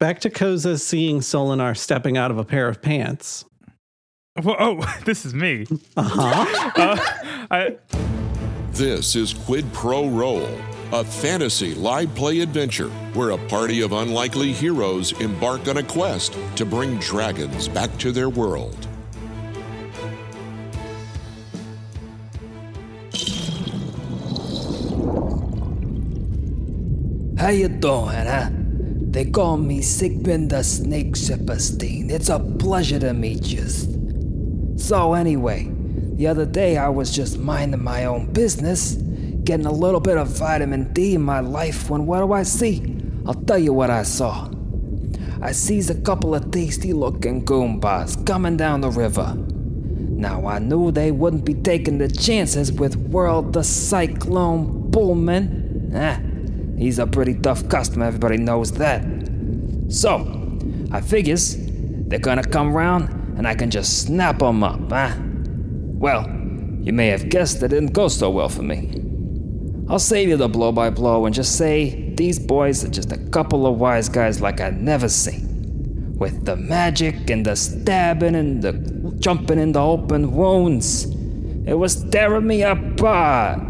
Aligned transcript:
Back 0.00 0.20
to 0.20 0.30
Koza 0.30 0.80
seeing 0.80 1.20
Solinar 1.20 1.76
stepping 1.76 2.16
out 2.16 2.30
of 2.30 2.38
a 2.38 2.44
pair 2.44 2.68
of 2.68 2.80
pants. 2.80 3.44
Whoa, 4.42 4.56
oh, 4.58 5.00
this 5.04 5.26
is 5.26 5.34
me. 5.34 5.66
Uh-huh. 5.94 6.72
Uh, 6.74 6.98
I, 7.50 7.76
This 8.72 9.14
is 9.14 9.34
Quid 9.34 9.70
Pro 9.74 10.08
Roll, 10.08 10.48
a 10.92 11.04
fantasy 11.04 11.74
live 11.74 12.14
play 12.14 12.40
adventure 12.40 12.88
where 13.12 13.32
a 13.32 13.48
party 13.48 13.82
of 13.82 13.92
unlikely 13.92 14.54
heroes 14.54 15.12
embark 15.20 15.68
on 15.68 15.76
a 15.76 15.82
quest 15.82 16.34
to 16.56 16.64
bring 16.64 16.96
dragons 16.98 17.68
back 17.68 17.94
to 17.98 18.10
their 18.10 18.30
world. 18.30 18.88
How 27.38 27.48
you 27.48 27.68
doing, 27.68 28.26
huh? 28.26 28.50
They 29.10 29.24
call 29.24 29.56
me 29.56 29.82
Sigmund 29.82 30.50
the 30.50 30.62
Snake 30.62 31.14
Shipperstein. 31.14 32.10
It's 32.12 32.28
a 32.28 32.38
pleasure 32.38 33.00
to 33.00 33.12
meet 33.12 33.46
you. 33.46 33.66
So 34.78 35.14
anyway, 35.14 35.68
the 36.14 36.28
other 36.28 36.46
day 36.46 36.76
I 36.76 36.88
was 36.90 37.10
just 37.10 37.36
minding 37.36 37.82
my 37.82 38.04
own 38.04 38.32
business, 38.32 38.92
getting 39.42 39.66
a 39.66 39.72
little 39.72 39.98
bit 39.98 40.16
of 40.16 40.28
vitamin 40.28 40.92
D 40.92 41.16
in 41.16 41.22
my 41.22 41.40
life 41.40 41.90
when 41.90 42.06
what 42.06 42.20
do 42.20 42.32
I 42.32 42.44
see? 42.44 43.00
I'll 43.26 43.34
tell 43.34 43.58
you 43.58 43.72
what 43.72 43.90
I 43.90 44.04
saw. 44.04 44.48
I 45.42 45.52
sees 45.52 45.90
a 45.90 46.00
couple 46.00 46.32
of 46.34 46.52
tasty 46.52 46.92
looking 46.92 47.44
goombas 47.44 48.24
coming 48.26 48.56
down 48.56 48.80
the 48.80 48.90
river. 48.90 49.34
Now 49.34 50.46
I 50.46 50.60
knew 50.60 50.92
they 50.92 51.10
wouldn't 51.10 51.44
be 51.44 51.54
taking 51.54 51.98
the 51.98 52.08
chances 52.08 52.70
with 52.70 52.94
World 52.94 53.54
the 53.54 53.64
Cyclone 53.64 54.90
Bullman. 54.90 55.92
Ah, 55.96 56.20
he's 56.80 56.98
a 56.98 57.06
pretty 57.06 57.34
tough 57.34 57.68
customer, 57.68 58.06
everybody 58.06 58.38
knows 58.38 58.72
that. 58.72 59.04
So, 59.88 60.58
I 60.90 61.00
figures 61.00 61.56
they're 62.08 62.18
gonna 62.18 62.42
come 62.42 62.76
round 62.76 63.36
and 63.36 63.46
I 63.46 63.54
can 63.54 63.70
just 63.70 63.98
snap 63.98 64.42
'em 64.42 64.64
up, 64.64 64.90
huh? 64.90 65.12
Well, 65.98 66.26
you 66.80 66.92
may 66.92 67.08
have 67.08 67.28
guessed 67.28 67.62
it 67.62 67.68
didn't 67.68 67.92
go 67.92 68.08
so 68.08 68.30
well 68.30 68.48
for 68.48 68.62
me. 68.62 69.00
I'll 69.88 69.98
save 69.98 70.28
you 70.28 70.36
the 70.36 70.48
blow 70.48 70.72
by 70.72 70.90
blow 70.90 71.26
and 71.26 71.34
just 71.34 71.56
say 71.56 72.12
these 72.16 72.38
boys 72.38 72.84
are 72.84 72.88
just 72.88 73.12
a 73.12 73.18
couple 73.18 73.66
of 73.66 73.78
wise 73.78 74.08
guys 74.08 74.40
like 74.40 74.60
I 74.60 74.70
never 74.70 75.08
seen. 75.08 76.14
With 76.16 76.44
the 76.44 76.56
magic 76.56 77.28
and 77.30 77.44
the 77.44 77.56
stabbing 77.56 78.34
and 78.34 78.62
the 78.62 78.72
jumping 79.18 79.58
in 79.58 79.72
the 79.72 79.80
open 79.80 80.32
wounds, 80.32 81.06
it 81.66 81.74
was 81.74 82.04
tearing 82.10 82.46
me 82.46 82.62
apart. 82.62 83.60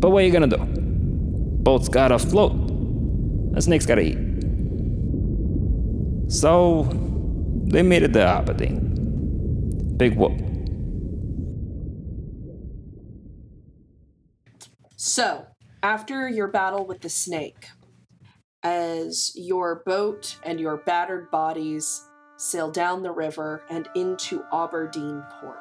But 0.00 0.10
what 0.10 0.22
are 0.22 0.26
you 0.26 0.32
gonna 0.32 0.46
do? 0.46 0.83
Boat's 1.64 1.88
gotta 1.88 2.18
float. 2.18 2.52
A 3.56 3.62
snake's 3.62 3.86
gotta 3.86 4.02
eat. 4.02 4.18
So, 6.30 6.82
they 7.66 7.82
made 7.82 8.02
it 8.02 8.12
to 8.12 8.22
Aberdeen. 8.22 9.94
Big 9.96 10.16
whoop. 10.16 10.32
So, 14.96 15.46
after 15.82 16.28
your 16.28 16.48
battle 16.48 16.86
with 16.86 17.00
the 17.00 17.08
snake, 17.08 17.68
as 18.62 19.32
your 19.34 19.82
boat 19.86 20.36
and 20.44 20.58
your 20.58 20.78
battered 20.78 21.30
bodies 21.30 22.02
sail 22.38 22.70
down 22.70 23.02
the 23.02 23.10
river 23.12 23.62
and 23.70 23.88
into 23.94 24.42
Aberdeen 24.52 25.22
port. 25.40 25.58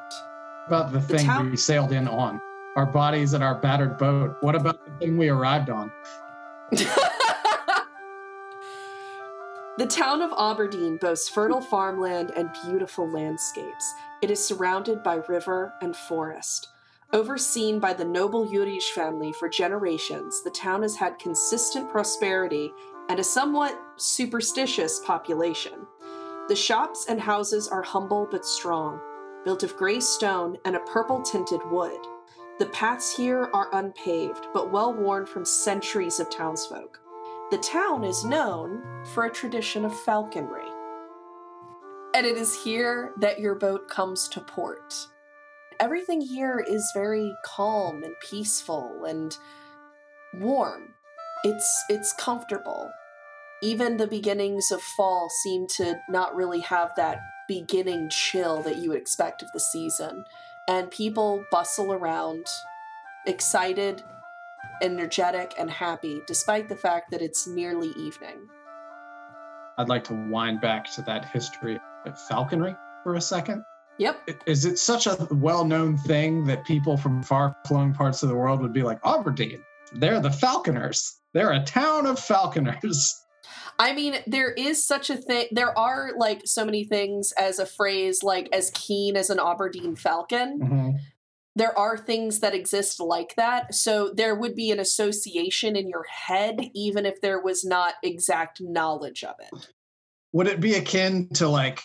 about 0.67 0.93
the 0.93 0.99
The 0.99 1.17
thing 1.17 1.25
town- 1.27 1.51
we 1.51 1.57
sailed 1.57 1.91
in 1.91 2.07
on? 2.07 2.39
Our 2.75 2.87
bodies 2.87 3.33
and 3.33 3.43
our 3.43 3.53
battered 3.53 3.99
boat. 3.99 4.37
What 4.41 4.55
about 4.55 4.83
the 4.83 4.91
thing 4.97 5.15
we 5.17 5.29
arrived 5.29 5.69
on? 5.69 5.91
the 6.71 6.87
town 9.87 10.23
of 10.23 10.33
Aberdeen 10.37 10.97
boasts 10.97 11.29
fertile 11.29 11.61
farmland 11.61 12.31
and 12.35 12.49
beautiful 12.65 13.07
landscapes. 13.07 13.93
It 14.23 14.31
is 14.31 14.43
surrounded 14.43 15.03
by 15.03 15.17
river 15.27 15.71
and 15.81 15.95
forest. 15.95 16.69
Overseen 17.11 17.79
by 17.79 17.93
the 17.93 18.05
noble 18.05 18.47
Urish 18.47 18.89
family 18.95 19.33
for 19.33 19.47
generations, 19.47 20.41
the 20.41 20.49
town 20.49 20.81
has 20.81 20.95
had 20.95 21.19
consistent 21.19 21.91
prosperity 21.91 22.73
and 23.07 23.19
a 23.19 23.23
somewhat 23.23 23.79
superstitious 23.97 24.99
population. 25.05 25.85
The 26.47 26.55
shops 26.55 27.05
and 27.07 27.21
houses 27.21 27.67
are 27.67 27.83
humble 27.83 28.27
but 28.31 28.47
strong, 28.47 28.99
built 29.45 29.61
of 29.61 29.77
gray 29.77 29.99
stone 29.99 30.57
and 30.65 30.75
a 30.75 30.79
purple 30.79 31.21
tinted 31.21 31.61
wood. 31.69 31.99
The 32.63 32.69
paths 32.69 33.13
here 33.13 33.49
are 33.53 33.67
unpaved, 33.73 34.47
but 34.53 34.71
well 34.71 34.93
worn 34.93 35.25
from 35.25 35.43
centuries 35.43 36.21
of 36.21 36.29
townsfolk. 36.29 36.97
The 37.51 37.57
town 37.57 38.05
is 38.05 38.23
known 38.23 38.81
for 39.07 39.25
a 39.25 39.29
tradition 39.29 39.83
of 39.83 39.93
falconry. 40.03 40.69
And 42.15 42.25
it 42.25 42.37
is 42.37 42.63
here 42.63 43.11
that 43.19 43.41
your 43.41 43.55
boat 43.55 43.89
comes 43.89 44.29
to 44.29 44.39
port. 44.39 44.95
Everything 45.81 46.21
here 46.21 46.65
is 46.65 46.89
very 46.93 47.35
calm 47.43 48.01
and 48.01 48.15
peaceful 48.21 49.03
and 49.05 49.37
warm. 50.35 50.93
It's 51.43 51.83
it's 51.89 52.13
comfortable. 52.13 52.89
Even 53.61 53.97
the 53.97 54.07
beginnings 54.07 54.71
of 54.71 54.81
fall 54.81 55.29
seem 55.43 55.67
to 55.75 55.99
not 56.07 56.33
really 56.33 56.61
have 56.61 56.91
that 56.95 57.19
beginning 57.49 58.09
chill 58.09 58.61
that 58.61 58.77
you 58.77 58.91
would 58.91 58.99
expect 58.99 59.43
of 59.43 59.49
the 59.51 59.59
season. 59.59 60.23
And 60.67 60.89
people 60.91 61.43
bustle 61.51 61.91
around, 61.91 62.45
excited, 63.27 64.01
energetic, 64.81 65.53
and 65.59 65.69
happy, 65.69 66.21
despite 66.25 66.69
the 66.69 66.75
fact 66.75 67.11
that 67.11 67.21
it's 67.21 67.47
nearly 67.47 67.89
evening. 67.97 68.47
I'd 69.77 69.89
like 69.89 70.03
to 70.05 70.29
wind 70.29 70.61
back 70.61 70.89
to 70.93 71.01
that 71.03 71.25
history 71.25 71.79
of 72.05 72.19
falconry 72.27 72.75
for 73.03 73.15
a 73.15 73.21
second. 73.21 73.63
Yep. 73.97 74.29
Is 74.45 74.65
it 74.65 74.79
such 74.79 75.05
a 75.05 75.27
well-known 75.31 75.97
thing 75.97 76.45
that 76.45 76.65
people 76.65 76.95
from 76.97 77.21
far-flung 77.23 77.93
parts 77.93 78.23
of 78.23 78.29
the 78.29 78.35
world 78.35 78.61
would 78.61 78.73
be 78.73 78.83
like 78.83 78.99
Aberdeen? 79.05 79.61
They're 79.93 80.19
the 80.19 80.31
falconers. 80.31 81.19
They're 81.33 81.51
a 81.51 81.63
town 81.63 82.07
of 82.07 82.17
falconers. 82.17 83.22
I 83.79 83.93
mean, 83.93 84.15
there 84.27 84.51
is 84.51 84.83
such 84.85 85.09
a 85.09 85.17
thing. 85.17 85.47
There 85.51 85.77
are 85.77 86.11
like 86.17 86.41
so 86.45 86.65
many 86.65 86.83
things 86.83 87.31
as 87.33 87.59
a 87.59 87.65
phrase, 87.65 88.23
like 88.23 88.49
as 88.53 88.71
keen 88.73 89.15
as 89.17 89.29
an 89.29 89.39
Aberdeen 89.39 89.95
Falcon. 89.95 90.59
Mhm. 90.59 90.99
There 91.55 91.77
are 91.77 91.97
things 91.97 92.39
that 92.39 92.55
exist 92.55 92.99
like 92.99 93.35
that. 93.35 93.75
So 93.75 94.11
there 94.13 94.33
would 94.35 94.55
be 94.55 94.71
an 94.71 94.79
association 94.79 95.75
in 95.75 95.87
your 95.87 96.03
head, 96.09 96.69
even 96.73 97.05
if 97.05 97.21
there 97.21 97.39
was 97.39 97.63
not 97.63 97.95
exact 98.01 98.59
knowledge 98.61 99.23
of 99.23 99.35
it. 99.39 99.67
Would 100.31 100.47
it 100.47 100.59
be 100.59 100.73
akin 100.75 101.29
to 101.35 101.47
like 101.47 101.81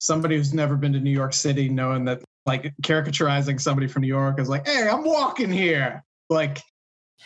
somebody 0.00 0.36
who's 0.36 0.52
never 0.52 0.76
been 0.76 0.92
to 0.92 1.00
New 1.00 1.10
York 1.10 1.32
City 1.32 1.68
knowing 1.70 2.04
that 2.06 2.22
like 2.44 2.74
caricaturizing 2.82 3.58
somebody 3.60 3.86
from 3.88 4.02
New 4.02 4.08
York 4.08 4.38
is 4.38 4.48
like, 4.50 4.66
hey, 4.66 4.86
I'm 4.88 5.02
walking 5.04 5.50
here. 5.50 6.04
Like 6.28 6.60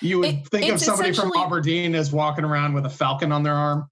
you 0.01 0.21
would 0.21 0.29
It- 0.29 0.47
think 0.49 0.73
of 0.73 0.81
somebody 0.81 1.13
from 1.13 1.33
Aberdeen 1.37 1.97
as 1.97 2.13
walking 2.13 2.45
around 2.45 2.75
with 2.75 2.87
a 2.87 2.91
falcon 2.91 3.33
on 3.33 3.43
their 3.43 3.55
arm. 3.55 3.89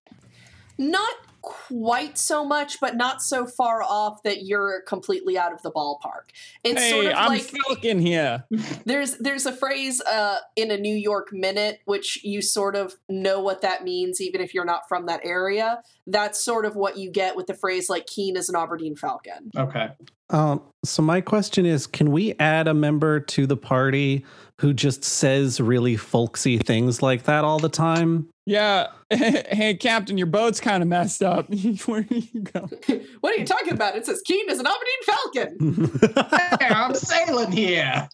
Not 0.78 1.14
quite 1.42 2.18
so 2.18 2.44
much, 2.44 2.80
but 2.80 2.96
not 2.96 3.22
so 3.22 3.46
far 3.46 3.82
off 3.82 4.22
that 4.22 4.44
you're 4.44 4.82
completely 4.86 5.38
out 5.38 5.52
of 5.52 5.62
the 5.62 5.70
ballpark. 5.70 6.30
It's 6.64 6.80
hey, 6.80 6.90
sort 6.90 7.06
of 7.06 7.12
I'm 7.16 7.28
like 7.28 7.42
Falcon 7.42 8.00
here. 8.00 8.44
there's 8.84 9.16
there's 9.18 9.46
a 9.46 9.52
phrase 9.52 10.00
uh, 10.00 10.38
in 10.56 10.70
a 10.70 10.76
New 10.76 10.94
York 10.94 11.28
minute 11.32 11.80
which 11.84 12.22
you 12.24 12.42
sort 12.42 12.76
of 12.76 12.94
know 13.08 13.40
what 13.40 13.62
that 13.62 13.84
means 13.84 14.20
even 14.20 14.40
if 14.40 14.52
you're 14.52 14.64
not 14.64 14.88
from 14.88 15.06
that 15.06 15.20
area. 15.24 15.82
That's 16.06 16.42
sort 16.42 16.64
of 16.64 16.76
what 16.76 16.98
you 16.98 17.10
get 17.10 17.36
with 17.36 17.46
the 17.46 17.54
phrase 17.54 17.88
like 17.88 18.06
keen 18.06 18.36
as 18.36 18.48
an 18.48 18.56
Aberdeen 18.56 18.96
Falcon. 18.96 19.50
Okay. 19.56 19.90
Um, 20.30 20.62
so 20.84 21.02
my 21.02 21.20
question 21.20 21.66
is, 21.66 21.86
can 21.86 22.12
we 22.12 22.34
add 22.38 22.68
a 22.68 22.74
member 22.74 23.20
to 23.20 23.46
the 23.46 23.56
party 23.56 24.24
who 24.60 24.74
just 24.74 25.04
says 25.04 25.60
really 25.60 25.96
folksy 25.96 26.58
things 26.58 27.02
like 27.02 27.24
that 27.24 27.44
all 27.44 27.58
the 27.58 27.68
time? 27.68 28.28
Yeah. 28.46 28.88
hey, 29.10 29.76
Captain, 29.78 30.18
your 30.18 30.26
boat's 30.26 30.60
kind 30.60 30.82
of 30.82 30.88
messed 30.88 31.22
up. 31.22 31.52
Where 31.86 32.02
do 32.02 32.22
you 32.32 32.42
go? 32.42 32.68
what 33.20 33.36
are 33.36 33.40
you 33.40 33.46
talking 33.46 33.72
about? 33.72 33.96
It 33.96 34.06
says 34.06 34.22
keen 34.24 34.48
as 34.50 34.58
an 34.58 34.66
Aberdeen 34.66 35.02
Falcon. 35.04 36.58
Hey, 36.60 36.74
I'm 36.74 36.94
sailing 36.94 37.52
here. 37.52 38.08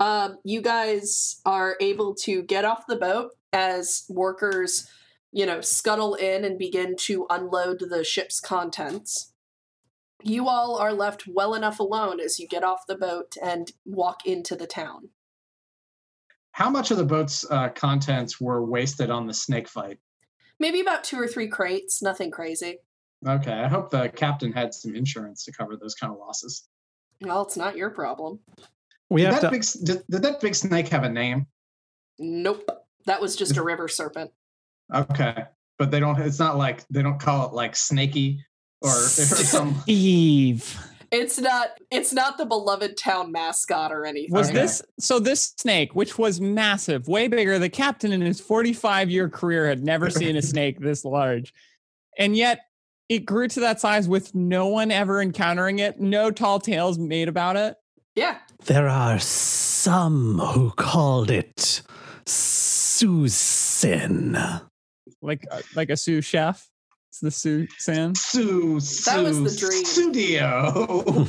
Um, 0.00 0.38
you 0.44 0.60
guys 0.60 1.40
are 1.46 1.76
able 1.80 2.14
to 2.22 2.42
get 2.42 2.64
off 2.64 2.86
the 2.86 2.96
boat 2.96 3.30
as 3.52 4.04
workers, 4.08 4.88
you 5.32 5.46
know, 5.46 5.60
scuttle 5.60 6.14
in 6.14 6.44
and 6.44 6.58
begin 6.58 6.96
to 6.96 7.26
unload 7.30 7.80
the 7.88 8.04
ship's 8.04 8.40
contents. 8.40 9.33
You 10.26 10.48
all 10.48 10.76
are 10.78 10.94
left 10.94 11.26
well 11.26 11.54
enough 11.54 11.80
alone 11.80 12.18
as 12.18 12.38
you 12.40 12.48
get 12.48 12.64
off 12.64 12.86
the 12.86 12.96
boat 12.96 13.36
and 13.42 13.70
walk 13.84 14.24
into 14.24 14.56
the 14.56 14.66
town. 14.66 15.10
How 16.52 16.70
much 16.70 16.90
of 16.90 16.96
the 16.96 17.04
boat's 17.04 17.44
uh, 17.50 17.68
contents 17.68 18.40
were 18.40 18.64
wasted 18.64 19.10
on 19.10 19.26
the 19.26 19.34
snake 19.34 19.68
fight? 19.68 19.98
Maybe 20.58 20.80
about 20.80 21.04
two 21.04 21.18
or 21.20 21.28
three 21.28 21.48
crates, 21.48 22.00
nothing 22.00 22.30
crazy. 22.30 22.78
Okay, 23.26 23.52
I 23.52 23.68
hope 23.68 23.90
the 23.90 24.08
captain 24.08 24.50
had 24.50 24.72
some 24.72 24.94
insurance 24.94 25.44
to 25.44 25.52
cover 25.52 25.76
those 25.76 25.94
kind 25.94 26.10
of 26.10 26.18
losses. 26.18 26.68
Well, 27.20 27.42
it's 27.42 27.56
not 27.58 27.76
your 27.76 27.90
problem. 27.90 28.38
we 29.10 29.22
Did 29.22 29.32
have 29.32 29.42
that, 29.42 29.50
to. 29.50 29.58
big, 29.58 29.64
did, 29.84 30.02
did 30.08 30.22
that 30.22 30.40
big 30.40 30.54
snake 30.54 30.88
have 30.88 31.04
a 31.04 31.08
name? 31.10 31.46
Nope. 32.18 32.70
That 33.04 33.20
was 33.20 33.36
just 33.36 33.58
a 33.58 33.62
river 33.62 33.88
serpent. 33.88 34.30
Okay. 34.94 35.44
but 35.78 35.90
they 35.90 36.00
don't. 36.00 36.18
It's 36.18 36.38
not 36.38 36.56
like 36.56 36.86
they 36.88 37.02
don't 37.02 37.20
call 37.20 37.46
it 37.46 37.52
like 37.52 37.76
snaky 37.76 38.42
or, 38.84 38.90
or 38.90 39.08
some. 39.08 39.82
Eve. 39.86 40.78
It's 41.10 41.38
not 41.38 41.68
it's 41.92 42.12
not 42.12 42.38
the 42.38 42.44
beloved 42.46 42.96
town 42.96 43.30
mascot 43.30 43.92
or 43.92 44.04
anything. 44.04 44.34
Was 44.34 44.48
Okay. 44.50 44.58
this 44.60 44.82
so? 44.98 45.18
This 45.20 45.54
snake, 45.58 45.94
which 45.94 46.18
was 46.18 46.40
massive, 46.40 47.06
way 47.06 47.28
bigger, 47.28 47.58
the 47.58 47.68
captain 47.68 48.10
in 48.12 48.20
his 48.20 48.40
45 48.40 49.10
year 49.10 49.28
career 49.28 49.68
had 49.68 49.84
never 49.84 50.10
seen 50.10 50.36
a 50.36 50.42
snake 50.52 50.80
this 50.80 51.04
large. 51.04 51.54
And 52.18 52.36
yet 52.36 52.60
it 53.08 53.20
grew 53.26 53.46
to 53.48 53.60
that 53.60 53.80
size 53.80 54.08
with 54.08 54.34
no 54.34 54.66
one 54.66 54.90
ever 54.90 55.20
encountering 55.22 55.78
it, 55.78 56.00
no 56.00 56.30
tall 56.32 56.58
tales 56.58 56.98
made 56.98 57.28
about 57.28 57.56
it. 57.56 57.76
Yeah. 58.16 58.38
There 58.64 58.88
are 58.88 59.18
some 59.20 60.38
who 60.38 60.70
called 60.72 61.30
it 61.30 61.82
Susan. 63.04 64.36
Like 65.22 65.46
uh, 65.50 65.60
like 65.76 65.90
a 65.90 65.96
sous 65.96 66.24
chef. 66.24 66.68
It's 67.14 67.20
the 67.20 67.30
sous 67.30 67.68
san. 67.78 68.12
Sue, 68.16 68.80
That 69.04 69.22
was 69.22 69.40
the 69.40 69.56
dream. 69.56 69.84
Studio. 69.84 71.28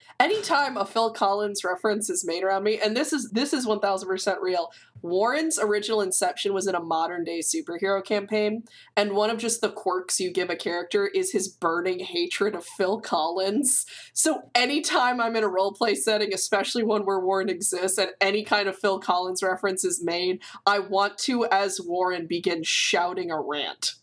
Anytime 0.20 0.76
a 0.76 0.84
Phil 0.84 1.12
Collins 1.12 1.64
reference 1.64 2.08
is 2.08 2.24
made 2.24 2.44
around 2.44 2.62
me, 2.62 2.78
and 2.78 2.96
this 2.96 3.12
is 3.12 3.30
this 3.32 3.52
is 3.52 3.66
one 3.66 3.80
thousand 3.80 4.08
percent 4.08 4.40
real. 4.40 4.70
Warren's 5.02 5.58
original 5.58 6.02
Inception 6.02 6.54
was 6.54 6.68
in 6.68 6.76
a 6.76 6.80
modern 6.80 7.24
day 7.24 7.40
superhero 7.40 8.04
campaign, 8.04 8.62
and 8.96 9.14
one 9.14 9.30
of 9.30 9.38
just 9.38 9.60
the 9.60 9.70
quirks 9.70 10.20
you 10.20 10.32
give 10.32 10.50
a 10.50 10.56
character 10.56 11.08
is 11.08 11.32
his 11.32 11.48
burning 11.48 11.98
hatred 11.98 12.54
of 12.54 12.64
Phil 12.64 13.00
Collins. 13.00 13.86
So 14.12 14.42
anytime 14.54 15.20
I'm 15.20 15.34
in 15.34 15.42
a 15.42 15.48
role 15.48 15.72
play 15.72 15.96
setting, 15.96 16.32
especially 16.32 16.84
one 16.84 17.04
where 17.04 17.18
Warren 17.18 17.48
exists, 17.48 17.98
and 17.98 18.10
any 18.20 18.44
kind 18.44 18.68
of 18.68 18.78
Phil 18.78 19.00
Collins 19.00 19.42
reference 19.42 19.84
is 19.84 20.00
made, 20.00 20.42
I 20.64 20.78
want 20.78 21.18
to, 21.24 21.44
as 21.46 21.80
Warren, 21.80 22.28
begin 22.28 22.62
shouting 22.62 23.32
a 23.32 23.40
rant. 23.40 23.94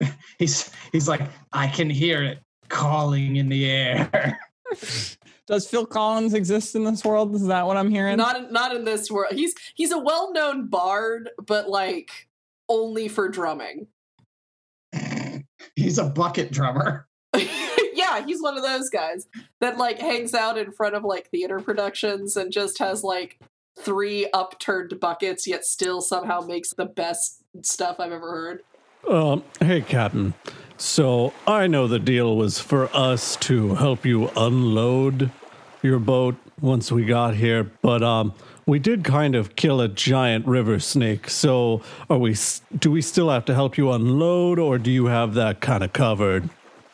he's 0.38 0.70
he's 0.92 1.08
like, 1.08 1.22
I 1.52 1.66
can 1.66 1.90
hear 1.90 2.22
it 2.22 2.38
calling 2.68 3.36
in 3.36 3.48
the 3.48 3.70
air. 3.70 4.38
Does 5.46 5.68
Phil 5.68 5.86
Collins 5.86 6.34
exist 6.34 6.74
in 6.74 6.82
this 6.82 7.04
world? 7.04 7.34
Is 7.34 7.46
that 7.46 7.66
what 7.66 7.76
I'm 7.76 7.90
hearing? 7.90 8.16
Not 8.16 8.36
in, 8.36 8.52
not 8.52 8.74
in 8.74 8.84
this 8.84 9.10
world. 9.10 9.32
He's 9.32 9.54
he's 9.74 9.92
a 9.92 9.98
well 9.98 10.32
known 10.32 10.66
bard, 10.66 11.30
but 11.44 11.68
like 11.68 12.28
only 12.68 13.06
for 13.08 13.28
drumming. 13.28 13.86
he's 15.76 15.98
a 15.98 16.04
bucket 16.04 16.50
drummer. 16.50 17.06
yeah, 17.34 18.24
he's 18.24 18.42
one 18.42 18.56
of 18.56 18.64
those 18.64 18.88
guys 18.90 19.28
that 19.60 19.78
like 19.78 20.00
hangs 20.00 20.34
out 20.34 20.58
in 20.58 20.72
front 20.72 20.96
of 20.96 21.04
like 21.04 21.30
theater 21.30 21.60
productions 21.60 22.36
and 22.36 22.50
just 22.50 22.78
has 22.78 23.04
like 23.04 23.38
three 23.78 24.28
upturned 24.32 24.98
buckets, 24.98 25.46
yet 25.46 25.64
still 25.64 26.00
somehow 26.00 26.40
makes 26.40 26.72
the 26.72 26.86
best 26.86 27.42
stuff 27.62 28.00
I've 28.00 28.12
ever 28.12 28.30
heard. 28.30 28.62
Um, 29.08 29.44
hey, 29.60 29.82
Captain. 29.82 30.34
So 30.76 31.32
I 31.46 31.66
know 31.66 31.86
the 31.86 31.98
deal 31.98 32.36
was 32.36 32.58
for 32.58 32.94
us 32.94 33.36
to 33.36 33.76
help 33.76 34.04
you 34.04 34.30
unload 34.36 35.30
your 35.82 35.98
boat 35.98 36.36
once 36.60 36.90
we 36.90 37.04
got 37.04 37.34
here, 37.34 37.64
but 37.82 38.02
um, 38.02 38.34
we 38.66 38.78
did 38.78 39.04
kind 39.04 39.34
of 39.34 39.56
kill 39.56 39.80
a 39.80 39.88
giant 39.88 40.46
river 40.46 40.80
snake. 40.80 41.30
So 41.30 41.82
are 42.10 42.18
we? 42.18 42.36
Do 42.78 42.90
we 42.90 43.00
still 43.00 43.30
have 43.30 43.44
to 43.46 43.54
help 43.54 43.78
you 43.78 43.92
unload, 43.92 44.58
or 44.58 44.78
do 44.78 44.90
you 44.90 45.06
have 45.06 45.34
that 45.34 45.60
kind 45.60 45.84
of 45.84 45.92
covered? 45.92 46.48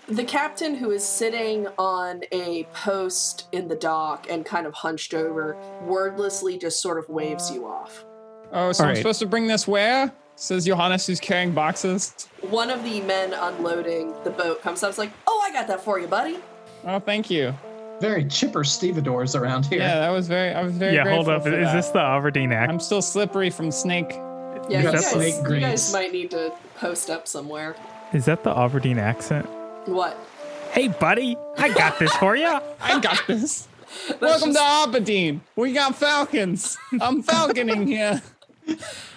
The 0.08 0.24
captain, 0.24 0.74
who 0.74 0.90
is 0.90 1.04
sitting 1.04 1.68
on 1.78 2.22
a 2.32 2.64
post 2.74 3.46
in 3.52 3.68
the 3.68 3.76
dock 3.76 4.26
and 4.28 4.44
kind 4.44 4.66
of 4.66 4.74
hunched 4.74 5.14
over, 5.14 5.56
wordlessly 5.84 6.58
just 6.58 6.82
sort 6.82 6.98
of 6.98 7.08
waves 7.08 7.50
you 7.50 7.66
off. 7.66 8.04
Oh, 8.52 8.72
so 8.72 8.84
All 8.84 8.90
I'm 8.90 8.94
right. 8.94 8.96
supposed 8.98 9.20
to 9.20 9.26
bring 9.26 9.46
this 9.46 9.66
where? 9.66 10.12
Says 10.36 10.64
Johannes, 10.64 11.06
who's 11.06 11.20
carrying 11.20 11.52
boxes. 11.52 12.28
One 12.40 12.70
of 12.70 12.82
the 12.84 13.00
men 13.02 13.32
unloading 13.32 14.12
the 14.24 14.30
boat 14.30 14.62
comes 14.62 14.82
up, 14.82 14.88
It's 14.88 14.98
like, 14.98 15.12
"Oh, 15.26 15.42
I 15.44 15.52
got 15.52 15.68
that 15.68 15.84
for 15.84 15.98
you, 16.00 16.06
buddy." 16.06 16.38
Oh, 16.84 16.98
thank 16.98 17.30
you. 17.30 17.54
Very 18.00 18.24
chipper 18.24 18.64
stevedores 18.64 19.36
around 19.36 19.66
here. 19.66 19.78
Yeah, 19.78 20.00
that 20.00 20.10
was 20.10 20.26
very. 20.26 20.52
I 20.52 20.62
was 20.62 20.72
very. 20.72 20.94
yeah, 20.94 21.08
hold 21.08 21.28
up. 21.28 21.46
Is 21.46 21.52
that. 21.52 21.72
this 21.74 21.88
the 21.90 22.00
Aberdeen 22.00 22.50
act? 22.52 22.70
I'm 22.70 22.80
still 22.80 23.02
slippery 23.02 23.50
from 23.50 23.70
snake. 23.70 24.10
Yeah, 24.68 24.80
You 24.80 24.86
you 24.86 24.92
guys, 24.92 25.06
snake 25.10 25.34
you 25.48 25.60
guys 25.60 25.92
might 25.92 26.12
need 26.12 26.30
to 26.32 26.52
post 26.78 27.10
up 27.10 27.28
somewhere. 27.28 27.76
Is 28.12 28.24
that 28.24 28.42
the 28.42 28.50
Aberdeen 28.56 28.98
accent? 28.98 29.46
What? 29.86 30.16
Hey, 30.72 30.88
buddy, 30.88 31.36
I 31.58 31.68
got 31.68 31.98
this 31.98 32.12
for 32.16 32.34
you. 32.34 32.46
I 32.80 32.98
got 33.00 33.22
this. 33.26 33.68
Welcome 34.20 34.52
just- 34.52 34.58
to 34.58 34.64
Aberdeen. 34.88 35.42
We 35.54 35.72
got 35.72 35.94
falcons. 35.94 36.76
I'm 37.00 37.22
falconing 37.22 37.86
here. 37.86 38.22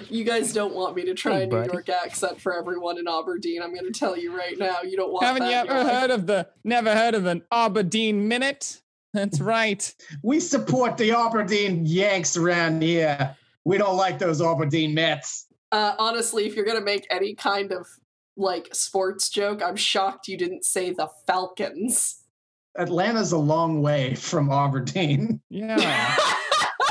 You 0.09 0.23
guys 0.23 0.53
don't 0.53 0.73
want 0.75 0.95
me 0.95 1.05
to 1.05 1.13
try 1.13 1.37
Hey, 1.37 1.43
a 1.43 1.45
New 1.47 1.51
buddy. 1.51 1.71
York 1.71 1.89
accent 1.89 2.39
for 2.41 2.53
everyone 2.57 2.97
in 2.97 3.07
Aberdeen. 3.07 3.61
I'm 3.61 3.73
going 3.73 3.91
to 3.91 3.97
tell 3.97 4.17
you 4.17 4.35
right 4.35 4.57
now. 4.57 4.81
You 4.83 4.97
don't 4.97 5.11
want 5.11 5.25
Haven't 5.25 5.43
that 5.43 5.49
you 5.51 5.59
in 5.59 5.77
ever 5.77 5.83
life. 5.83 5.93
heard 6.01 6.11
of 6.11 6.27
the? 6.27 6.47
Never 6.63 6.93
heard 6.93 7.15
of 7.15 7.25
an 7.25 7.43
Aberdeen 7.51 8.27
minute? 8.27 8.81
That's 9.13 9.39
right. 9.39 9.93
We 10.23 10.39
support 10.39 10.97
the 10.97 11.11
Aberdeen 11.11 11.85
Yanks 11.85 12.35
around 12.37 12.81
here. 12.81 13.35
We 13.63 13.77
don't 13.77 13.97
like 13.97 14.19
those 14.19 14.41
Aberdeen 14.41 14.93
Mets. 14.93 15.47
Uh, 15.71 15.95
honestly, 15.97 16.45
if 16.45 16.55
you're 16.55 16.65
going 16.65 16.77
to 16.79 16.83
make 16.85 17.07
any 17.09 17.33
kind 17.33 17.71
of 17.71 17.87
like 18.37 18.69
sports 18.73 19.29
joke, 19.29 19.61
I'm 19.63 19.75
shocked 19.77 20.27
you 20.27 20.37
didn't 20.37 20.65
say 20.65 20.91
the 20.91 21.07
Falcons. 21.25 22.21
Atlanta's 22.77 23.31
a 23.31 23.37
long 23.37 23.81
way 23.81 24.15
from 24.15 24.51
Aberdeen. 24.51 25.39
Yeah. 25.49 26.15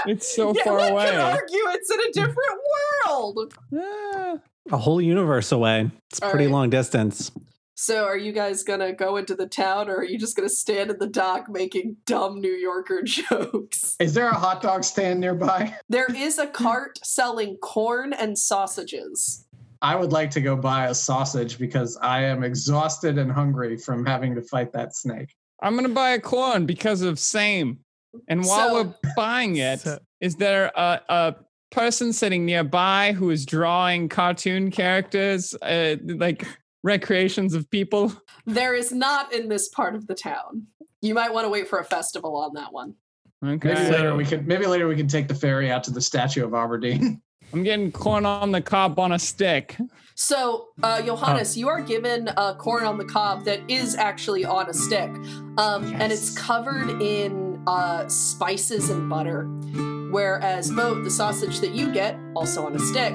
It's 0.09 0.35
so 0.35 0.53
yeah, 0.55 0.65
far 0.65 0.79
one 0.79 0.93
away. 0.93 1.07
could 1.11 1.15
argue 1.21 1.61
it's 1.69 1.91
in 1.91 2.01
a 2.01 2.13
different 2.13 2.61
world. 3.07 3.55
Ah. 3.79 4.35
A 4.73 4.79
whole 4.79 5.01
universe 5.01 5.53
away. 5.53 5.91
It's 6.11 6.21
All 6.23 6.31
pretty 6.31 6.47
right. 6.47 6.53
long 6.53 6.71
distance. 6.71 7.31
So, 7.77 8.05
are 8.05 8.17
you 8.17 8.31
guys 8.33 8.63
gonna 8.63 8.93
go 8.93 9.17
into 9.17 9.35
the 9.35 9.47
town, 9.49 9.89
or 9.89 9.97
are 9.97 10.05
you 10.05 10.17
just 10.17 10.37
gonna 10.37 10.49
stand 10.49 10.91
in 10.91 10.99
the 10.99 11.09
dock 11.09 11.49
making 11.51 11.97
dumb 12.07 12.41
New 12.41 12.53
Yorker 12.53 13.03
jokes? 13.05 13.97
Is 13.99 14.15
there 14.15 14.29
a 14.29 14.35
hot 14.35 14.63
dog 14.63 14.85
stand 14.85 15.21
nearby? 15.21 15.75
There 15.89 16.07
is 16.15 16.39
a 16.39 16.47
cart 16.47 16.99
selling 17.03 17.57
corn 17.57 18.13
and 18.13 18.39
sausages. 18.39 19.45
I 19.83 19.97
would 19.97 20.13
like 20.13 20.31
to 20.31 20.41
go 20.41 20.57
buy 20.57 20.87
a 20.87 20.95
sausage 20.95 21.59
because 21.59 21.99
I 22.01 22.23
am 22.23 22.43
exhausted 22.45 23.19
and 23.19 23.31
hungry 23.31 23.77
from 23.77 24.07
having 24.07 24.35
to 24.37 24.43
fight 24.43 24.73
that 24.73 24.95
snake. 24.95 25.35
I'm 25.61 25.75
gonna 25.75 25.89
buy 25.91 26.11
a 26.11 26.21
corn 26.21 26.67
because 26.67 27.03
of 27.03 27.19
same. 27.19 27.81
And 28.29 28.45
while 28.45 28.69
So- 28.69 28.75
we're 28.85 28.95
buying 29.17 29.57
it, 29.57 29.85
is 30.21 30.33
So- 30.33 30.39
there 30.39 30.73
a, 30.75 31.01
a 31.09 31.35
person 31.71 32.13
sitting 32.13 32.45
nearby 32.47 33.13
who 33.13 33.31
is 33.31 33.45
drawing 33.45 34.09
cartoon 34.09 34.71
characters, 34.71 35.55
uh, 35.63 35.97
like 36.05 36.47
recreations 36.83 37.55
of 37.55 37.69
people? 37.71 38.13
There 38.47 38.75
is 38.75 38.93
not 38.93 39.33
in 39.33 39.49
this 39.49 39.69
part 39.69 39.95
of 39.95 40.07
the 40.07 40.15
town. 40.15 40.67
You 41.03 41.15
might 41.15 41.33
want 41.33 41.45
to 41.45 41.49
wait 41.49 41.69
for 41.69 41.79
a 41.79 41.85
festival 41.85 42.37
on 42.37 42.55
that 42.55 42.73
one. 42.73 42.95
Maybe 43.43 43.69
Okay. 43.71 43.91
later 43.91 44.15
we 44.15 44.25
could 44.25 44.47
maybe 44.47 44.67
later 44.67 44.89
we 44.89 44.97
can 44.97 45.09
take 45.09 45.29
the 45.29 45.35
ferry 45.35 45.71
out 45.71 45.85
to 45.85 45.91
the 45.91 46.01
statue 46.01 46.45
of 46.45 46.55
Aberdeen. 46.55 47.21
I'm 47.53 47.63
getting 47.63 47.93
corn 47.93 48.25
on 48.25 48.53
the 48.53 48.63
cob 48.63 48.99
on 48.99 49.13
a 49.13 49.19
stick. 49.19 49.77
So, 50.15 50.69
uh, 50.83 51.03
Johannes, 51.03 51.57
you 51.57 51.69
are 51.69 51.81
given 51.83 52.29
a 52.37 52.55
corn 52.55 52.85
on 52.85 52.97
the 52.99 53.05
cob 53.05 53.45
that 53.45 53.61
is 53.69 53.95
actually 53.97 54.45
on 54.45 54.69
a 54.71 54.75
stick, 54.75 55.11
um, 55.59 55.85
and 55.95 56.11
it's 56.13 56.31
covered 56.37 57.03
in 57.03 57.54
uh, 57.67 58.07
spices 58.09 58.91
and 58.91 59.09
butter. 59.09 59.45
Whereas 60.15 60.71
Boat, 60.71 61.03
the 61.03 61.11
sausage 61.11 61.59
that 61.59 61.73
you 61.73 61.93
get, 61.93 62.17
also 62.37 62.65
on 62.65 62.77
a 62.77 62.79
stick, 62.79 63.13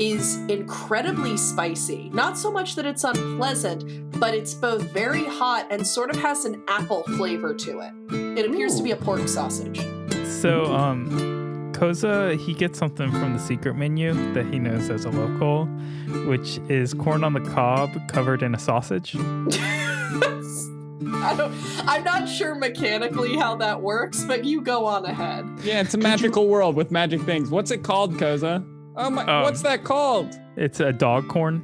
is 0.00 0.36
incredibly 0.48 1.36
spicy. 1.36 2.10
Not 2.12 2.36
so 2.36 2.50
much 2.50 2.74
that 2.74 2.86
it's 2.86 3.04
unpleasant, 3.04 4.18
but 4.18 4.34
it's 4.34 4.52
both 4.52 4.82
very 4.82 5.24
hot 5.24 5.68
and 5.70 5.86
sort 5.86 6.10
of 6.10 6.16
has 6.16 6.44
an 6.44 6.60
apple 6.66 7.04
flavor 7.04 7.54
to 7.54 7.80
it. 7.80 7.92
It 8.36 8.50
appears 8.50 8.74
to 8.76 8.82
be 8.82 8.90
a 8.90 8.96
pork 8.96 9.28
sausage. 9.28 9.78
So, 10.24 10.64
um, 10.74 11.72
Koza, 11.72 12.36
he 12.36 12.52
gets 12.52 12.78
something 12.78 13.12
from 13.12 13.32
the 13.32 13.38
secret 13.38 13.74
menu 13.74 14.12
that 14.32 14.46
he 14.46 14.58
knows 14.58 14.90
as 14.90 15.04
a 15.04 15.10
local, 15.10 15.66
which 16.26 16.58
is 16.68 16.94
corn 16.94 17.22
on 17.22 17.32
the 17.32 17.40
cob 17.40 17.90
covered 18.08 18.42
in 18.42 18.56
a 18.56 18.58
sausage. 18.58 19.14
I 21.06 21.34
don't, 21.36 21.54
I'm 21.88 22.04
not 22.04 22.28
sure 22.28 22.54
mechanically 22.54 23.36
how 23.36 23.56
that 23.56 23.80
works, 23.80 24.24
but 24.24 24.44
you 24.44 24.60
go 24.60 24.84
on 24.84 25.04
ahead. 25.06 25.46
Yeah, 25.62 25.80
it's 25.80 25.94
a 25.94 25.98
magical 25.98 26.46
world 26.48 26.76
with 26.76 26.90
magic 26.90 27.22
things. 27.22 27.50
What's 27.50 27.70
it 27.70 27.82
called, 27.82 28.14
Koza? 28.14 28.64
Oh 28.96 29.08
my, 29.10 29.24
Um, 29.24 29.42
what's 29.44 29.62
that 29.62 29.84
called? 29.84 30.38
It's 30.56 30.80
a 30.80 30.92
dog 30.92 31.28
corn. 31.28 31.62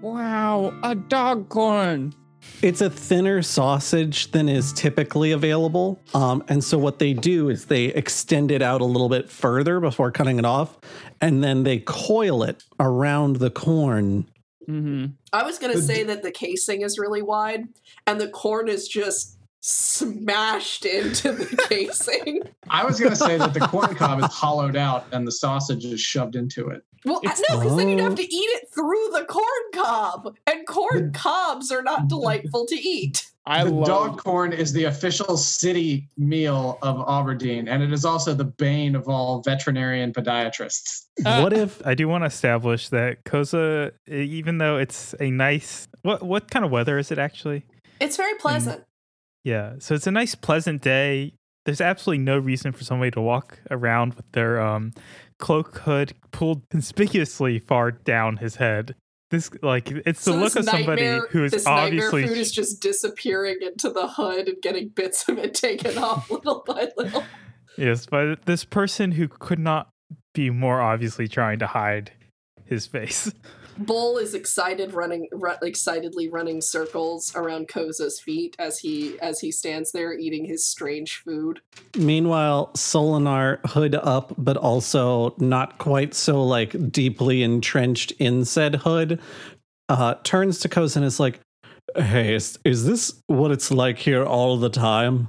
Wow, 0.00 0.72
a 0.82 0.94
dog 0.94 1.48
corn. 1.48 2.14
It's 2.62 2.80
a 2.80 2.88
thinner 2.88 3.42
sausage 3.42 4.30
than 4.30 4.48
is 4.48 4.72
typically 4.72 5.32
available. 5.32 6.00
Um, 6.14 6.42
and 6.48 6.62
so 6.62 6.78
what 6.78 6.98
they 6.98 7.12
do 7.12 7.50
is 7.50 7.66
they 7.66 7.86
extend 7.86 8.50
it 8.50 8.62
out 8.62 8.80
a 8.80 8.84
little 8.84 9.08
bit 9.08 9.28
further 9.28 9.80
before 9.80 10.10
cutting 10.12 10.38
it 10.38 10.44
off, 10.46 10.78
and 11.20 11.42
then 11.44 11.64
they 11.64 11.78
coil 11.80 12.42
it 12.44 12.62
around 12.80 13.36
the 13.36 13.50
corn. 13.50 14.26
Mm-hmm. 14.68 15.06
I 15.32 15.44
was 15.44 15.58
going 15.58 15.72
to 15.72 15.80
say 15.80 16.04
that 16.04 16.22
the 16.22 16.30
casing 16.30 16.82
is 16.82 16.98
really 16.98 17.22
wide 17.22 17.68
and 18.06 18.20
the 18.20 18.28
corn 18.28 18.68
is 18.68 18.86
just 18.86 19.37
smashed 19.60 20.84
into 20.84 21.32
the 21.32 21.56
casing. 21.68 22.42
I 22.70 22.84
was 22.84 23.00
gonna 23.00 23.16
say 23.16 23.36
that 23.38 23.54
the 23.54 23.60
corn 23.60 23.94
cob 23.94 24.20
is 24.20 24.26
hollowed 24.32 24.76
out 24.76 25.06
and 25.12 25.26
the 25.26 25.32
sausage 25.32 25.84
is 25.84 26.00
shoved 26.00 26.36
into 26.36 26.68
it. 26.68 26.82
Well, 27.04 27.20
It's- 27.22 27.40
no, 27.48 27.58
because 27.60 27.76
then 27.76 27.88
you'd 27.88 28.00
have 28.00 28.12
Oh. 28.12 28.16
to 28.16 28.22
eat 28.34 28.48
it 28.56 28.68
through 28.74 29.08
the 29.12 29.24
corn 29.24 29.44
cob, 29.72 30.34
and 30.46 30.66
corn 30.66 31.12
cobs 31.12 31.70
are 31.70 31.82
not 31.82 32.08
delightful 32.08 32.66
to 32.66 32.74
eat. 32.74 33.24
I 33.46 33.64
the 33.64 33.70
love 33.70 33.86
dog 33.86 34.18
corn 34.18 34.52
is 34.52 34.72
the 34.74 34.84
official 34.84 35.36
city 35.38 36.08
meal 36.18 36.76
of 36.82 37.02
Aberdeen, 37.08 37.66
and 37.68 37.82
it 37.82 37.92
is 37.92 38.04
also 38.04 38.34
the 38.34 38.44
bane 38.44 38.94
of 38.94 39.08
all 39.08 39.40
veterinarian 39.42 40.12
podiatrists. 40.12 41.04
Uh, 41.24 41.40
what 41.40 41.52
if 41.54 41.80
I 41.86 41.94
do 41.94 42.08
want 42.08 42.22
to 42.22 42.26
establish 42.26 42.90
that 42.90 43.24
Koza, 43.24 43.92
even 44.06 44.58
though 44.58 44.76
it's 44.76 45.14
a 45.20 45.30
nice, 45.30 45.88
what 46.02 46.22
what 46.22 46.50
kind 46.50 46.64
of 46.64 46.70
weather 46.70 46.98
is 46.98 47.10
it 47.10 47.18
actually? 47.18 47.64
It's 48.00 48.16
very 48.16 48.34
pleasant. 48.34 48.82
Yeah, 49.48 49.76
so 49.78 49.94
it's 49.94 50.06
a 50.06 50.10
nice, 50.10 50.34
pleasant 50.34 50.82
day. 50.82 51.32
There's 51.64 51.80
absolutely 51.80 52.22
no 52.22 52.36
reason 52.36 52.72
for 52.72 52.84
somebody 52.84 53.10
to 53.12 53.20
walk 53.22 53.58
around 53.70 54.12
with 54.12 54.30
their 54.32 54.60
um, 54.60 54.92
cloak 55.38 55.78
hood 55.78 56.12
pulled 56.32 56.68
conspicuously 56.68 57.58
far 57.58 57.92
down 57.92 58.36
his 58.36 58.56
head. 58.56 58.94
This, 59.30 59.50
like, 59.62 59.90
it's 59.90 60.22
the 60.26 60.32
So 60.32 60.38
look 60.38 60.54
of 60.54 60.66
somebody 60.66 61.18
who 61.30 61.44
is 61.44 61.52
this 61.52 61.66
obviously 61.66 62.26
food 62.26 62.36
is 62.36 62.52
just 62.52 62.82
disappearing 62.82 63.56
into 63.62 63.88
the 63.88 64.06
hood 64.06 64.48
and 64.48 64.60
getting 64.60 64.88
bits 64.88 65.26
of 65.30 65.38
it 65.38 65.54
taken 65.54 65.96
off 65.96 66.30
little 66.30 66.62
by 66.66 66.88
little. 66.98 67.24
yes, 67.78 68.04
but 68.04 68.44
this 68.44 68.66
person 68.66 69.12
who 69.12 69.28
could 69.28 69.58
not 69.58 69.88
be 70.34 70.50
more 70.50 70.82
obviously 70.82 71.26
trying 71.26 71.58
to 71.60 71.66
hide 71.66 72.12
his 72.66 72.86
face. 72.86 73.32
Bull 73.78 74.18
is 74.18 74.34
excited, 74.34 74.92
running 74.92 75.28
ru- 75.32 75.54
excitedly 75.62 76.28
running 76.28 76.60
circles 76.60 77.34
around 77.34 77.68
Koza's 77.68 78.20
feet 78.20 78.56
as 78.58 78.78
he 78.80 79.18
as 79.20 79.40
he 79.40 79.52
stands 79.52 79.92
there 79.92 80.12
eating 80.12 80.44
his 80.44 80.64
strange 80.64 81.16
food. 81.16 81.60
Meanwhile, 81.96 82.72
Solinar 82.74 83.64
hood 83.66 83.94
up, 83.94 84.34
but 84.36 84.56
also 84.56 85.34
not 85.38 85.78
quite 85.78 86.14
so 86.14 86.44
like 86.44 86.90
deeply 86.90 87.42
entrenched 87.42 88.12
in 88.18 88.44
said 88.44 88.76
hood, 88.76 89.20
uh, 89.88 90.14
turns 90.24 90.58
to 90.60 90.68
Koza 90.68 90.96
and 90.96 91.04
is 91.04 91.20
like, 91.20 91.40
Hey, 91.96 92.34
is, 92.34 92.58
is 92.64 92.84
this 92.84 93.22
what 93.28 93.50
it's 93.50 93.70
like 93.70 93.98
here 93.98 94.24
all 94.24 94.56
the 94.58 94.70
time? 94.70 95.28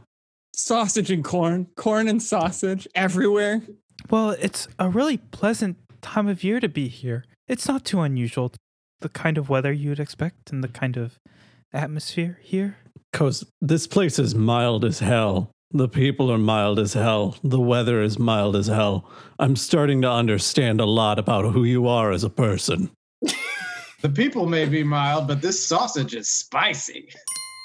sausage 0.60 1.10
and 1.10 1.24
corn, 1.24 1.68
corn 1.76 2.08
and 2.08 2.22
sausage 2.22 2.88
everywhere. 2.94 3.62
Well, 4.10 4.32
it's 4.32 4.68
a 4.78 4.90
really 4.90 5.18
pleasant 5.18 5.78
time 6.02 6.28
of 6.28 6.44
year 6.44 6.60
to 6.60 6.70
be 6.70 6.88
here. 6.88 7.24
It's 7.50 7.68
not 7.68 7.84
too 7.84 8.02
unusual. 8.02 8.54
The 9.02 9.10
kind 9.10 9.38
of 9.40 9.50
weather 9.50 9.74
you'd 9.74 10.00
expect 10.00 10.52
and 10.52 10.64
the 10.64 10.68
kind 10.68 10.96
of 10.98 11.20
atmosphere 11.74 12.38
here. 12.44 12.78
Koz, 13.12 13.44
this 13.60 13.88
place 13.88 14.20
is 14.20 14.36
mild 14.36 14.86
as 14.86 15.00
hell. 15.00 15.50
The 15.72 15.90
people 15.90 16.32
are 16.32 16.38
mild 16.38 16.78
as 16.78 16.94
hell. 16.94 17.38
The 17.44 17.60
weather 17.60 18.04
is 18.04 18.20
mild 18.20 18.56
as 18.56 18.68
hell. 18.68 19.10
I'm 19.40 19.56
starting 19.56 20.02
to 20.04 20.12
understand 20.12 20.80
a 20.80 20.86
lot 20.86 21.18
about 21.18 21.52
who 21.54 21.64
you 21.64 21.88
are 21.88 22.12
as 22.12 22.24
a 22.24 22.30
person. 22.30 22.92
The 24.02 24.08
people 24.08 24.46
may 24.46 24.64
be 24.64 24.82
mild, 24.82 25.28
but 25.28 25.42
this 25.42 25.62
sausage 25.62 26.16
is 26.16 26.30
spicy. 26.30 27.10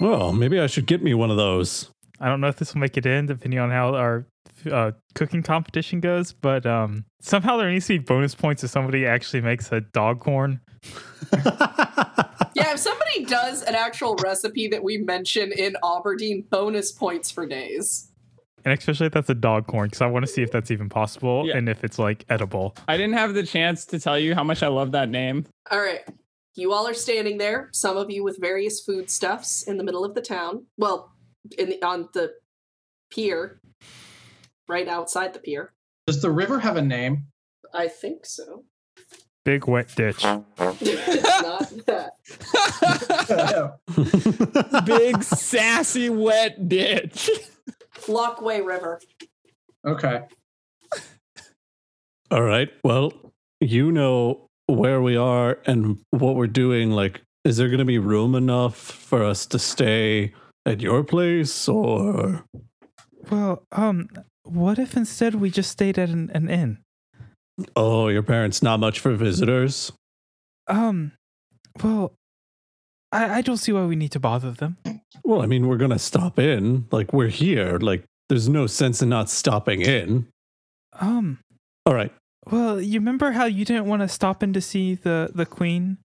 Well, 0.00 0.32
maybe 0.32 0.58
I 0.58 0.66
should 0.66 0.86
get 0.86 1.00
me 1.00 1.14
one 1.14 1.30
of 1.30 1.36
those. 1.36 1.92
I 2.18 2.28
don't 2.28 2.40
know 2.40 2.48
if 2.48 2.56
this 2.56 2.74
will 2.74 2.80
make 2.80 2.96
it 2.96 3.06
in, 3.06 3.26
depending 3.26 3.60
on 3.60 3.70
how 3.70 3.94
our 3.94 4.26
uh, 4.70 4.92
cooking 5.14 5.42
competition 5.42 6.00
goes, 6.00 6.32
but 6.32 6.64
um, 6.66 7.04
somehow 7.20 7.56
there 7.56 7.70
needs 7.70 7.86
to 7.86 7.98
be 7.98 8.04
bonus 8.04 8.34
points 8.34 8.64
if 8.64 8.70
somebody 8.70 9.06
actually 9.06 9.40
makes 9.40 9.70
a 9.72 9.80
dog 9.80 10.20
corn. 10.20 10.60
Yeah, 12.56 12.72
if 12.72 12.78
somebody 12.78 13.24
does 13.24 13.62
an 13.62 13.74
actual 13.74 14.14
recipe 14.22 14.68
that 14.68 14.82
we 14.84 14.98
mention 14.98 15.50
in 15.52 15.76
Aberdeen, 15.84 16.44
bonus 16.50 16.92
points 16.92 17.30
for 17.30 17.46
days. 17.46 18.10
And 18.64 18.72
especially 18.78 19.06
if 19.06 19.12
that's 19.12 19.28
a 19.28 19.34
dog 19.34 19.66
corn, 19.66 19.88
because 19.88 20.00
I 20.00 20.06
want 20.06 20.24
to 20.24 20.30
see 20.32 20.42
if 20.42 20.50
that's 20.52 20.70
even 20.70 20.88
possible 20.88 21.46
Yeah. 21.46 21.56
and 21.56 21.68
if 21.68 21.82
it's 21.84 21.98
like 21.98 22.24
edible. 22.28 22.76
I 22.88 22.96
didn't 22.96 23.14
have 23.14 23.34
the 23.34 23.42
chance 23.42 23.84
to 23.86 23.98
tell 23.98 24.18
you 24.18 24.34
how 24.34 24.44
much 24.44 24.62
I 24.62 24.68
love 24.68 24.92
that 24.92 25.08
name. 25.08 25.46
All 25.70 25.80
right. 25.80 26.00
You 26.54 26.72
all 26.72 26.86
are 26.86 26.94
standing 26.94 27.38
there, 27.38 27.68
some 27.72 27.96
of 27.96 28.10
you 28.10 28.22
with 28.22 28.38
various 28.40 28.80
foodstuffs 28.80 29.64
in 29.64 29.76
the 29.76 29.84
middle 29.84 30.04
of 30.04 30.14
the 30.14 30.22
town. 30.22 30.66
Well, 30.78 31.12
in 31.58 31.70
the, 31.70 31.82
on 31.82 32.08
the 32.14 32.32
pier, 33.10 33.58
right 34.68 34.88
outside 34.88 35.33
the 35.33 35.38
pier. 35.38 35.73
Does 36.06 36.23
the 36.23 36.30
river 36.30 36.61
have 36.61 36.76
a 36.76 36.83
name? 36.83 37.26
I 37.73 37.88
think 37.88 38.26
so. 38.26 38.64
Big 39.44 39.66
wet 39.66 39.94
ditch. 39.94 40.25
it's 40.59 41.42
not 41.42 41.71
that. 41.87 42.14
Big 44.87 45.23
sassy 45.23 46.09
wet 46.09 46.68
ditch. 46.68 47.30
Lockway 48.06 48.64
River. 48.64 49.00
okay. 49.87 50.23
All 52.30 52.42
right. 52.42 52.71
Well, 52.83 53.12
you 53.61 53.92
know 53.92 54.49
where 54.66 55.02
we 55.02 55.16
are 55.16 55.59
and 55.66 55.99
what 56.11 56.37
we're 56.37 56.47
doing. 56.47 56.90
Like, 56.90 57.21
is 57.44 57.59
there 57.59 57.68
going 57.68 57.78
to 57.78 57.85
be 57.85 57.99
room 57.99 58.35
enough 58.35 58.76
for 58.76 59.23
us 59.23 59.44
to 59.47 59.59
stay 59.59 60.33
at 60.64 60.80
your 60.80 61.04
place 61.04 61.68
or? 61.68 62.44
Well, 63.30 63.62
um, 63.73 64.09
what 64.44 64.78
if 64.78 64.96
instead 64.96 65.34
we 65.34 65.50
just 65.50 65.70
stayed 65.70 65.98
at 65.98 66.08
an, 66.10 66.30
an 66.34 66.48
inn? 66.48 66.78
Oh, 67.76 68.08
your 68.08 68.22
parents 68.22 68.62
not 68.62 68.80
much 68.80 69.00
for 69.00 69.14
visitors? 69.14 69.92
Um, 70.66 71.12
well, 71.82 72.12
I, 73.12 73.38
I 73.38 73.40
don't 73.42 73.58
see 73.58 73.72
why 73.72 73.84
we 73.84 73.96
need 73.96 74.12
to 74.12 74.20
bother 74.20 74.50
them. 74.50 74.76
Well, 75.24 75.42
I 75.42 75.46
mean, 75.46 75.66
we're 75.66 75.78
to 75.90 75.98
stop 75.98 76.38
in. 76.38 76.86
Like, 76.90 77.12
we're 77.12 77.28
here. 77.28 77.78
Like, 77.78 78.04
there's 78.28 78.48
no 78.48 78.66
sense 78.66 79.02
in 79.02 79.08
not 79.08 79.30
stopping 79.30 79.82
in. 79.82 80.26
Um, 81.00 81.38
All 81.86 81.94
right. 81.94 82.12
well, 82.50 82.80
you 82.80 82.98
remember 82.98 83.32
how 83.32 83.44
you 83.44 83.64
didn't 83.64 83.86
want 83.86 84.02
to 84.02 84.08
stop 84.08 84.42
in 84.42 84.52
to 84.52 84.60
see 84.60 84.94
the 84.94 85.30
the 85.34 85.46
queen 85.46 85.98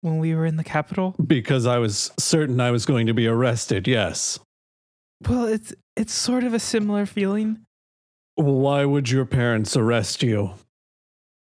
when 0.00 0.18
we 0.18 0.34
were 0.34 0.44
in 0.44 0.56
the 0.56 0.64
capital? 0.64 1.14
Because 1.24 1.66
I 1.66 1.78
was 1.78 2.12
certain 2.18 2.60
I 2.60 2.70
was 2.70 2.84
going 2.84 3.06
to 3.06 3.14
be 3.14 3.26
arrested. 3.26 3.88
Yes. 3.88 4.38
Well, 5.28 5.46
it's 5.46 5.72
it's 5.96 6.12
sort 6.12 6.44
of 6.44 6.52
a 6.52 6.58
similar 6.58 7.06
feeling. 7.06 7.60
Why 8.36 8.84
would 8.84 9.10
your 9.10 9.24
parents 9.24 9.76
arrest 9.76 10.22
you? 10.22 10.52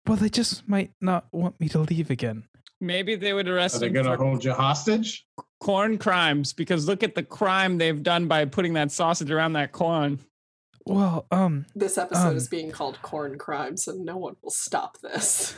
Well, 0.07 0.17
they 0.17 0.29
just 0.29 0.67
might 0.67 0.91
not 1.00 1.25
want 1.31 1.60
me 1.60 1.69
to 1.69 1.79
leave 1.79 2.10
again. 2.10 2.43
Maybe 2.81 3.15
they 3.15 3.33
would 3.33 3.48
arrest 3.48 3.75
Are 3.75 3.79
they 3.79 3.88
him 3.88 3.93
going 3.93 4.05
to 4.07 4.17
hold 4.17 4.43
you 4.43 4.53
hostage? 4.53 5.25
corn 5.62 6.00
crimes 6.00 6.53
because 6.53 6.88
look 6.88 7.03
at 7.03 7.13
the 7.13 7.21
crime 7.21 7.77
they've 7.77 8.01
done 8.01 8.27
by 8.27 8.43
putting 8.45 8.74
that 8.74 8.91
sausage 8.91 9.29
around 9.29 9.53
that 9.53 9.71
corn. 9.71 10.17
Well, 10.88 11.27
um, 11.29 11.67
This 11.75 12.00
episode 12.00 12.29
Um, 12.29 12.36
is 12.36 12.48
being 12.48 12.71
called 12.71 13.00
Corn 13.03 13.38
Crimes, 13.38 13.88
and 13.88 14.03
no 14.03 14.17
one 14.17 14.36
will 14.41 14.50
stop 14.50 14.98
this. 15.01 15.53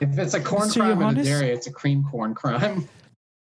If 0.00 0.18
it's 0.18 0.34
a 0.34 0.40
corn 0.40 0.68
Mr. 0.68 0.74
crime 0.80 1.00
in 1.02 1.18
a 1.18 1.24
dairy, 1.24 1.50
it's 1.50 1.66
a 1.66 1.72
cream 1.72 2.04
corn 2.10 2.34
crime. 2.34 2.86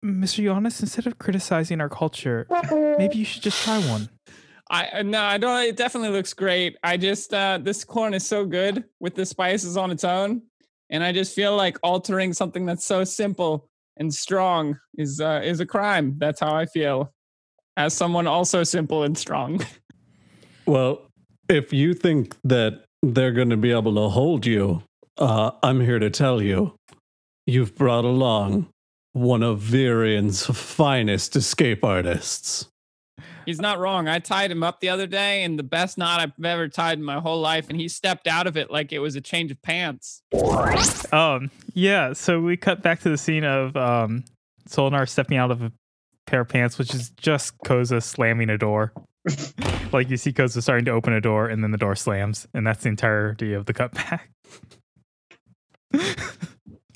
Mr. 0.05 0.45
Johannes, 0.45 0.81
instead 0.81 1.09
of 1.09 1.19
criticizing 1.19 1.81
our 1.81 1.89
culture, 1.89 2.47
maybe 2.99 3.17
you 3.17 3.25
should 3.25 3.43
just 3.43 3.61
try 3.65 3.79
one. 3.89 4.09
I 4.71 5.03
no, 5.03 5.21
I 5.21 5.39
don't. 5.39 5.63
It 5.63 5.77
definitely 5.77 6.11
looks 6.11 6.35
great. 6.35 6.77
I 6.83 6.97
just 6.97 7.33
uh, 7.33 7.59
this 7.61 7.85
corn 7.85 8.15
is 8.15 8.27
so 8.27 8.45
good 8.45 8.85
with 9.01 9.15
the 9.15 9.25
spices 9.25 9.77
on 9.77 9.91
its 9.91 10.05
own, 10.05 10.43
and 10.91 11.03
I 11.03 11.13
just 11.13 11.35
feel 11.35 11.57
like 11.57 11.79
altering 11.83 12.33
something 12.33 12.67
that's 12.67 12.85
so 12.85 13.05
simple 13.05 13.69
and 13.97 14.13
strong 14.13 14.79
is 14.97 15.21
uh, 15.21 15.41
is 15.43 15.61
a 15.61 15.67
crime. 15.67 16.17
That's 16.19 16.41
how 16.41 16.55
I 16.55 16.67
feel, 16.67 17.13
as 17.77 17.95
someone 17.95 18.27
also 18.27 18.63
simple 18.63 19.03
and 19.03 19.17
strong. 19.17 19.65
Well, 20.69 21.09
if 21.49 21.73
you 21.73 21.95
think 21.95 22.37
that 22.45 22.85
they're 23.03 23.33
going 23.33 23.49
to 23.49 23.57
be 23.57 23.73
able 23.73 23.95
to 23.95 24.11
hold 24.11 24.45
you, 24.45 24.83
uh, 25.17 25.53
I'm 25.63 25.81
here 25.81 25.99
to 25.99 26.11
tell 26.11 26.43
you, 26.43 26.75
you've 27.47 27.75
brought 27.75 28.05
along 28.05 28.69
one 29.15 29.43
of 29.43 29.61
Virian's 29.61 30.45
finest 30.45 31.37
escape 31.37 31.83
artists. 31.83 32.69
He's 33.49 33.63
not 33.63 33.79
wrong. 33.79 34.09
I 34.09 34.19
tied 34.19 34.51
him 34.51 34.63
up 34.63 34.81
the 34.81 34.91
other 34.91 35.07
day, 35.07 35.43
and 35.43 35.59
the 35.59 35.63
best 35.63 35.97
knot 35.97 36.21
I've 36.21 36.45
ever 36.45 36.69
tied 36.69 36.99
in 36.99 37.03
my 37.03 37.19
whole 37.19 37.41
life, 37.41 37.71
and 37.71 37.81
he 37.81 37.89
stepped 37.89 38.27
out 38.27 38.47
of 38.47 38.59
it 38.59 38.71
like 38.71 38.93
it 38.93 38.99
was 38.99 39.17
a 39.17 39.23
change 39.23 39.51
of 39.51 39.63
pants. 39.63 40.21
Um, 41.15 41.51
yeah. 41.73 42.13
So 42.13 42.43
we 42.43 42.59
cut 42.59 42.83
back 42.83 43.01
to 43.01 43.09
the 43.09 43.17
scene 43.17 43.45
of 43.45 43.75
um, 43.75 44.25
Solinar 44.69 45.09
stepping 45.09 45.39
out 45.39 45.51
of 45.51 45.63
a 45.63 45.73
pair 46.27 46.43
of 46.43 46.49
pants, 46.49 46.79
which 46.79 46.95
is 46.95 47.09
just 47.17 47.57
Koza 47.65 48.03
slamming 48.03 48.51
a 48.51 48.59
door. 48.59 48.93
like 49.93 50.11
you 50.11 50.19
see 50.19 50.31
Koza 50.35 50.63
starting 50.63 50.85
to 50.85 50.91
open 50.91 51.15
a 51.15 51.21
door, 51.23 51.49
and 51.49 51.65
then 51.65 51.71
the 51.71 51.79
door 51.79 51.97
slams, 51.97 52.47
and 52.53 52.67
that's 52.67 52.83
the 52.83 52.91
entirety 52.91 53.55
of 53.55 53.65
the 53.65 53.73
cutback. 53.73 54.25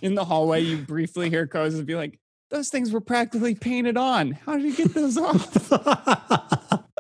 In 0.03 0.17
the 0.17 0.27
hallway, 0.27 0.61
you 0.61 0.77
briefly 0.77 1.31
hear 1.31 1.47
Koza 1.47 1.87
be 1.87 1.95
like, 1.95 2.19
"Those 2.53 2.69
things 2.69 2.93
were 2.93 3.01
practically 3.01 3.55
painted 3.57 3.97
on. 3.97 4.33
How 4.47 4.57
did 4.57 4.63
you 4.65 4.77
get 4.77 4.95
those 4.95 5.17
off?" 5.19 5.53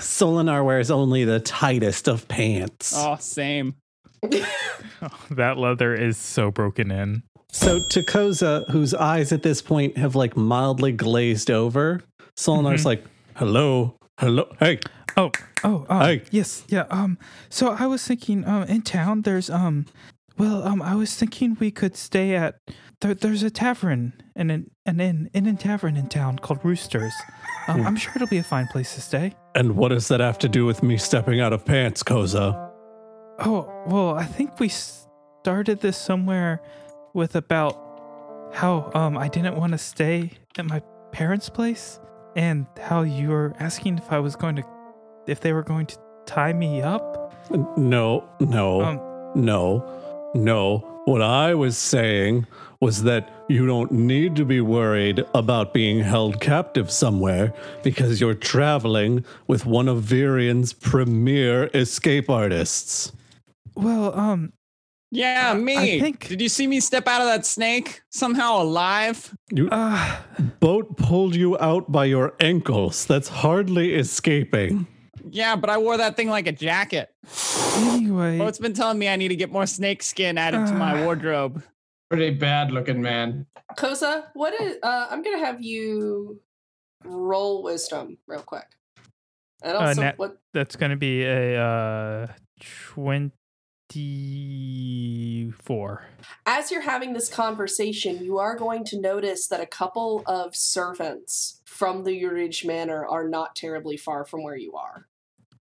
Solinar 0.00 0.64
wears 0.64 0.90
only 0.90 1.24
the 1.24 1.40
tightest 1.40 2.08
of 2.08 2.26
pants. 2.28 2.92
oh, 2.96 3.16
same. 3.20 3.74
that 5.30 5.56
leather 5.58 5.94
is 5.94 6.16
so 6.16 6.50
broken 6.50 6.90
in. 6.90 7.22
So 7.52 7.80
to 7.90 8.02
Koza, 8.02 8.68
whose 8.70 8.92
eyes 8.94 9.32
at 9.32 9.42
this 9.42 9.62
point 9.62 9.96
have 9.96 10.14
like 10.14 10.36
mildly 10.36 10.92
glazed 10.92 11.50
over, 11.50 12.02
Solinar's 12.36 12.82
Mhm. 12.82 12.86
like, 12.86 13.04
hello, 13.36 13.96
hello, 14.18 14.46
hey, 14.60 14.80
Oh, 15.18 15.30
Oh, 15.64 15.86
um, 15.88 16.00
Hey. 16.02 16.22
yes, 16.30 16.64
yeah. 16.68 16.84
Um, 16.90 17.16
so 17.48 17.70
I 17.70 17.86
was 17.86 18.04
thinking, 18.06 18.44
um, 18.46 18.64
in 18.64 18.82
town, 18.82 19.22
there's 19.22 19.48
um, 19.48 19.86
well, 20.38 20.66
um, 20.66 20.82
I 20.82 20.94
was 20.94 21.14
thinking 21.14 21.56
we 21.60 21.70
could 21.70 21.96
stay 21.96 22.34
at 22.36 22.60
there, 23.00 23.14
there's 23.14 23.42
a 23.42 23.50
tavern 23.50 24.12
and 24.34 24.50
an 24.50 24.70
an 24.86 25.00
inn, 25.00 25.30
inn 25.34 25.46
and 25.46 25.58
tavern 25.58 25.96
in 25.96 26.08
town 26.08 26.38
called 26.38 26.60
Roosters. 26.64 27.14
Um, 27.68 27.86
I'm 27.86 27.96
sure 27.96 28.12
it'll 28.16 28.28
be 28.28 28.38
a 28.38 28.42
fine 28.44 28.66
place 28.68 28.94
to 28.94 29.00
stay. 29.00 29.34
and 29.54 29.76
what 29.76 29.88
does 29.88 30.08
that 30.08 30.20
have 30.20 30.38
to 30.40 30.48
do 30.48 30.64
with 30.66 30.82
me 30.82 30.96
stepping 30.96 31.40
out 31.40 31.52
of 31.52 31.64
pants, 31.64 32.02
Koza? 32.02 32.70
Oh, 33.40 33.68
well, 33.86 34.14
I 34.14 34.24
think 34.24 34.58
we 34.60 34.68
started 34.68 35.80
this 35.80 35.96
somewhere 35.96 36.62
with 37.14 37.34
about 37.36 37.74
how 38.54 38.90
um 38.94 39.18
I 39.18 39.28
didn't 39.28 39.56
want 39.56 39.72
to 39.72 39.78
stay 39.78 40.30
at 40.58 40.64
my 40.66 40.80
parents' 41.12 41.48
place 41.48 41.98
and 42.36 42.66
how 42.80 43.02
you 43.02 43.28
were 43.30 43.54
asking 43.58 43.98
if 43.98 44.12
I 44.12 44.18
was 44.20 44.36
going 44.36 44.56
to 44.56 44.64
if 45.26 45.40
they 45.40 45.52
were 45.52 45.62
going 45.64 45.86
to 45.86 45.96
tie 46.26 46.52
me 46.52 46.82
up. 46.82 47.02
No, 47.76 48.28
no, 48.40 48.80
Um 48.82 49.00
no, 49.34 49.84
no. 50.34 50.78
What 51.06 51.22
I 51.22 51.54
was 51.54 51.78
saying 51.78 52.46
was 52.80 53.04
that 53.04 53.30
you 53.48 53.64
don't 53.66 53.92
need 53.92 54.34
to 54.36 54.44
be 54.44 54.60
worried 54.60 55.24
about 55.34 55.72
being 55.72 56.00
held 56.00 56.40
captive 56.40 56.90
somewhere 56.90 57.54
because 57.84 58.20
you're 58.20 58.34
traveling 58.34 59.24
with 59.46 59.64
one 59.66 59.88
of 59.88 60.02
Virian's 60.02 60.72
premier 60.72 61.70
escape 61.74 62.28
artists. 62.28 63.12
well, 63.76 64.18
um 64.18 64.52
Yeah, 65.12 65.54
me. 65.54 65.76
I 65.76 66.00
think- 66.00 66.26
Did 66.28 66.40
you 66.42 66.48
see 66.48 66.66
me 66.66 66.80
step 66.80 67.06
out 67.06 67.20
of 67.20 67.28
that 67.28 67.46
snake 67.46 68.00
somehow 68.10 68.60
alive? 68.62 69.32
You 69.52 69.68
uh 69.70 70.16
boat 70.60 70.96
pulled 70.96 71.36
you 71.36 71.56
out 71.60 71.92
by 71.92 72.06
your 72.06 72.34
ankles. 72.40 73.06
That's 73.06 73.28
hardly 73.28 73.94
escaping. 73.94 74.86
Yeah, 75.28 75.56
but 75.56 75.70
I 75.70 75.78
wore 75.78 75.96
that 75.96 76.16
thing 76.16 76.28
like 76.28 76.46
a 76.46 76.52
jacket. 76.52 77.12
anyway, 77.74 78.38
Oh, 78.38 78.46
it's 78.46 78.58
been 78.58 78.74
telling 78.74 78.98
me 78.98 79.08
I 79.08 79.16
need 79.16 79.28
to 79.28 79.36
get 79.36 79.50
more 79.50 79.66
snake 79.66 80.02
skin 80.02 80.38
added 80.38 80.66
to 80.68 80.72
my 80.74 81.00
Uh. 81.00 81.04
wardrobe. 81.04 81.62
Pretty 82.10 82.30
bad 82.30 82.70
looking 82.70 83.02
man. 83.02 83.46
Koza, 83.76 84.26
what 84.34 84.54
is? 84.60 84.76
Uh, 84.82 85.08
I'm 85.10 85.22
gonna 85.22 85.38
have 85.44 85.60
you 85.60 86.40
roll 87.04 87.62
wisdom 87.64 88.18
real 88.28 88.42
quick. 88.42 88.66
And 89.62 89.76
Uh, 89.76 89.80
also, 89.80 90.00
nat- 90.02 90.18
what? 90.18 90.38
that's 90.54 90.76
going 90.76 90.90
to 90.90 90.96
be 90.96 91.24
a 91.24 91.58
uh, 91.60 92.26
24. 95.46 96.04
As 96.44 96.70
you're 96.70 96.82
having 96.82 97.12
this 97.14 97.28
conversation, 97.28 98.22
you 98.22 98.38
are 98.38 98.54
going 98.56 98.84
to 98.84 99.00
notice 99.00 99.46
that 99.48 99.60
a 99.60 99.66
couple 99.66 100.22
of 100.26 100.54
servants 100.54 101.62
from 101.64 102.04
the 102.04 102.22
Urige 102.22 102.64
Manor 102.66 103.06
are 103.06 103.26
not 103.28 103.56
terribly 103.56 103.96
far 103.96 104.24
from 104.24 104.42
where 104.44 104.56
you 104.56 104.74
are. 104.74 105.06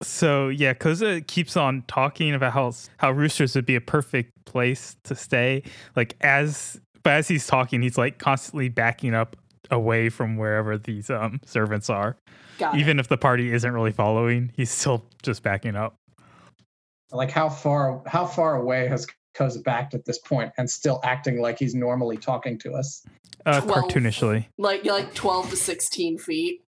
So 0.02 0.48
yeah, 0.48 0.74
Koza 0.74 1.26
keeps 1.26 1.56
on 1.56 1.84
talking 1.88 2.34
about 2.34 2.52
how 2.52 2.72
how 2.98 3.10
roosters 3.12 3.54
would 3.54 3.66
be 3.66 3.76
a 3.76 3.80
perfect 3.80 4.32
place 4.44 4.96
to 5.04 5.14
stay. 5.14 5.62
Like 5.96 6.16
as 6.20 6.80
but 7.02 7.14
as 7.14 7.28
he's 7.28 7.46
talking, 7.46 7.82
he's 7.82 7.98
like 7.98 8.18
constantly 8.18 8.68
backing 8.68 9.14
up 9.14 9.36
away 9.70 10.08
from 10.08 10.36
wherever 10.36 10.76
these 10.76 11.10
um 11.10 11.40
servants 11.44 11.88
are. 11.90 12.16
Got 12.58 12.74
it. 12.74 12.80
Even 12.80 12.98
if 12.98 13.08
the 13.08 13.16
party 13.16 13.52
isn't 13.52 13.72
really 13.72 13.92
following, 13.92 14.52
he's 14.56 14.70
still 14.70 15.04
just 15.22 15.42
backing 15.42 15.76
up. 15.76 15.94
Like 17.10 17.30
how 17.30 17.48
far 17.48 18.02
how 18.06 18.26
far 18.26 18.56
away 18.56 18.88
has 18.88 19.06
Koza 19.34 19.62
backed 19.62 19.94
at 19.94 20.04
this 20.04 20.18
point 20.18 20.52
and 20.58 20.70
still 20.70 21.00
acting 21.04 21.40
like 21.40 21.58
he's 21.58 21.74
normally 21.74 22.16
talking 22.16 22.58
to 22.58 22.72
us? 22.72 23.04
Uh, 23.44 23.60
Twelve. 23.60 23.90
cartoonishly. 23.90 24.46
like 24.58 24.84
like 24.84 25.14
12 25.14 25.50
to 25.50 25.56
16 25.56 26.18
feet. 26.18 26.62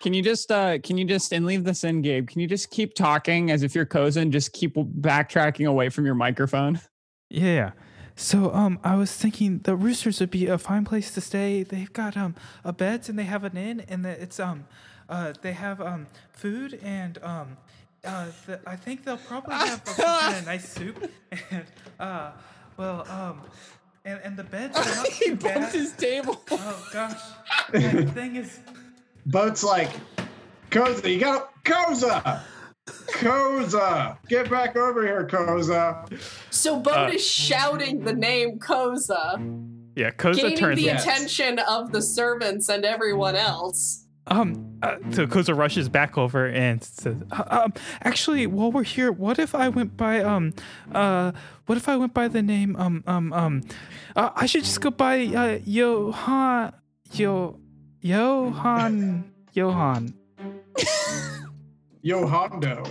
Can 0.00 0.14
you 0.14 0.22
just 0.22 0.50
uh 0.52 0.78
can 0.78 0.96
you 0.96 1.04
just 1.04 1.32
and 1.32 1.44
leave 1.44 1.64
this 1.64 1.82
in, 1.84 2.02
Gabe? 2.02 2.28
Can 2.28 2.40
you 2.40 2.46
just 2.46 2.70
keep 2.70 2.94
talking 2.94 3.50
as 3.50 3.62
if 3.62 3.74
you're 3.74 3.86
Cozen? 3.86 4.30
just 4.30 4.52
keep 4.52 4.74
backtracking 4.74 5.66
away 5.68 5.88
from 5.88 6.06
your 6.06 6.14
microphone? 6.14 6.80
Yeah, 7.28 7.72
so 8.14 8.52
um 8.54 8.78
I 8.84 8.94
was 8.96 9.12
thinking 9.12 9.58
the 9.60 9.74
Roosters 9.76 10.20
would 10.20 10.30
be 10.30 10.46
a 10.46 10.56
fine 10.58 10.84
place 10.84 11.10
to 11.14 11.20
stay. 11.20 11.62
They've 11.64 11.92
got 11.92 12.16
um 12.16 12.34
a 12.64 12.72
beds 12.72 13.08
and 13.08 13.18
they 13.18 13.24
have 13.24 13.44
an 13.44 13.56
inn 13.56 13.84
and 13.88 14.04
the, 14.04 14.10
it's 14.22 14.38
um 14.38 14.66
uh 15.08 15.32
they 15.42 15.52
have 15.52 15.80
um 15.80 16.06
food 16.32 16.78
and 16.82 17.18
um 17.22 17.56
uh 18.04 18.26
the, 18.46 18.60
I 18.66 18.76
think 18.76 19.04
they'll 19.04 19.16
probably 19.18 19.54
have 19.56 19.82
a, 19.84 19.90
some 19.90 20.04
kind 20.20 20.36
of 20.36 20.46
nice 20.46 20.68
soup 20.68 21.10
and 21.50 21.64
uh 21.98 22.30
well 22.76 23.04
um 23.10 23.40
and, 24.04 24.20
and 24.22 24.36
the 24.36 24.44
beds 24.44 24.76
are 24.78 24.84
not 24.84 25.06
he 25.08 25.24
too 25.30 25.36
bumped 25.36 25.42
bad. 25.58 25.72
his 25.74 25.92
table. 25.92 26.40
Oh 26.52 26.88
gosh, 26.92 27.20
the 27.72 28.06
thing 28.14 28.36
is 28.36 28.60
Boat's 29.26 29.62
like, 29.64 29.90
Koza, 30.70 31.12
you 31.12 31.20
gotta 31.20 31.46
Koza! 31.64 32.40
Koza! 32.86 34.16
Get 34.28 34.50
back 34.50 34.76
over 34.76 35.02
here, 35.06 35.26
Koza. 35.26 36.08
So 36.50 36.78
Boat 36.80 37.10
Uh, 37.10 37.10
is 37.14 37.26
shouting 37.26 38.04
the 38.04 38.12
name 38.14 38.58
Koza, 38.58 39.38
Yeah, 39.96 40.10
Koza 40.12 40.36
gaining 40.42 40.56
turns 40.58 40.76
the 40.76 40.84
Yes. 40.86 41.02
attention 41.04 41.58
of 41.58 41.92
the 41.92 42.00
servants 42.02 42.68
and 42.68 42.84
everyone 42.84 43.36
else. 43.36 44.04
um 44.30 44.64
uh, 44.82 44.96
so 45.10 45.26
Koza 45.26 45.56
rushes 45.56 45.88
back 45.88 46.16
over 46.18 46.46
and 46.46 46.82
says, 46.84 47.16
Uh, 47.32 47.44
um, 47.64 47.72
actually, 48.02 48.46
while 48.46 48.70
we're 48.70 48.82
here, 48.84 49.10
what 49.10 49.38
if 49.38 49.54
I 49.54 49.68
went 49.70 49.96
by 49.96 50.20
um, 50.22 50.52
uh, 50.92 51.32
what 51.66 51.76
if 51.78 51.88
I 51.88 51.96
went 51.96 52.14
by 52.14 52.28
the 52.28 52.42
name 52.42 52.76
um 52.76 53.02
um 53.06 53.32
um, 53.32 53.62
uh, 54.16 54.30
I 54.36 54.46
should 54.46 54.64
just 54.64 54.80
go 54.80 54.90
by 54.90 55.24
uh 55.26 55.58
Johan 55.64 56.72
Yo 57.12 57.58
Johan 58.00 59.32
Johan. 59.58 60.14
Yo 62.00 62.26
Hondo. 62.26 62.84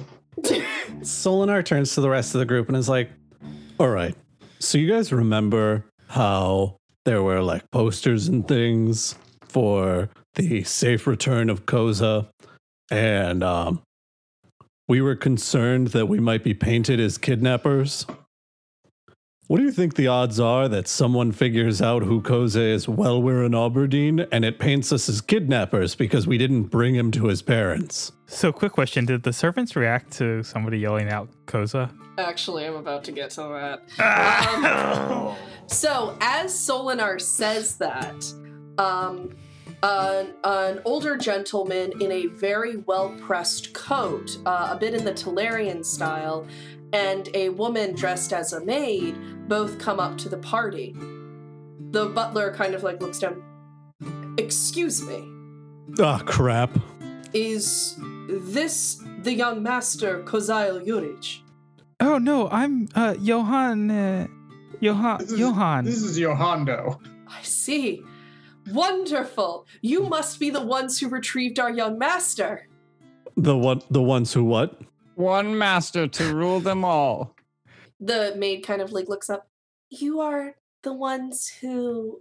Solinar 0.99 1.63
turns 1.63 1.95
to 1.95 2.01
the 2.01 2.09
rest 2.09 2.35
of 2.35 2.39
the 2.39 2.45
group 2.45 2.67
and 2.67 2.75
is 2.75 2.89
like, 2.89 3.09
All 3.79 3.89
right. 3.89 4.15
So 4.59 4.77
you 4.77 4.91
guys 4.91 5.13
remember 5.13 5.85
how 6.07 6.75
there 7.05 7.23
were 7.23 7.41
like 7.41 7.71
posters 7.71 8.27
and 8.27 8.45
things 8.45 9.15
for 9.47 10.09
the 10.35 10.63
safe 10.63 11.07
return 11.07 11.49
of 11.49 11.65
Koza? 11.65 12.27
And 12.91 13.43
um, 13.43 13.81
we 14.89 14.99
were 14.99 15.15
concerned 15.15 15.87
that 15.89 16.07
we 16.07 16.19
might 16.19 16.43
be 16.43 16.53
painted 16.53 16.99
as 16.99 17.17
kidnappers. 17.17 18.05
What 19.47 19.59
do 19.59 19.63
you 19.63 19.71
think 19.71 19.95
the 19.95 20.07
odds 20.07 20.41
are 20.41 20.67
that 20.67 20.89
someone 20.89 21.31
figures 21.31 21.81
out 21.81 22.03
who 22.03 22.21
Koza 22.21 22.59
is 22.59 22.89
while 22.89 23.21
we're 23.21 23.45
in 23.45 23.55
Aberdeen 23.55 24.27
and 24.29 24.43
it 24.43 24.59
paints 24.59 24.91
us 24.91 25.07
as 25.07 25.21
kidnappers 25.21 25.95
because 25.95 26.27
we 26.27 26.37
didn't 26.37 26.63
bring 26.63 26.95
him 26.95 27.11
to 27.11 27.27
his 27.27 27.41
parents? 27.41 28.11
So, 28.25 28.51
quick 28.51 28.73
question: 28.73 29.05
Did 29.05 29.23
the 29.23 29.31
servants 29.31 29.77
react 29.77 30.11
to 30.17 30.43
somebody 30.43 30.79
yelling 30.79 31.07
out 31.07 31.29
"Koza"? 31.45 31.89
Actually, 32.17 32.65
I'm 32.65 32.75
about 32.75 33.05
to 33.05 33.13
get 33.13 33.29
to 33.31 33.79
that. 33.97 35.37
Um, 35.37 35.37
so, 35.67 36.17
as 36.19 36.51
Solinar 36.51 37.21
says 37.21 37.77
that, 37.77 38.25
um, 38.77 39.33
an, 39.81 40.33
an 40.43 40.81
older 40.83 41.15
gentleman 41.15 41.93
in 42.01 42.11
a 42.11 42.25
very 42.27 42.77
well 42.77 43.15
pressed 43.21 43.73
coat, 43.73 44.39
uh, 44.45 44.67
a 44.71 44.77
bit 44.77 44.93
in 44.93 45.05
the 45.05 45.13
Talarian 45.13 45.85
style, 45.85 46.45
and 46.91 47.29
a 47.33 47.49
woman 47.49 47.95
dressed 47.95 48.33
as 48.33 48.53
a 48.53 48.63
maid 48.63 49.15
both 49.47 49.79
come 49.79 49.99
up 49.99 50.17
to 50.19 50.29
the 50.29 50.37
party. 50.37 50.95
The 51.91 52.07
butler 52.07 52.53
kind 52.53 52.73
of 52.75 52.83
like 52.83 53.01
looks 53.01 53.19
down. 53.19 53.43
Excuse 54.37 55.01
me, 55.03 55.23
Ah, 55.99 56.21
crap. 56.25 56.69
is 57.33 57.95
this 58.29 59.01
the 59.23 59.33
young 59.33 59.63
master 59.63 60.21
Kozail 60.23 60.85
Yurich? 60.85 61.39
Oh 61.99 62.17
no, 62.19 62.47
I'm 62.49 62.87
uh 62.93 63.15
Johan 63.19 63.89
uh, 63.89 64.27
Johan 64.79 65.17
This 65.19 65.31
is, 65.31 65.39
Johan. 65.39 65.85
This 65.85 66.03
is 66.03 66.19
Yo 66.19 66.35
Hondo. 66.35 66.99
I 67.27 67.41
see. 67.41 68.03
Wonderful. 68.71 69.65
You 69.81 70.03
must 70.03 70.39
be 70.39 70.49
the 70.49 70.61
ones 70.61 70.99
who 70.99 71.07
retrieved 71.09 71.57
our 71.59 71.71
young 71.71 71.97
master. 71.97 72.67
The 73.35 73.57
one 73.57 73.81
the 73.89 74.01
ones 74.01 74.33
who 74.33 74.43
what? 74.43 74.79
One 75.15 75.57
master 75.57 76.07
to 76.07 76.35
rule 76.35 76.59
them 76.59 76.85
all. 76.85 77.33
The 77.99 78.33
maid 78.37 78.61
kind 78.61 78.81
of 78.81 78.91
like 78.91 79.07
looks 79.09 79.29
up. 79.29 79.47
You 79.89 80.19
are 80.19 80.55
the 80.83 80.93
ones 80.93 81.47
who 81.61 82.19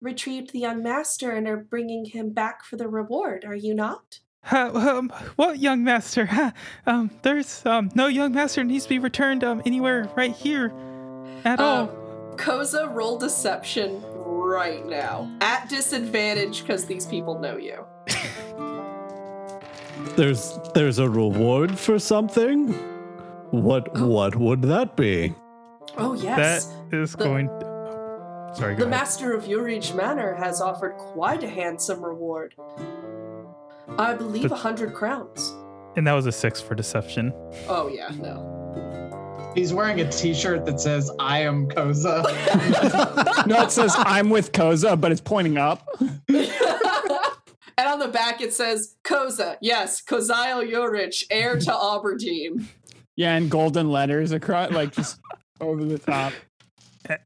retrieved 0.00 0.52
the 0.52 0.58
young 0.58 0.82
master 0.82 1.30
and 1.30 1.48
are 1.48 1.56
bringing 1.56 2.04
him 2.04 2.30
back 2.30 2.62
for 2.64 2.76
the 2.76 2.88
reward, 2.88 3.44
are 3.46 3.54
you 3.54 3.74
not? 3.74 4.20
Uh, 4.52 4.70
um, 4.74 5.10
what 5.36 5.58
young 5.58 5.82
master? 5.82 6.26
Huh, 6.26 6.50
um, 6.86 7.10
there's 7.22 7.64
um 7.64 7.90
no 7.94 8.08
young 8.08 8.32
master 8.32 8.62
needs 8.62 8.84
to 8.84 8.90
be 8.90 8.98
returned 8.98 9.42
um 9.42 9.62
anywhere 9.64 10.10
right 10.16 10.32
here 10.32 10.66
at 11.46 11.58
Um, 11.60 11.66
all. 11.66 11.88
Koza, 12.36 12.92
roll 12.92 13.16
deception 13.16 14.02
right 14.26 14.84
now. 14.84 15.34
At 15.40 15.70
disadvantage 15.70 16.60
because 16.60 16.84
these 16.84 17.06
people 17.06 17.38
know 17.38 17.56
you. 17.56 17.86
There's 20.16 20.58
there's 20.74 20.98
a 20.98 21.08
reward 21.08 21.78
for 21.78 21.98
something? 21.98 22.74
What 23.50 23.88
oh. 23.94 24.06
what 24.06 24.36
would 24.36 24.62
that 24.62 24.96
be? 24.96 25.34
Oh, 25.96 26.14
yes. 26.14 26.66
That 26.90 26.96
is 26.96 27.12
The- 27.12 27.24
going. 27.24 27.48
Oh, 27.48 28.50
sorry, 28.54 28.74
go 28.74 28.80
The 28.80 28.86
ahead. 28.86 28.90
master 28.90 29.32
of 29.32 29.44
Urige 29.44 29.94
Manor 29.94 30.34
has 30.34 30.60
offered 30.60 30.96
quite 30.96 31.42
a 31.44 31.48
handsome 31.48 32.04
reward. 32.04 32.54
I 33.98 34.14
believe 34.14 34.50
a 34.50 34.56
hundred 34.56 34.94
crowns. 34.94 35.54
And 35.96 36.06
that 36.06 36.14
was 36.14 36.26
a 36.26 36.32
six 36.32 36.60
for 36.60 36.74
deception. 36.74 37.32
Oh 37.68 37.88
yeah, 37.88 38.10
no. 38.16 39.52
He's 39.54 39.72
wearing 39.72 40.00
a 40.00 40.10
T-shirt 40.10 40.64
that 40.66 40.80
says 40.80 41.10
"I 41.20 41.40
am 41.40 41.68
Koza." 41.68 42.24
No, 43.46 43.62
it 43.62 43.70
says 43.70 43.94
I'm 43.98 44.30
with 44.30 44.52
Koza, 44.52 44.98
but 44.98 45.12
it's 45.12 45.20
pointing 45.20 45.58
up. 45.58 45.86
and 46.28 46.48
on 47.78 47.98
the 47.98 48.08
back 48.10 48.40
it 48.40 48.54
says 48.54 48.96
Koza, 49.04 49.58
yes, 49.60 50.02
Kozail 50.02 50.68
Yurich, 50.68 51.24
heir 51.30 51.58
to 51.58 51.76
Aberdeen. 51.76 52.66
Yeah, 53.16 53.36
and 53.36 53.50
golden 53.50 53.90
letters 53.90 54.32
across, 54.32 54.70
like 54.72 54.92
just 54.92 55.20
over 55.60 55.84
the 55.84 55.98
top. 55.98 56.32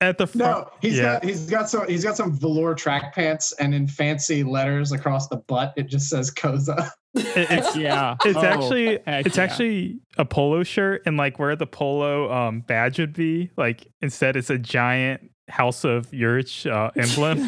At 0.01 0.19
the 0.19 0.27
front, 0.27 0.67
no, 0.67 0.71
he's 0.83 0.97
yeah. 0.99 1.15
got 1.15 1.25
he's 1.25 1.49
got 1.49 1.71
some 1.71 1.87
he's 1.87 2.03
got 2.03 2.17
some 2.17 2.33
velour 2.37 2.75
track 2.75 3.15
pants, 3.15 3.53
and 3.61 3.73
in 3.73 3.87
fancy 3.87 4.43
letters 4.43 4.91
across 4.91 5.29
the 5.29 5.37
butt, 5.37 5.73
it 5.77 5.85
just 5.85 6.09
says 6.09 6.33
Koza. 6.35 6.91
It's 7.15 7.77
Yeah, 7.77 8.17
it's 8.25 8.37
Oh, 8.37 8.43
actually 8.43 8.99
it's 9.07 9.37
yeah. 9.37 9.43
actually 9.45 10.01
a 10.17 10.25
polo 10.25 10.65
shirt 10.65 11.03
and 11.07 11.17
like 11.17 11.39
where 11.39 11.55
the 11.55 11.67
polo 11.67 12.29
um 12.33 12.61
badge 12.63 12.99
would 12.99 13.13
be 13.13 13.51
like 13.57 13.87
instead 14.03 14.35
it's 14.37 14.51
a 14.51 14.59
giant 14.59 15.31
house 15.49 15.85
of 15.85 16.11
Urich 16.11 16.69
uh, 16.71 16.91
emblem 16.97 17.39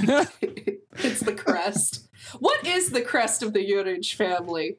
it's 0.99 1.21
the 1.21 1.35
crest. 1.35 2.09
What 2.39 2.65
is 2.65 2.91
the 2.91 3.03
crest 3.03 3.43
of 3.43 3.53
the 3.55 3.69
Yurich 3.69 4.15
family? 4.15 4.79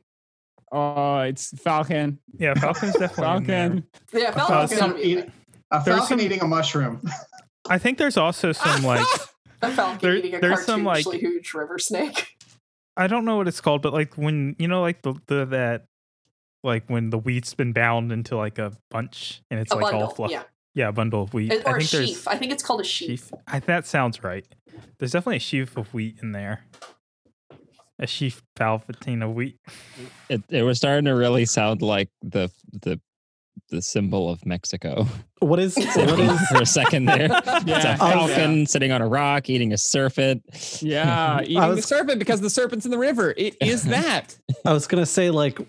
Oh, 0.72 1.20
it's 1.20 1.50
Falcon. 1.60 2.20
yeah 2.38 2.54
falcon's 2.56 2.94
definitely 2.98 3.38
in 3.38 3.44
there. 3.46 3.68
Falcon. 3.70 3.88
Yeah, 4.14 4.32
thought 4.32 4.48
Falcon's 4.70 4.80
some- 4.80 4.98
eat- 5.00 5.26
a 5.72 5.84
falcon 5.84 6.06
some- 6.08 6.22
eating 6.22 6.42
a 6.42 6.48
mushroom. 6.48 7.02
i 7.70 7.78
think 7.78 7.98
there's 7.98 8.18
also 8.18 8.52
some 8.52 8.84
like 8.84 9.06
a 9.62 9.72
falcon 9.72 10.00
there- 10.02 10.16
eating 10.16 10.36
a 10.36 10.40
there's 10.40 10.66
some, 10.66 10.84
like- 10.84 11.06
cartoonishly 11.06 11.20
huge 11.20 11.54
river 11.54 11.78
snake. 11.80 12.28
i 12.98 13.08
don't 13.08 13.26
know 13.26 13.38
what 13.38 13.48
it's 13.48 13.62
called 13.62 13.82
but 13.82 13.94
like 13.94 14.16
when 14.18 14.56
you 14.60 14.68
know 14.68 14.82
like 14.82 15.02
the, 15.04 15.14
the 15.28 15.46
that 15.46 15.86
like 16.64 16.88
when 16.90 17.10
the 17.10 17.18
wheat's 17.18 17.54
been 17.54 17.74
bound 17.74 18.12
into 18.12 18.36
like 18.38 18.60
a 18.60 18.72
bunch 18.90 19.42
and 19.50 19.60
it's 19.60 19.72
A 19.72 19.76
like 19.76 19.86
all 19.86 19.92
bundle, 20.02 20.10
fluff 20.16 20.32
yeah, 20.32 20.44
yeah 20.76 20.90
a 20.90 20.92
bundle 20.92 21.24
of 21.24 21.34
wheat 21.34 21.52
It- 21.54 21.66
i 21.68 21.72
or 21.72 21.78
a 21.78 21.82
think 21.84 22.08
sheaf. 22.10 22.28
I 22.28 22.36
think 22.38 22.52
it's 22.52 22.64
called 22.64 22.82
a 22.82 22.84
sheaf. 22.84 23.08
sheaf 23.28 23.32
I, 23.48 23.60
that 23.60 23.86
sounds 23.88 24.24
right 24.24 24.46
there's 25.00 25.12
definitely 25.12 25.38
a 25.38 25.40
sheaf 25.40 25.78
of 25.78 25.94
wheat 25.94 26.18
in 26.22 26.32
there 26.34 26.66
a 28.02 28.08
sheaf 28.08 28.42
palpatine 28.58 29.24
a 29.24 29.30
week. 29.30 29.58
It 30.30 30.42
it 30.50 30.64
was 30.64 30.78
starting 30.78 31.06
to 31.06 31.16
really 31.16 31.46
sound 31.46 31.82
like 31.82 32.10
the 32.22 32.52
the 32.82 33.00
the 33.72 33.82
symbol 33.82 34.30
of 34.30 34.46
Mexico 34.46 35.08
What 35.40 35.60
is 35.60 35.76
what 35.96 36.20
is 36.20 36.40
for 36.50 36.62
a 36.62 36.66
second 36.66 37.06
there. 37.06 37.30
It's 37.72 37.86
a 37.86 37.94
oh, 37.94 38.28
falcon 38.28 38.66
sitting 38.68 38.92
on 38.92 39.02
a 39.02 39.08
rock 39.08 39.50
eating 39.50 39.74
a 39.74 39.78
serpent. 39.78 40.44
Yeah, 40.82 41.42
eating 41.44 41.58
was- 41.58 41.78
the 41.78 41.82
serpent 41.82 42.20
because 42.20 42.42
the 42.42 42.50
serpent's 42.50 42.86
in 42.86 42.92
the 42.92 42.98
river. 42.98 43.34
It 43.36 43.56
is 43.62 43.84
that. 43.84 44.38
I 44.66 44.74
was 44.74 44.88
gonna 44.88 45.06
say 45.06 45.32
like 45.32 45.60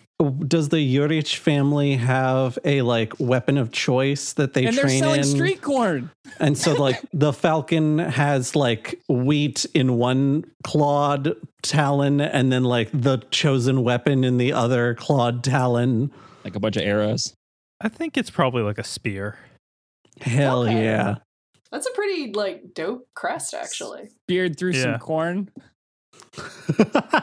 does 0.46 0.68
the 0.68 0.76
Yurich 0.76 1.36
family 1.36 1.96
have 1.96 2.58
a 2.64 2.82
like 2.82 3.18
weapon 3.18 3.58
of 3.58 3.72
choice 3.72 4.34
that 4.34 4.54
they 4.54 4.66
and 4.66 4.76
they're 4.76 4.84
train 4.84 5.00
selling 5.00 5.20
in? 5.20 5.26
street 5.26 5.62
corn. 5.62 6.10
And 6.38 6.56
so 6.56 6.74
like 6.74 7.00
the 7.12 7.32
falcon 7.32 7.98
has 7.98 8.54
like 8.54 9.00
wheat 9.08 9.64
in 9.74 9.94
one 9.94 10.44
clawed 10.64 11.34
talon 11.62 12.20
and 12.20 12.52
then 12.52 12.64
like 12.64 12.90
the 12.92 13.18
chosen 13.30 13.82
weapon 13.82 14.24
in 14.24 14.38
the 14.38 14.52
other 14.52 14.94
clawed 14.94 15.42
talon. 15.44 16.12
Like 16.44 16.56
a 16.56 16.60
bunch 16.60 16.76
of 16.76 16.82
arrows. 16.82 17.34
I 17.83 17.88
think 17.88 18.16
it's 18.16 18.31
probably 18.31 18.62
like 18.62 18.79
a 18.79 18.85
spear 18.85 19.37
Hell 20.21 20.62
Okay. 20.64 20.85
yeah. 20.85 21.16
That's 21.71 21.87
a 21.87 21.90
pretty 21.92 22.33
like 22.35 22.75
dope 22.75 23.09
crest, 23.14 23.55
actually. 23.55 24.11
Beard 24.29 24.59
through 24.59 24.73
Yeah. 24.73 24.83
some 24.83 24.99
corn. 24.99 25.49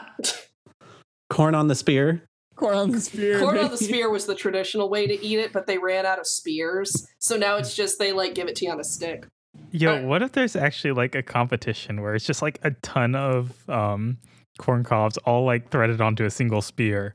Corn 1.30 1.54
on 1.54 1.68
the 1.68 1.74
spear. 1.76 2.24
Corn 2.56 2.76
on 2.76 2.90
the 2.90 3.00
spear. 3.00 3.38
Corn 3.38 3.56
on 3.58 3.70
the 3.70 3.76
spear 3.76 4.10
was 4.10 4.26
the 4.26 4.34
traditional 4.34 4.90
way 4.90 5.06
to 5.06 5.24
eat 5.24 5.38
it, 5.38 5.52
but 5.52 5.66
they 5.68 5.78
ran 5.78 6.04
out 6.04 6.18
of 6.18 6.26
spears, 6.26 7.06
so 7.20 7.36
now 7.36 7.56
it's 7.56 7.74
just 7.76 7.98
they 8.00 8.12
like 8.12 8.34
give 8.34 8.48
it 8.48 8.56
to 8.56 8.64
you 8.64 8.72
on 8.72 8.80
a 8.80 8.84
stick. 8.84 9.26
Yo, 9.70 9.90
Alright. 9.90 10.04
what 10.04 10.22
if 10.22 10.32
there's 10.32 10.56
actually 10.56 10.92
like 10.92 11.14
a 11.14 11.22
competition 11.22 12.02
where 12.02 12.14
it's 12.16 12.26
just 12.26 12.42
like 12.42 12.58
a 12.64 12.72
ton 12.82 13.14
of 13.14 13.52
um 13.70 14.18
corn 14.58 14.82
cobs 14.82 15.16
all 15.18 15.44
like 15.44 15.70
threaded 15.70 16.00
onto 16.00 16.24
a 16.24 16.30
single 16.30 16.60
spear? 16.60 17.14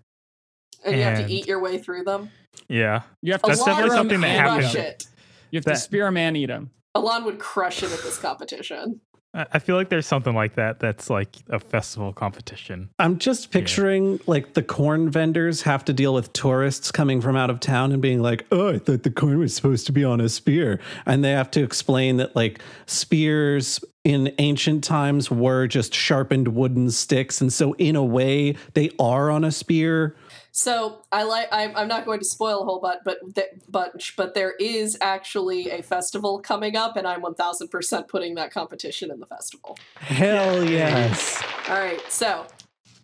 And 0.86 0.96
you 0.96 1.04
have 1.04 1.18
to 1.28 1.32
eat 1.32 1.48
your 1.48 1.60
way 1.60 1.78
through 1.80 2.06
them. 2.06 2.30
Yeah. 2.68 3.02
You 3.22 3.32
have 3.34 3.42
to 3.44 3.48
That's 3.50 3.60
Alon 3.62 3.70
definitely 3.72 3.98
something 3.98 4.22
that 4.22 4.28
happens. 4.40 4.58
eat 4.58 4.72
Crush 4.72 4.76
'em. 4.76 4.82
it. 4.92 5.08
You 5.52 5.58
have 5.58 5.64
to 5.66 5.70
That- 5.72 5.78
spear 5.78 6.08
'em 6.08 6.18
and 6.18 6.36
eat 6.38 6.48
them. 6.48 6.70
Alon 6.96 7.26
would 7.26 7.40
crush 7.40 7.84
it 7.84 7.92
at 7.92 8.00
this 8.04 8.18
competition. 8.18 9.02
I 9.34 9.46
I 9.52 9.60
feel 9.60 9.76
like 9.76 9.90
there's 9.90 10.06
something 10.08 10.34
like 10.34 10.56
that 10.56 10.80
that's 10.80 11.10
like 11.10 11.36
a 11.50 11.60
festival 11.60 12.14
competition. 12.14 12.90
I'm 13.00 13.18
just 13.20 13.52
picturing 13.52 14.22
like 14.28 14.54
the 14.54 14.64
corn 14.64 15.10
vendors 15.10 15.64
have 15.64 15.84
to 15.86 15.94
deal 15.94 16.14
with 16.14 16.32
tourists 16.32 16.90
coming 16.90 17.20
from 17.20 17.36
out 17.36 17.50
of 17.50 17.60
town 17.60 17.92
and 17.92 18.02
being 18.02 18.22
like, 18.22 18.46
"Oh, 18.50 18.70
I 18.70 18.80
thought 18.80 19.04
the 19.04 19.10
corn 19.12 19.40
was 19.40 19.54
supposed 19.54 19.86
to 19.88 19.92
be 19.92 20.06
on 20.06 20.22
a 20.22 20.30
spear," 20.30 20.80
and 21.06 21.22
they 21.22 21.32
have 21.32 21.52
to 21.52 21.62
explain 21.64 22.16
that 22.18 22.34
like 22.34 22.62
spears 22.86 23.84
in 24.06 24.32
ancient 24.38 24.84
times 24.84 25.30
were 25.30 25.68
just 25.68 25.94
sharpened 25.94 26.50
wooden 26.50 26.90
sticks, 26.92 27.42
and 27.42 27.52
so 27.52 27.74
in 27.74 27.96
a 27.98 28.04
way 28.06 28.56
they 28.74 28.90
are 29.00 29.30
on 29.30 29.44
a 29.44 29.52
spear. 29.52 30.16
So 30.58 31.02
I 31.12 31.24
like. 31.24 31.50
I'm, 31.52 31.76
I'm 31.76 31.90
not 31.90 32.06
going 32.06 32.20
to 32.20 32.26
spoil 32.26 32.62
a 32.62 32.64
whole 32.64 32.80
bunch, 32.80 33.02
but 33.04 33.18
th- 33.36 33.50
bunch, 33.68 34.16
but 34.16 34.36
there 34.36 34.54
is 34.58 34.98
actually 35.02 35.70
a 35.70 35.84
festival 35.84 36.40
coming 36.40 36.78
up, 36.78 36.96
and 36.96 37.06
I'm 37.06 37.22
1,000 37.22 37.68
percent 37.68 38.08
putting 38.08 38.36
that 38.36 38.52
competition 38.54 39.12
in 39.12 39.20
the 39.20 39.26
festival. 39.26 39.78
Hell 39.98 40.64
yes! 40.64 41.44
All 41.68 41.76
right, 41.76 42.00
so 42.10 42.48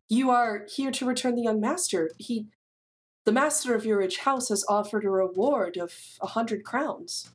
you 0.07 0.29
are 0.29 0.65
here 0.73 0.91
to 0.91 1.05
return 1.05 1.35
the 1.35 1.41
young 1.41 1.59
master. 1.59 2.11
He, 2.17 2.47
the 3.25 3.33
master 3.33 3.75
of 3.75 3.83
your 3.85 3.97
rich 3.97 4.19
house, 4.19 4.47
has 4.47 4.63
offered 4.69 5.03
a 5.03 5.09
reward 5.09 5.75
of 5.75 5.93
a 6.21 6.27
hundred 6.27 6.63
crowns. 6.63 7.31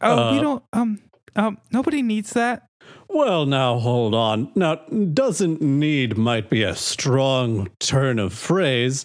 Oh, 0.00 0.32
we 0.32 0.38
Uh, 0.38 0.40
don't 0.40 0.64
um 0.72 1.02
um 1.36 1.58
nobody 1.70 2.00
needs 2.00 2.32
that. 2.32 2.66
Well, 3.08 3.44
now 3.44 3.78
hold 3.78 4.14
on. 4.14 4.52
Now, 4.54 4.76
doesn't 4.76 5.60
need 5.60 6.16
might 6.16 6.48
be 6.48 6.62
a 6.62 6.74
strong 6.74 7.68
turn 7.78 8.18
of 8.18 8.32
phrase. 8.32 9.04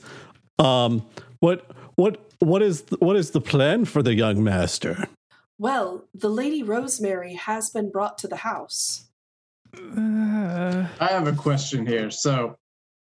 Um, 0.60 1.06
what 1.40 1.70
what 1.96 2.32
what 2.40 2.62
is 2.62 2.84
what 3.00 3.16
is 3.16 3.32
the 3.32 3.42
plan 3.42 3.86
for 3.86 4.02
the 4.02 4.14
young 4.14 4.44
master? 4.44 5.08
Well, 5.58 6.06
the 6.14 6.30
Lady 6.30 6.64
Rosemary 6.64 7.34
has 7.36 7.70
been 7.70 7.90
brought 7.90 8.18
to 8.20 8.28
the 8.28 8.38
house. 8.38 9.08
Uh, 9.74 10.88
I 11.00 11.08
have 11.08 11.28
a 11.28 11.34
question 11.34 11.86
here. 11.86 12.12
So, 12.12 12.58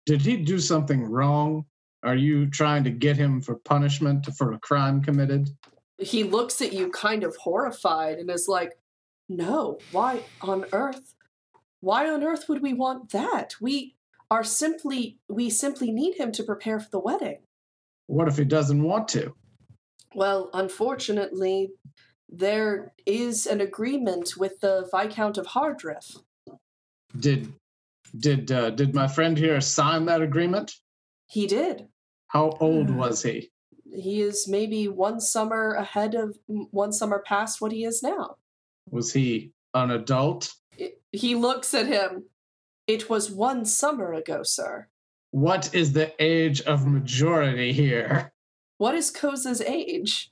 did 0.07 0.22
he 0.22 0.37
do 0.37 0.59
something 0.59 1.05
wrong? 1.05 1.64
Are 2.02 2.16
you 2.16 2.46
trying 2.46 2.83
to 2.85 2.90
get 2.90 3.16
him 3.16 3.40
for 3.40 3.57
punishment 3.57 4.26
for 4.37 4.52
a 4.52 4.59
crime 4.59 5.02
committed? 5.02 5.50
He 5.98 6.24
looks 6.24 6.61
at 6.61 6.72
you 6.72 6.90
kind 6.90 7.22
of 7.22 7.37
horrified 7.37 8.18
and 8.18 8.28
is 8.28 8.48
like, 8.48 8.72
No, 9.28 9.78
why 9.92 10.24
on 10.40 10.64
earth? 10.72 11.14
Why 11.81 12.09
on 12.09 12.22
earth 12.24 12.48
would 12.48 12.62
we 12.62 12.72
want 12.72 13.11
that? 13.11 13.55
We 13.61 13.94
are 14.33 14.42
simply, 14.42 15.18
we 15.29 15.51
simply 15.51 15.90
need 15.92 16.14
him 16.16 16.33
to 16.33 16.42
prepare 16.42 16.81
for 16.81 16.88
the 16.90 16.99
wedding. 16.99 17.40
What 18.07 18.29
if 18.29 18.38
he 18.38 18.45
doesn't 18.45 18.83
want 18.83 19.07
to? 19.09 19.35
Well, 20.14 20.49
unfortunately, 20.55 21.73
there 22.31 22.95
is 23.05 23.47
an 23.47 23.61
agreement 23.61 24.38
with 24.38 24.59
the 24.61 24.88
Viscount 24.90 25.37
of 25.37 25.49
Hardriff. 25.49 26.16
Did 27.21 27.53
did 28.18 28.51
uh, 28.51 28.71
did 28.71 28.95
my 28.95 29.07
friend 29.07 29.37
here 29.37 29.61
sign 29.61 30.07
that 30.07 30.23
agreement? 30.23 30.73
He 31.27 31.47
did. 31.47 31.88
How 32.29 32.57
old 32.59 32.88
was 32.90 33.23
he? 33.23 33.51
He 33.95 34.23
is 34.23 34.49
maybe 34.49 34.88
one 34.88 35.21
summer 35.21 35.75
ahead 35.75 36.14
of 36.14 36.38
one 36.47 36.92
summer 36.92 37.23
past 37.27 37.61
what 37.61 37.73
he 37.73 37.85
is 37.85 38.03
now. 38.03 38.37
Was 38.90 39.12
he 39.12 39.53
an 39.75 39.90
adult? 39.90 40.55
It- 40.79 41.03
he 41.12 41.35
looks 41.35 41.75
at 41.75 41.87
him. 41.87 42.25
It 42.87 43.09
was 43.09 43.31
one 43.31 43.64
summer 43.64 44.12
ago, 44.12 44.42
sir. 44.42 44.88
What 45.31 45.75
is 45.75 45.92
the 45.92 46.12
age 46.23 46.61
of 46.62 46.87
majority 46.87 47.73
here? 47.73 48.33
What 48.79 48.95
is 48.95 49.11
Koza's 49.12 49.61
age? 49.61 50.31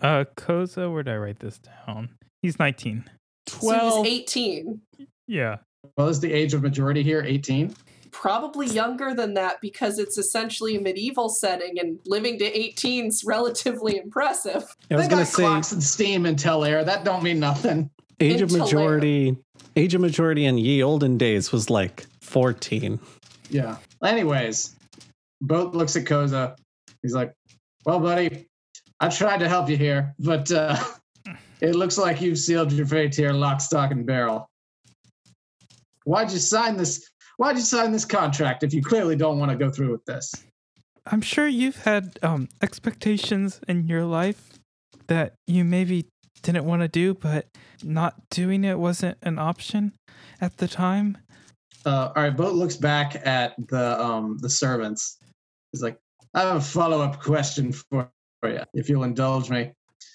uh 0.00 0.24
Koza, 0.36 0.92
where 0.92 1.02
did 1.04 1.14
I 1.14 1.16
write 1.16 1.38
this 1.38 1.58
down? 1.58 2.10
He's 2.42 2.58
19. 2.58 3.04
So 3.48 3.58
Twelve. 3.60 4.06
he's 4.06 4.20
18. 4.22 4.80
Yeah. 5.28 5.58
Well, 5.96 6.08
is 6.08 6.18
the 6.20 6.32
age 6.32 6.54
of 6.54 6.62
majority 6.62 7.02
here 7.02 7.22
18? 7.22 7.74
Probably 8.10 8.66
younger 8.66 9.14
than 9.14 9.34
that 9.34 9.60
because 9.60 9.98
it's 9.98 10.18
essentially 10.18 10.76
a 10.76 10.80
medieval 10.80 11.28
setting 11.28 11.78
and 11.78 11.98
living 12.06 12.38
to 12.40 12.44
18 12.44 13.06
is 13.06 13.24
relatively 13.24 13.96
impressive. 13.96 14.64
I 14.90 14.96
was 14.96 15.04
they 15.04 15.08
gonna 15.10 15.22
got 15.22 15.28
say 15.28 15.42
clocks 15.44 15.72
and 15.72 15.82
steam 15.82 16.26
and 16.26 16.38
tell 16.38 16.64
air. 16.64 16.84
That 16.84 17.04
don't 17.04 17.22
mean 17.22 17.38
nothing. 17.40 17.88
Age 18.20 18.40
of 18.40 18.50
Until 18.50 18.64
later. 18.64 18.76
majority. 18.76 19.36
Age 19.76 19.94
of 19.94 20.00
majority 20.00 20.44
in 20.44 20.58
ye 20.58 20.82
olden 20.82 21.18
days 21.18 21.52
was 21.52 21.70
like 21.70 22.06
fourteen. 22.20 23.00
Yeah. 23.50 23.76
Anyways, 24.04 24.76
Boat 25.40 25.74
looks 25.74 25.96
at 25.96 26.04
Koza. 26.04 26.56
He's 27.02 27.14
like, 27.14 27.32
"Well, 27.84 28.00
buddy, 28.00 28.48
I 29.00 29.08
tried 29.08 29.40
to 29.40 29.48
help 29.48 29.68
you 29.68 29.76
here, 29.76 30.14
but 30.18 30.50
uh, 30.52 30.76
it 31.60 31.74
looks 31.74 31.98
like 31.98 32.20
you've 32.20 32.38
sealed 32.38 32.72
your 32.72 32.86
fate 32.86 33.14
here, 33.14 33.32
lock, 33.32 33.60
stock, 33.60 33.90
and 33.90 34.06
barrel. 34.06 34.48
Why'd 36.04 36.32
you 36.32 36.38
sign 36.38 36.76
this? 36.76 37.08
why'd 37.36 37.56
you 37.56 37.62
sign 37.62 37.90
this 37.90 38.04
contract 38.04 38.62
if 38.62 38.72
you 38.72 38.82
clearly 38.82 39.16
don't 39.16 39.38
want 39.38 39.50
to 39.50 39.56
go 39.56 39.70
through 39.70 39.90
with 39.90 40.04
this? 40.04 40.32
I'm 41.06 41.20
sure 41.20 41.48
you've 41.48 41.82
had 41.82 42.18
um, 42.22 42.48
expectations 42.62 43.60
in 43.66 43.88
your 43.88 44.04
life 44.04 44.50
that 45.08 45.34
you 45.48 45.64
maybe 45.64 46.06
didn't 46.42 46.64
want 46.64 46.82
to 46.82 46.88
do, 46.88 47.14
but 47.14 47.46
not 47.82 48.28
doing 48.30 48.64
it 48.64 48.78
wasn't 48.78 49.18
an 49.22 49.38
option 49.38 49.92
at 50.40 50.58
the 50.58 50.68
time. 50.68 51.18
Uh, 51.84 52.12
all 52.14 52.22
right, 52.22 52.36
Boat 52.36 52.54
looks 52.54 52.76
back 52.76 53.26
at 53.26 53.54
the 53.68 54.00
um 54.00 54.38
the 54.38 54.50
servants. 54.50 55.18
He's 55.72 55.82
like, 55.82 55.98
I 56.34 56.42
have 56.42 56.56
a 56.56 56.60
follow 56.60 57.00
up 57.00 57.20
question 57.20 57.72
for 57.72 58.10
you, 58.44 58.60
if 58.74 58.88
you'll 58.88 59.04
indulge 59.04 59.50
me. 59.50 59.72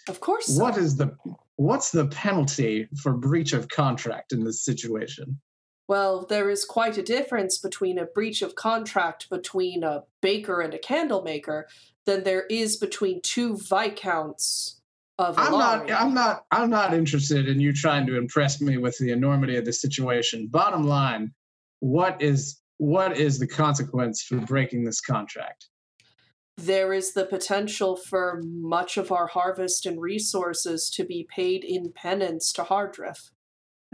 Of 0.07 0.19
course. 0.19 0.57
What 0.57 0.75
sir. 0.75 0.81
is 0.81 0.95
the 0.95 1.15
what's 1.57 1.91
the 1.91 2.07
penalty 2.07 2.87
for 3.01 3.13
breach 3.13 3.53
of 3.53 3.67
contract 3.67 4.31
in 4.31 4.43
this 4.43 4.63
situation? 4.63 5.39
Well, 5.87 6.25
there 6.25 6.49
is 6.49 6.65
quite 6.65 6.97
a 6.97 7.03
difference 7.03 7.57
between 7.57 7.97
a 7.97 8.05
breach 8.05 8.41
of 8.41 8.55
contract 8.55 9.29
between 9.29 9.83
a 9.83 10.03
baker 10.21 10.61
and 10.61 10.73
a 10.73 10.79
candle 10.79 11.23
maker 11.23 11.67
than 12.05 12.23
there 12.23 12.45
is 12.45 12.77
between 12.77 13.21
two 13.21 13.57
viscounts 13.57 14.76
of 15.19 15.38
I'm 15.38 15.51
not 15.51 15.91
I'm 15.91 16.13
not 16.13 16.45
I'm 16.51 16.69
not 16.69 16.93
interested 16.93 17.47
in 17.47 17.60
you 17.60 17.73
trying 17.73 18.06
to 18.08 18.17
impress 18.17 18.62
me 18.62 18.77
with 18.77 18.97
the 18.99 19.12
enormity 19.12 19.58
of 19.58 19.65
the 19.65 19.73
situation. 19.73 20.47
Bottom 20.47 20.84
line, 20.84 21.34
what 21.80 22.21
is 22.21 22.62
what 22.77 23.17
is 23.17 23.39
the 23.39 23.47
consequence 23.47 24.21
for 24.21 24.38
breaking 24.38 24.84
this 24.84 25.01
contract? 25.01 25.67
there 26.58 26.91
is 26.91 27.13
the 27.13 27.25
potential 27.25 27.95
for 27.95 28.41
much 28.43 28.97
of 28.97 29.12
our 29.12 29.27
harvest 29.27 29.86
and 29.86 30.01
resources 30.01 30.89
to 30.89 31.06
be 31.06 31.27
paid 31.30 31.63
in 31.63 31.93
penance 31.93 32.51
to 32.53 32.63
Hardriff. 32.63 33.30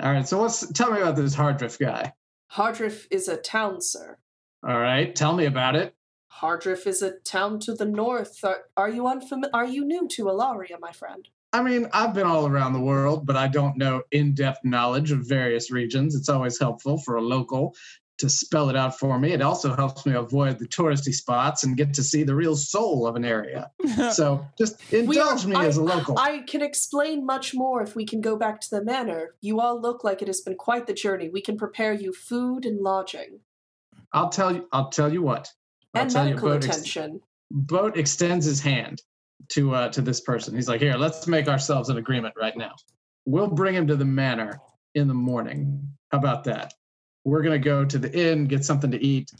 All 0.02 0.12
right, 0.12 0.28
so 0.28 0.40
what's 0.40 0.66
tell 0.72 0.92
me 0.92 1.02
about 1.02 1.18
this 1.18 1.36
Hardriff 1.36 1.78
guy. 1.78 2.14
Hardriff 2.54 3.06
is 3.12 3.28
a 3.28 3.38
town, 3.38 3.82
sir. 3.82 4.18
All 4.66 4.80
right, 4.80 5.14
tell 5.14 5.34
me 5.34 5.46
about 5.46 5.76
it. 5.76 5.94
Hardriff 6.42 6.88
is 6.88 7.02
a 7.02 7.12
town 7.20 7.60
to 7.62 7.74
the 7.74 7.86
north. 7.86 8.44
Are, 8.44 8.64
are 8.76 8.90
you 8.90 9.08
unfamiliar? 9.08 9.52
Are 9.54 9.66
you 9.66 9.86
new 9.86 10.08
to 10.10 10.26
Alaria, 10.26 10.80
my 10.80 10.92
friend? 10.92 11.28
I 11.54 11.62
mean, 11.62 11.88
I've 11.94 12.14
been 12.16 12.26
all 12.26 12.48
around 12.48 12.74
the 12.74 12.80
world, 12.82 13.26
but 13.28 13.36
I 13.36 13.48
don't 13.48 13.78
know 13.78 14.02
in-depth 14.12 14.62
knowledge 14.64 15.12
of 15.12 15.20
various 15.28 15.70
regions. 15.72 16.16
It's 16.16 16.30
always 16.30 16.60
helpful 16.60 16.98
for 16.98 17.16
a 17.16 17.22
local 17.22 17.76
to 18.20 18.30
spell 18.30 18.70
it 18.70 18.76
out 18.76 18.98
for 18.98 19.20
me. 19.20 19.34
It 19.34 19.42
also 19.42 19.76
helps 19.76 20.06
me 20.06 20.14
avoid 20.14 20.58
the 20.60 20.68
touristy 20.68 21.14
spots 21.14 21.64
and 21.64 21.76
get 21.78 21.94
to 21.96 22.04
see 22.04 22.24
the 22.24 22.36
real 22.36 22.56
soul 22.56 23.06
of 23.08 23.16
an 23.16 23.26
area. 23.26 23.70
So 24.14 24.46
just 24.58 24.80
We 24.92 24.98
are- 24.98 25.02
indulge 25.34 25.46
me 25.46 25.56
I- 25.56 25.66
as 25.66 25.78
a 25.78 25.84
local. 25.84 26.18
I 26.18 26.40
can 26.48 26.62
explain 26.62 27.26
much 27.26 27.54
more 27.54 27.82
if 27.84 27.96
we 27.96 28.06
can 28.06 28.22
go 28.22 28.36
back 28.36 28.60
to 28.62 28.70
the 28.70 28.84
manor. 28.84 29.36
You 29.42 29.60
all 29.62 29.80
look 29.80 30.04
like 30.04 30.22
it 30.22 30.28
has 30.28 30.42
been 30.42 30.56
quite 30.56 30.88
the 30.88 30.94
journey. 30.94 31.30
We 31.30 31.42
can 31.42 31.58
prepare 31.58 31.94
you 31.94 32.14
food 32.14 32.66
and 32.66 32.80
lodging 32.82 33.40
I'll 34.12 34.30
tell 34.30 34.54
you. 34.56 34.68
I'll 34.72 34.90
tell 34.90 35.12
you 35.12 35.24
what. 35.24 35.52
I'll 35.94 36.04
and 36.04 36.14
medical 36.14 36.50
you. 36.50 36.54
Boat, 36.56 36.66
ex- 36.66 36.78
attention. 36.78 37.22
Boat 37.52 37.98
extends 37.98 38.46
his 38.46 38.60
hand 38.60 39.02
to 39.50 39.74
uh, 39.76 39.90
to 39.90 40.02
this 40.02 40.22
person. 40.22 40.56
He's 40.56 40.68
like, 40.68 40.82
"Here, 40.82 40.96
let's 40.96 41.28
make 41.28 41.48
ourselves 41.48 41.90
an 41.90 41.98
agreement 41.98 42.36
right 42.38 42.56
now. 42.58 42.74
We'll 43.26 43.48
bring 43.48 43.76
him 43.76 43.88
to 43.88 43.96
the 43.96 44.06
manor 44.06 44.60
in 44.96 45.08
the 45.08 45.14
morning. 45.14 45.88
How 46.12 46.18
about 46.18 46.44
that? 46.46 46.74
We're 47.26 47.42
gonna 47.42 47.60
go 47.60 47.86
to 47.86 47.98
the 47.98 48.12
inn, 48.12 48.46
get 48.46 48.66
something 48.66 48.92
to 48.92 49.04
eat. 49.04 49.32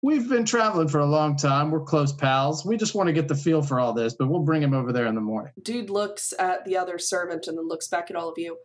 We've 0.00 0.28
been 0.28 0.44
traveling 0.44 0.88
for 0.88 1.00
a 1.00 1.06
long 1.06 1.36
time. 1.36 1.72
We're 1.72 1.80
close 1.80 2.12
pals. 2.12 2.64
We 2.64 2.76
just 2.76 2.94
want 2.94 3.08
to 3.08 3.12
get 3.12 3.26
the 3.26 3.34
feel 3.34 3.62
for 3.62 3.80
all 3.80 3.92
this, 3.92 4.14
but 4.14 4.28
we'll 4.28 4.44
bring 4.44 4.62
him 4.62 4.72
over 4.72 4.92
there 4.92 5.06
in 5.06 5.16
the 5.16 5.20
morning. 5.20 5.52
Dude 5.60 5.90
looks 5.90 6.32
at 6.38 6.64
the 6.64 6.76
other 6.76 6.98
servant 6.98 7.48
and 7.48 7.58
then 7.58 7.66
looks 7.66 7.88
back 7.88 8.08
at 8.08 8.14
all 8.16 8.28
of 8.28 8.38
you. 8.38 8.58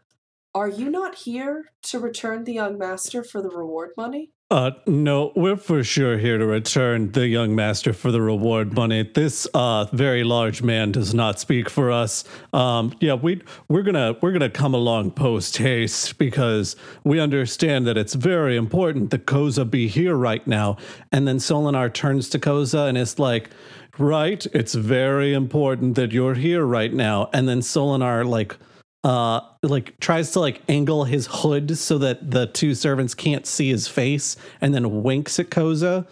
Are 0.53 0.67
you 0.67 0.91
not 0.91 1.15
here 1.15 1.71
to 1.83 1.99
return 1.99 2.43
the 2.43 2.53
young 2.53 2.77
master 2.77 3.23
for 3.23 3.41
the 3.41 3.49
reward 3.49 3.91
money? 3.97 4.29
Uh, 4.53 4.69
no, 4.85 5.31
we're 5.35 5.55
for 5.55 5.83
sure 5.83 6.19
here 6.19 6.37
to 6.37 6.45
return 6.45 7.11
the 7.13 7.27
young 7.27 7.55
master 7.55 7.91
for 7.91 8.11
the 8.11 8.21
reward 8.21 8.71
money. 8.71 9.01
This 9.01 9.47
uh 9.55 9.85
very 9.93 10.23
large 10.23 10.61
man 10.61 10.91
does 10.91 11.11
not 11.11 11.39
speak 11.39 11.71
for 11.71 11.89
us. 11.89 12.23
Um, 12.53 12.93
yeah, 12.99 13.15
we 13.15 13.41
we're 13.67 13.81
gonna 13.81 14.15
we're 14.21 14.31
gonna 14.31 14.51
come 14.51 14.75
along 14.75 15.09
post 15.11 15.57
haste 15.57 16.19
because 16.19 16.75
we 17.03 17.19
understand 17.19 17.87
that 17.87 17.97
it's 17.97 18.13
very 18.13 18.55
important 18.55 19.09
that 19.09 19.25
Koza 19.25 19.67
be 19.67 19.87
here 19.87 20.15
right 20.15 20.45
now. 20.45 20.77
And 21.11 21.27
then 21.27 21.37
Solinar 21.37 21.91
turns 21.91 22.29
to 22.29 22.37
Koza 22.37 22.87
and 22.87 22.95
is 22.95 23.17
like, 23.17 23.49
"Right, 23.97 24.45
it's 24.53 24.75
very 24.75 25.33
important 25.33 25.95
that 25.95 26.11
you're 26.11 26.35
here 26.35 26.63
right 26.63 26.93
now." 26.93 27.27
And 27.33 27.49
then 27.49 27.61
Solinar 27.61 28.23
like 28.23 28.55
uh 29.03 29.41
like 29.61 29.99
tries 29.99 30.31
to 30.31 30.39
like 30.39 30.61
angle 30.69 31.03
his 31.03 31.27
hood 31.29 31.77
so 31.77 31.97
that 31.97 32.31
the 32.31 32.47
two 32.47 32.73
servants 32.75 33.13
can't 33.13 33.45
see 33.45 33.69
his 33.69 33.87
face 33.87 34.35
and 34.61 34.73
then 34.73 35.03
winks 35.03 35.39
at 35.39 35.49
Koza. 35.49 36.07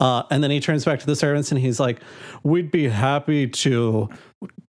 Uh, 0.00 0.24
and 0.30 0.42
then 0.42 0.50
he 0.50 0.58
turns 0.58 0.84
back 0.84 0.98
to 0.98 1.06
the 1.06 1.14
servants 1.14 1.52
and 1.52 1.60
he's 1.60 1.78
like, 1.78 2.00
We'd 2.42 2.72
be 2.72 2.88
happy 2.88 3.46
to, 3.46 4.08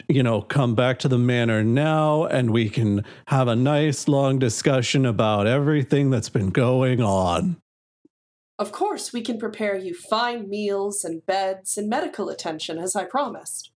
you 0.07 0.21
know, 0.21 0.41
come 0.41 0.75
back 0.75 0.99
to 0.99 1.07
the 1.07 1.17
manor 1.17 1.63
now 1.63 2.25
and 2.25 2.51
we 2.51 2.69
can 2.69 3.03
have 3.27 3.47
a 3.47 3.55
nice 3.55 4.07
long 4.07 4.37
discussion 4.37 5.05
about 5.05 5.47
everything 5.47 6.11
that's 6.11 6.29
been 6.29 6.51
going 6.51 7.01
on. 7.01 7.57
Of 8.59 8.71
course, 8.71 9.11
we 9.11 9.21
can 9.21 9.39
prepare 9.39 9.75
you 9.75 9.95
fine 9.95 10.47
meals 10.47 11.03
and 11.03 11.25
beds 11.25 11.77
and 11.77 11.89
medical 11.89 12.29
attention, 12.29 12.77
as 12.77 12.95
I 12.95 13.05
promised. 13.05 13.71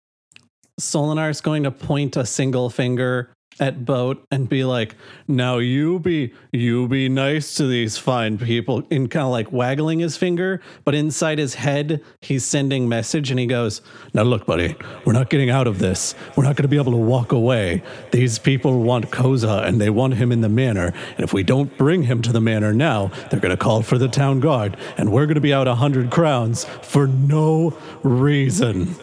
Solinar 0.79 1.29
is 1.29 1.39
going 1.39 1.63
to 1.63 1.71
point 1.71 2.17
a 2.17 2.25
single 2.25 2.69
finger 2.69 3.33
at 3.59 3.85
Boat 3.85 4.25
and 4.31 4.49
be 4.49 4.63
like, 4.63 4.95
"Now 5.27 5.57
you 5.57 5.99
be 5.99 6.33
you 6.51 6.87
be 6.87 7.09
nice 7.09 7.55
to 7.55 7.67
these 7.67 7.97
fine 7.97 8.37
people," 8.37 8.83
in 8.89 9.07
kind 9.07 9.25
of 9.25 9.31
like 9.31 9.51
waggling 9.51 9.99
his 9.99 10.17
finger, 10.17 10.61
but 10.83 10.95
inside 10.95 11.39
his 11.39 11.55
head 11.55 12.01
he's 12.21 12.43
sending 12.43 12.89
message, 12.89 13.31
and 13.31 13.39
he 13.39 13.45
goes, 13.45 13.81
"Now 14.13 14.23
look, 14.23 14.45
buddy, 14.45 14.75
we're 15.05 15.13
not 15.13 15.29
getting 15.29 15.49
out 15.49 15.67
of 15.67 15.79
this. 15.79 16.15
We're 16.35 16.43
not 16.43 16.55
going 16.55 16.63
to 16.63 16.69
be 16.69 16.77
able 16.77 16.91
to 16.91 16.97
walk 16.97 17.31
away. 17.31 17.81
These 18.11 18.39
people 18.39 18.81
want 18.81 19.11
Koza, 19.11 19.65
and 19.65 19.79
they 19.79 19.89
want 19.89 20.15
him 20.15 20.31
in 20.31 20.41
the 20.41 20.49
manor. 20.49 20.93
And 21.15 21.23
if 21.23 21.33
we 21.33 21.43
don't 21.43 21.77
bring 21.77 22.03
him 22.03 22.21
to 22.23 22.31
the 22.31 22.41
manor 22.41 22.73
now, 22.73 23.11
they're 23.29 23.39
going 23.39 23.51
to 23.51 23.57
call 23.57 23.81
for 23.81 23.97
the 23.97 24.07
town 24.07 24.39
guard, 24.39 24.77
and 24.97 25.11
we're 25.11 25.25
going 25.25 25.35
to 25.35 25.41
be 25.41 25.53
out 25.53 25.67
a 25.67 25.75
hundred 25.75 26.09
crowns 26.11 26.65
for 26.81 27.07
no 27.07 27.75
reason." 28.03 28.95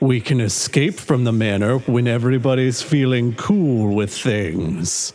We 0.00 0.20
can 0.20 0.40
escape 0.40 0.94
from 0.94 1.24
the 1.24 1.32
manor 1.32 1.78
when 1.80 2.08
everybody's 2.08 2.80
feeling 2.80 3.34
cool 3.34 3.94
with 3.94 4.12
things. 4.12 5.12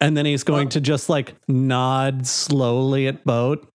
And 0.00 0.16
then 0.16 0.24
he's 0.26 0.42
going 0.42 0.70
to 0.70 0.80
just 0.80 1.08
like 1.08 1.34
nod 1.46 2.26
slowly 2.26 3.06
at 3.06 3.24
Boat. 3.24 3.68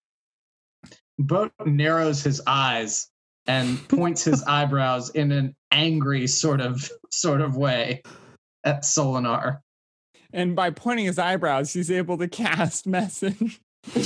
Boat 1.18 1.52
narrows 1.66 2.24
his 2.24 2.42
eyes 2.48 3.08
and 3.46 3.88
points 3.88 4.24
his 4.24 4.44
eyebrows 4.48 5.10
in 5.12 5.32
an 5.32 5.56
angry 5.72 6.26
sort 6.28 6.62
of 6.62 6.90
sort 7.12 7.42
of 7.42 7.56
way 7.56 8.02
at 8.64 8.84
Solinar. 8.84 9.60
and 10.34 10.56
by 10.56 10.70
pointing 10.70 11.06
his 11.06 11.20
eyebrows, 11.20 11.74
he's 11.74 11.92
able 11.92 12.18
to 12.18 12.28
cast 12.28 12.88
message. 12.88 13.62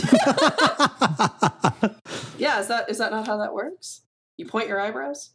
Yeah, 2.37 2.59
is 2.59 2.67
that 2.67 2.89
is 2.89 2.97
that 2.97 3.11
not 3.11 3.25
how 3.25 3.37
that 3.37 3.53
works? 3.53 4.01
You 4.37 4.45
point 4.45 4.67
your 4.67 4.79
eyebrows? 4.79 5.31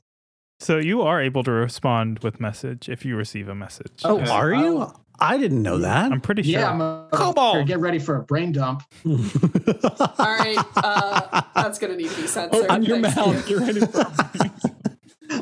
So 0.60 0.78
you 0.78 1.02
are 1.02 1.20
able 1.20 1.44
to 1.44 1.52
respond 1.52 2.18
with 2.20 2.40
message 2.40 2.88
if 2.88 3.04
you 3.04 3.16
receive 3.16 3.48
a 3.48 3.54
message. 3.54 4.02
oh, 4.04 4.20
are 4.20 4.52
you? 4.52 4.92
I 5.20 5.36
didn't 5.38 5.62
know 5.62 5.78
that. 5.78 6.12
I'm 6.12 6.20
pretty 6.20 6.42
sure. 6.42 6.60
Yeah, 6.60 6.70
I'm 6.70 6.80
a, 6.80 7.08
Come 7.12 7.34
on. 7.36 7.64
Get 7.64 7.80
ready 7.80 7.98
for 7.98 8.16
a 8.16 8.22
brain 8.22 8.52
dump. 8.52 8.82
All 9.06 10.14
right, 10.18 10.58
uh, 10.76 11.42
that's 11.54 11.78
gonna 11.78 11.96
need 11.96 12.10
to 12.10 12.20
be 12.20 12.26
censored. 12.26 12.64
Open 12.64 12.82
your 12.84 12.98
mouth. 12.98 13.48
You're 13.48 13.60
ready 13.66 13.80
for 13.80 14.04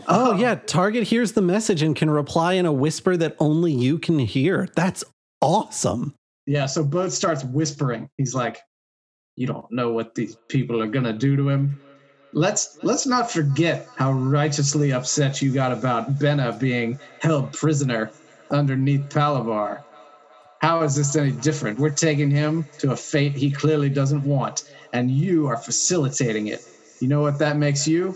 oh, 0.09 0.37
yeah. 0.39 0.55
Target 0.55 1.05
hears 1.05 1.33
the 1.33 1.43
message 1.43 1.83
and 1.83 1.95
can 1.95 2.11
reply 2.11 2.55
in 2.55 2.67
a 2.67 2.73
whisper 2.73 3.17
that 3.17 3.37
only 3.39 3.73
you 3.73 3.99
can 3.99 4.19
hear. 4.19 4.69
That's 4.77 5.05
awesome. 5.41 6.15
Yeah, 6.47 6.67
so 6.67 6.85
Bud 6.85 7.13
starts 7.13 7.45
whispering. 7.45 8.09
He's 8.17 8.35
like, 8.35 8.59
"You 9.37 9.47
don't 9.47 9.71
know 9.71 9.93
what 9.93 10.15
these 10.15 10.37
people 10.49 10.81
are 10.81 10.87
gonna 10.87 11.13
do 11.13 11.37
to 11.37 11.49
him. 11.49 11.81
Let's 12.37 12.79
let's 12.83 13.07
not 13.07 13.31
forget 13.31 13.89
how 13.97 14.13
righteously 14.13 14.93
upset 14.93 15.41
you 15.41 15.55
got 15.55 15.73
about 15.73 16.19
Benna 16.19 16.61
being 16.61 16.99
held 17.19 17.55
prisoner 17.55 18.11
underneath 18.51 19.09
Palavar. 19.09 19.83
How 20.61 20.83
is 20.83 20.95
this 20.95 21.17
any 21.17 21.33
different? 21.33 21.79
We're 21.79 21.89
taking 21.89 22.31
him 22.31 22.67
to 22.81 22.93
a 22.93 22.97
fate 22.97 23.33
he 23.33 23.51
clearly 23.51 23.89
doesn't 23.89 24.23
want, 24.23 24.71
and 24.93 25.11
you 25.11 25.47
are 25.47 25.57
facilitating 25.57 26.49
it. 26.49 26.63
You 27.01 27.09
know 27.09 27.23
what 27.23 27.39
that 27.39 27.57
makes 27.57 27.89
you? 27.89 28.15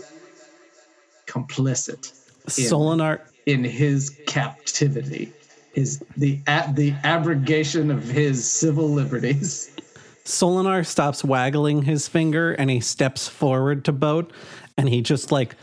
Complicit. 1.25 2.13
Solinar 2.45 3.21
in 3.47 3.63
his 3.63 4.11
captivity." 4.27 5.33
His 5.73 5.99
the 6.15 6.41
at 6.45 6.75
the 6.75 6.93
abrogation 7.03 7.89
of 7.89 8.03
his 8.03 8.47
civil 8.51 8.87
liberties. 8.87 9.71
Solinar 10.25 10.85
stops 10.85 11.23
waggling 11.23 11.83
his 11.83 12.07
finger 12.07 12.53
and 12.53 12.69
he 12.69 12.79
steps 12.79 13.27
forward 13.27 13.85
to 13.85 13.91
Boat 13.91 14.31
and 14.77 14.87
he 14.89 15.01
just 15.01 15.31
like 15.31 15.55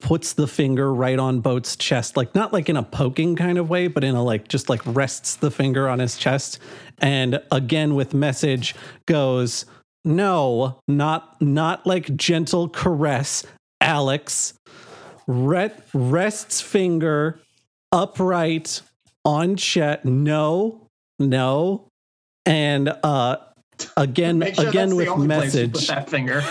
puts 0.00 0.32
the 0.32 0.46
finger 0.46 0.92
right 0.92 1.18
on 1.18 1.40
Boat's 1.40 1.76
chest, 1.76 2.16
like 2.16 2.34
not 2.34 2.52
like 2.52 2.68
in 2.68 2.76
a 2.76 2.82
poking 2.82 3.36
kind 3.36 3.58
of 3.58 3.68
way, 3.68 3.86
but 3.86 4.04
in 4.04 4.14
a 4.14 4.22
like 4.22 4.48
just 4.48 4.68
like 4.68 4.80
rests 4.86 5.36
the 5.36 5.50
finger 5.50 5.88
on 5.88 5.98
his 5.98 6.16
chest. 6.16 6.58
And 6.98 7.40
again 7.50 7.94
with 7.94 8.14
message 8.14 8.74
goes, 9.06 9.66
no, 10.04 10.78
not 10.86 11.40
not 11.40 11.86
like 11.86 12.14
gentle 12.16 12.68
caress. 12.68 13.44
Alex, 13.80 14.54
Ret, 15.26 15.86
rests 15.92 16.60
finger 16.60 17.40
upright 17.92 18.82
on 19.24 19.56
chest. 19.56 20.04
No, 20.04 20.88
no, 21.18 21.88
and 22.44 22.88
uh, 23.02 23.36
again, 23.96 24.40
sure 24.54 24.68
again 24.68 24.96
with 24.96 25.08
only 25.08 25.26
place 25.26 25.54
you 25.54 25.68
message. 25.68 25.86
That 25.88 26.10
finger. 26.10 26.42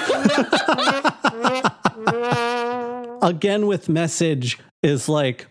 again 3.23 3.67
with 3.67 3.87
message 3.87 4.59
is 4.81 5.07
like 5.07 5.47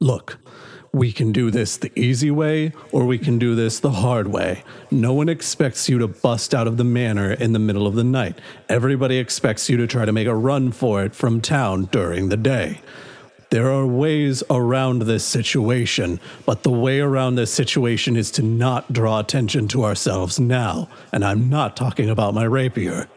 look 0.00 0.38
we 0.92 1.12
can 1.12 1.30
do 1.30 1.50
this 1.52 1.76
the 1.76 1.92
easy 1.98 2.30
way 2.30 2.72
or 2.90 3.06
we 3.06 3.16
can 3.16 3.38
do 3.38 3.54
this 3.54 3.78
the 3.78 3.92
hard 3.92 4.26
way 4.26 4.64
no 4.90 5.12
one 5.14 5.28
expects 5.28 5.88
you 5.88 5.98
to 5.98 6.08
bust 6.08 6.52
out 6.52 6.66
of 6.66 6.76
the 6.78 6.84
manor 6.84 7.32
in 7.32 7.52
the 7.52 7.58
middle 7.60 7.86
of 7.86 7.94
the 7.94 8.02
night 8.02 8.40
everybody 8.68 9.18
expects 9.18 9.70
you 9.70 9.76
to 9.76 9.86
try 9.86 10.04
to 10.04 10.12
make 10.12 10.26
a 10.26 10.34
run 10.34 10.72
for 10.72 11.04
it 11.04 11.14
from 11.14 11.40
town 11.40 11.84
during 11.92 12.28
the 12.28 12.36
day 12.36 12.80
there 13.52 13.70
are 13.70 13.86
ways 13.86 14.42
around 14.48 15.02
this 15.02 15.22
situation, 15.22 16.18
but 16.46 16.62
the 16.62 16.70
way 16.70 17.00
around 17.00 17.34
this 17.34 17.52
situation 17.52 18.16
is 18.16 18.30
to 18.30 18.42
not 18.42 18.90
draw 18.94 19.20
attention 19.20 19.68
to 19.68 19.84
ourselves 19.84 20.40
now. 20.40 20.88
And 21.12 21.22
I'm 21.22 21.50
not 21.50 21.76
talking 21.76 22.08
about 22.08 22.32
my 22.32 22.44
rapier. 22.44 23.08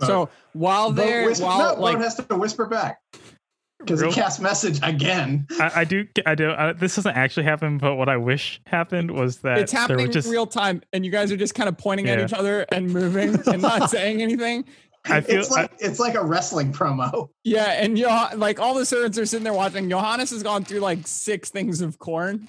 So 0.00 0.28
while 0.52 0.92
Boat 0.92 0.96
they're 0.96 1.24
whisper, 1.24 1.46
while 1.46 1.74
no, 1.74 1.80
like 1.80 1.96
Boat 1.96 2.04
has 2.04 2.14
to 2.16 2.36
whisper 2.36 2.66
back 2.66 3.00
because 3.78 4.00
he 4.00 4.06
Real- 4.06 4.14
cast 4.14 4.42
message 4.42 4.78
again. 4.82 5.46
I, 5.58 5.72
I 5.76 5.84
do. 5.84 6.06
I 6.26 6.34
do. 6.34 6.50
I, 6.50 6.74
this 6.74 6.96
doesn't 6.96 7.16
actually 7.16 7.44
happen, 7.44 7.78
but 7.78 7.94
what 7.94 8.10
I 8.10 8.18
wish 8.18 8.60
happened 8.66 9.10
was 9.10 9.38
that 9.38 9.56
it's 9.56 9.72
there 9.72 9.80
were 9.80 9.88
happening 9.88 10.12
just. 10.12 10.28
real 10.28 10.46
time, 10.46 10.82
and 10.92 11.02
you 11.02 11.10
guys 11.10 11.32
are 11.32 11.36
just 11.38 11.54
kind 11.54 11.70
of 11.70 11.78
pointing 11.78 12.10
at 12.10 12.20
each 12.20 12.34
other 12.34 12.66
and 12.72 12.92
moving 12.92 13.40
and 13.46 13.62
not 13.62 13.88
saying 13.90 14.20
anything. 14.20 14.66
I 15.04 15.20
feel. 15.22 15.40
it's 15.40 15.50
like 15.50 15.72
it's 15.78 15.98
like 15.98 16.14
a 16.14 16.24
wrestling 16.24 16.72
promo. 16.72 17.28
Yeah, 17.44 17.72
and 17.82 17.96
Joh- 17.96 18.28
like 18.36 18.60
all 18.60 18.74
the 18.74 18.86
servants 18.86 19.18
are 19.18 19.26
sitting 19.26 19.44
there 19.44 19.52
watching. 19.52 19.88
Johannes 19.88 20.30
has 20.30 20.42
gone 20.42 20.64
through 20.64 20.80
like 20.80 21.06
six 21.06 21.50
things 21.50 21.80
of 21.80 21.98
corn. 21.98 22.48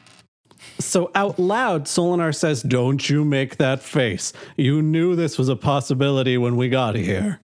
So 0.80 1.12
out 1.14 1.40
loud, 1.40 1.86
Solinar 1.86 2.34
says, 2.34 2.62
Don't 2.64 3.10
you 3.10 3.26
make 3.26 3.58
that 3.58 3.82
face. 3.82 4.32
You 4.56 4.82
knew 4.82 5.16
this 5.16 5.38
was 5.38 5.50
a 5.50 5.56
possibility 5.56 6.38
when 6.38 6.56
we 6.56 6.70
got 6.70 6.96
here. 6.96 7.42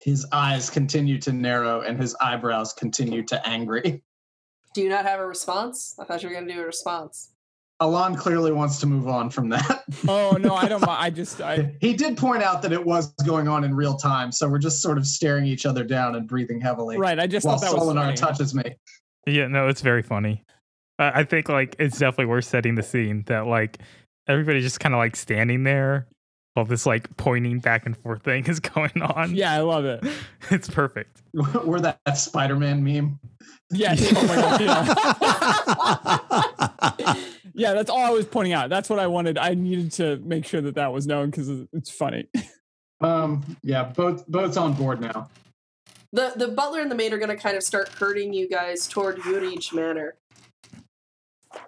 His 0.00 0.26
eyes 0.32 0.70
continue 0.70 1.18
to 1.22 1.32
narrow 1.32 1.80
and 1.80 1.98
his 2.00 2.14
eyebrows 2.20 2.72
continue 2.72 3.22
to 3.24 3.48
angry. 3.48 4.02
Do 4.74 4.82
you 4.82 4.88
not 4.88 5.04
have 5.06 5.20
a 5.20 5.26
response? 5.26 5.94
I 5.98 6.04
thought 6.04 6.22
you 6.22 6.28
were 6.28 6.34
going 6.34 6.46
to 6.46 6.54
do 6.54 6.60
a 6.60 6.66
response. 6.66 7.30
Alon 7.80 8.16
clearly 8.16 8.50
wants 8.52 8.80
to 8.80 8.86
move 8.86 9.06
on 9.08 9.30
from 9.30 9.48
that. 9.50 9.84
Oh 10.06 10.32
no, 10.32 10.54
I 10.54 10.68
don't. 10.68 10.80
mi- 10.82 10.86
I 10.88 11.10
just 11.10 11.40
I 11.40 11.74
he 11.80 11.94
did 11.94 12.16
point 12.16 12.42
out 12.42 12.60
that 12.62 12.72
it 12.72 12.84
was 12.84 13.12
going 13.26 13.48
on 13.48 13.64
in 13.64 13.74
real 13.74 13.96
time, 13.96 14.30
so 14.30 14.48
we're 14.48 14.58
just 14.58 14.82
sort 14.82 14.98
of 14.98 15.06
staring 15.06 15.46
each 15.46 15.64
other 15.66 15.82
down 15.82 16.14
and 16.14 16.28
breathing 16.28 16.60
heavily 16.60 16.98
right. 16.98 17.18
I 17.18 17.26
just 17.26 17.46
while 17.46 17.56
thought 17.58 17.72
that 17.72 17.78
was 17.78 17.88
Solinar 17.94 18.04
funny. 18.04 18.16
touches 18.16 18.54
me. 18.54 18.76
Yeah, 19.26 19.46
no, 19.48 19.66
it's 19.68 19.80
very 19.80 20.02
funny. 20.02 20.44
I 20.98 21.20
I 21.20 21.24
think 21.24 21.48
like 21.48 21.74
it's 21.78 21.98
definitely 21.98 22.26
worth 22.26 22.44
setting 22.44 22.74
the 22.74 22.82
scene 22.82 23.22
that 23.26 23.46
like 23.46 23.78
everybody's 24.28 24.62
just 24.64 24.78
kind 24.80 24.94
of 24.94 24.98
like 24.98 25.16
standing 25.16 25.64
there 25.64 26.06
while 26.54 26.66
this 26.66 26.84
like 26.86 27.14
pointing 27.16 27.58
back 27.60 27.86
and 27.86 27.96
forth 27.96 28.22
thing 28.24 28.44
is 28.48 28.60
going 28.60 29.00
on. 29.02 29.34
Yeah, 29.34 29.52
I 29.54 29.60
love 29.60 29.84
it. 29.86 30.04
it's 30.50 30.68
perfect. 30.68 31.22
We're 31.32 31.80
that, 31.80 31.98
that 32.04 32.18
Spider-Man 32.18 32.82
meme. 32.84 33.18
Yeah. 33.70 33.94
oh 33.98 34.26
my 34.26 34.36
God, 34.36 34.60
yeah. 37.00 37.14
Yeah, 37.58 37.74
that's 37.74 37.90
all 37.90 37.98
I 37.98 38.10
was 38.10 38.24
pointing 38.24 38.52
out. 38.52 38.70
That's 38.70 38.88
what 38.88 38.98
I 38.98 39.08
wanted. 39.08 39.36
I 39.36 39.54
needed 39.54 39.92
to 39.92 40.16
make 40.18 40.46
sure 40.46 40.60
that 40.60 40.76
that 40.76 40.92
was 40.92 41.06
known 41.06 41.30
because 41.30 41.48
it's 41.72 41.90
funny. 41.90 42.28
Um, 43.00 43.56
yeah, 43.62 43.84
both 43.84 44.26
both 44.26 44.56
on 44.56 44.72
board 44.72 45.00
now. 45.00 45.28
The 46.12 46.32
the 46.34 46.48
butler 46.48 46.80
and 46.80 46.90
the 46.90 46.96
maid 46.96 47.12
are 47.12 47.18
going 47.18 47.28
to 47.28 47.36
kind 47.36 47.56
of 47.56 47.62
start 47.62 47.88
herding 47.90 48.32
you 48.32 48.48
guys 48.48 48.88
toward 48.88 49.18
Urij 49.18 49.72
Manor. 49.72 50.16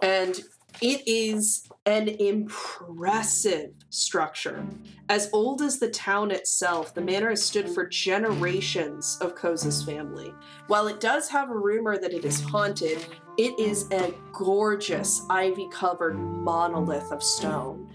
And 0.03 0.41
it 0.81 1.07
is 1.07 1.69
an 1.85 2.09
impressive 2.09 3.73
structure. 3.91 4.65
As 5.09 5.29
old 5.33 5.61
as 5.61 5.79
the 5.79 5.91
town 5.91 6.31
itself, 6.31 6.95
the 6.95 7.01
manor 7.01 7.31
has 7.31 7.45
stood 7.45 7.69
for 7.69 7.87
generations 7.87 9.19
of 9.21 9.35
Koza's 9.35 9.85
family. 9.85 10.33
While 10.69 10.89
it 10.89 11.01
does 11.01 11.29
have 11.29 11.51
a 11.51 11.57
rumor 11.57 11.99
that 11.99 12.15
it 12.15 12.25
is 12.25 12.41
haunted, 12.41 13.05
it 13.41 13.59
is 13.59 13.91
a 13.91 14.13
gorgeous 14.35 15.23
ivy 15.31 15.67
covered 15.73 16.15
monolith 16.19 17.11
of 17.11 17.23
stone 17.23 17.91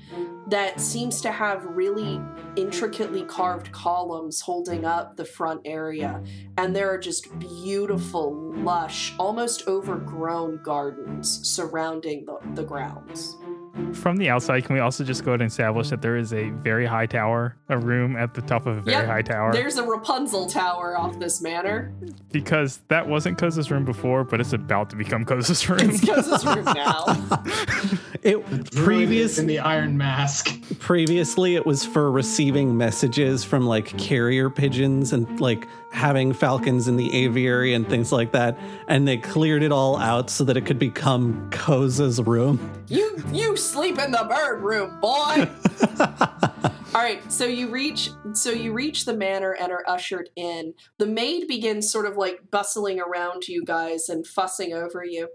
that 0.48 0.82
seems 0.82 1.22
to 1.22 1.32
have 1.32 1.64
really 1.66 2.20
intricately 2.56 3.22
carved 3.26 3.72
columns 3.72 4.42
holding 4.42 4.86
up 4.86 5.16
the 5.18 5.24
front 5.24 5.62
area. 5.64 6.20
And 6.58 6.76
there 6.76 6.90
are 6.92 6.98
just 6.98 7.38
beautiful, 7.38 8.34
lush, 8.56 9.14
almost 9.20 9.68
overgrown 9.68 10.62
gardens 10.64 11.48
surrounding 11.48 12.26
the, 12.26 12.40
the 12.56 12.64
grounds. 12.64 13.38
From 13.94 14.18
the 14.18 14.30
outside, 14.30 14.64
can 14.66 14.74
we 14.76 14.80
also 14.80 15.04
just 15.04 15.26
go 15.26 15.32
ahead 15.32 15.42
and 15.42 15.50
establish 15.50 15.90
that 15.90 16.02
there 16.02 16.16
is 16.18 16.34
a 16.34 16.50
very 16.50 16.86
high 16.86 17.06
tower, 17.08 17.56
a 17.70 17.78
room 17.78 18.16
at 18.16 18.34
the 18.34 18.42
top 18.42 18.66
of 18.68 18.78
a 18.78 18.82
very 18.82 18.98
Yep, 18.98 19.06
high 19.08 19.22
tower? 19.22 19.52
There's 19.54 19.78
a 19.78 19.84
Rapunzel 19.84 20.48
tower 20.48 20.98
off 20.98 21.20
this 21.20 21.42
manor. 21.42 21.92
because 22.32 22.80
that 22.90 23.08
wasn't 23.08 23.38
Koza's 23.38 23.72
room 23.72 23.84
before, 23.86 24.24
but 24.24 24.40
it's 24.40 24.54
about 24.54 24.90
to 24.92 24.96
become 24.96 25.26
Koza's 25.26 25.68
room. 25.70 25.90
It's 25.90 26.02
Koza's 26.02 26.46
room 26.46 26.66
now. 26.76 27.06
It 28.26 28.44
Druid 28.50 28.72
previous 28.72 29.38
in 29.38 29.46
the 29.46 29.60
Iron 29.60 29.98
Mask. 30.00 30.50
previously 30.80 31.54
it 31.56 31.64
was 31.64 31.86
for 31.86 32.10
receiving 32.12 32.76
messages 32.76 33.44
from 33.44 33.68
like 33.68 33.96
carrier 34.00 34.50
pigeons 34.50 35.14
and 35.14 35.40
like 35.40 35.68
having 35.96 36.34
falcons 36.34 36.88
in 36.88 36.98
the 36.98 37.14
aviary 37.14 37.74
and 37.74 37.88
things 37.88 38.12
like 38.12 38.34
that. 38.34 38.58
And 38.88 39.08
they 39.08 39.18
cleared 39.18 39.64
it 39.64 39.72
all 39.72 39.98
out 39.98 40.30
so 40.30 40.44
that 40.44 40.58
it 40.58 40.66
could 40.66 40.78
become 40.78 41.50
Koza's 41.50 42.22
room. 42.22 42.60
You 42.88 43.24
you 43.32 43.58
sleep 43.58 43.98
in 43.98 44.12
the 44.12 44.26
bird 44.30 44.62
room, 44.62 45.00
boy. 45.00 45.50
All 46.94 47.02
right, 47.02 47.20
so 47.30 47.46
you 47.46 47.68
reach 47.70 48.10
so 48.34 48.52
you 48.52 48.72
reach 48.72 49.04
the 49.04 49.16
manor 49.16 49.52
and 49.52 49.70
are 49.72 49.84
ushered 49.86 50.30
in. 50.38 50.74
The 50.98 51.06
maid 51.06 51.48
begins 51.48 51.92
sort 51.92 52.06
of 52.06 52.16
like 52.16 52.52
bustling 52.52 53.02
around 53.02 53.50
you 53.50 53.66
guys 53.66 54.08
and 54.08 54.26
fussing 54.26 54.74
over 54.74 55.04
you. 55.04 55.28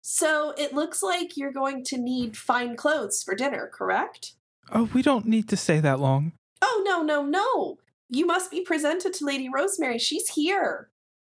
So 0.00 0.54
it 0.56 0.72
looks 0.72 1.02
like 1.02 1.36
you're 1.36 1.52
going 1.52 1.84
to 1.84 1.98
need 1.98 2.36
fine 2.36 2.76
clothes 2.76 3.22
for 3.22 3.34
dinner, 3.34 3.70
correct? 3.70 4.32
Oh, 4.72 4.88
we 4.94 5.02
don't 5.02 5.26
need 5.26 5.48
to 5.48 5.56
stay 5.56 5.80
that 5.80 6.00
long. 6.00 6.32
Oh 6.62 6.82
no, 6.86 7.02
no, 7.02 7.22
no. 7.22 7.78
You 8.08 8.26
must 8.26 8.50
be 8.50 8.60
presented 8.60 9.12
to 9.14 9.24
Lady 9.24 9.48
Rosemary. 9.48 9.98
She's 9.98 10.28
here. 10.30 10.90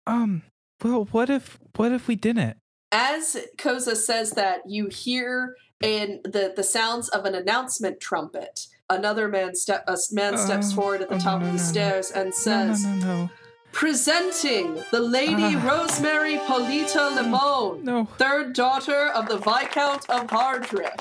Um, 0.06 0.42
well, 0.82 1.08
what 1.10 1.28
if 1.30 1.58
what 1.76 1.92
if 1.92 2.06
we 2.08 2.16
didn't? 2.16 2.56
As 2.92 3.36
Koza 3.56 3.96
says 3.96 4.32
that, 4.32 4.62
you 4.66 4.86
hear 4.88 5.56
in 5.80 6.20
the, 6.24 6.52
the 6.54 6.62
sounds 6.64 7.08
of 7.08 7.24
an 7.24 7.34
announcement 7.34 8.00
trumpet. 8.00 8.66
Another 8.88 9.28
man 9.28 9.54
step 9.54 9.84
a 9.86 9.96
man 10.12 10.36
steps 10.36 10.72
Uh, 10.72 10.74
forward 10.76 11.02
at 11.02 11.08
the 11.08 11.14
oh, 11.16 11.18
top 11.18 11.40
no, 11.40 11.46
of 11.46 11.52
the 11.52 11.58
no, 11.58 11.62
no. 11.64 11.70
stairs 11.70 12.10
and 12.10 12.34
says, 12.34 12.84
no, 12.84 12.94
no, 12.96 13.22
no, 13.22 13.30
Presenting 13.72 14.82
the 14.90 14.98
Lady 15.00 15.54
Ah. 15.56 15.62
Rosemary 15.64 16.38
Polita 16.38 17.14
Limon, 17.14 17.84
no, 17.84 18.04
third 18.18 18.52
daughter 18.52 19.06
of 19.08 19.28
the 19.28 19.36
Viscount 19.38 20.08
of 20.10 20.26
Hardriff. 20.26 20.98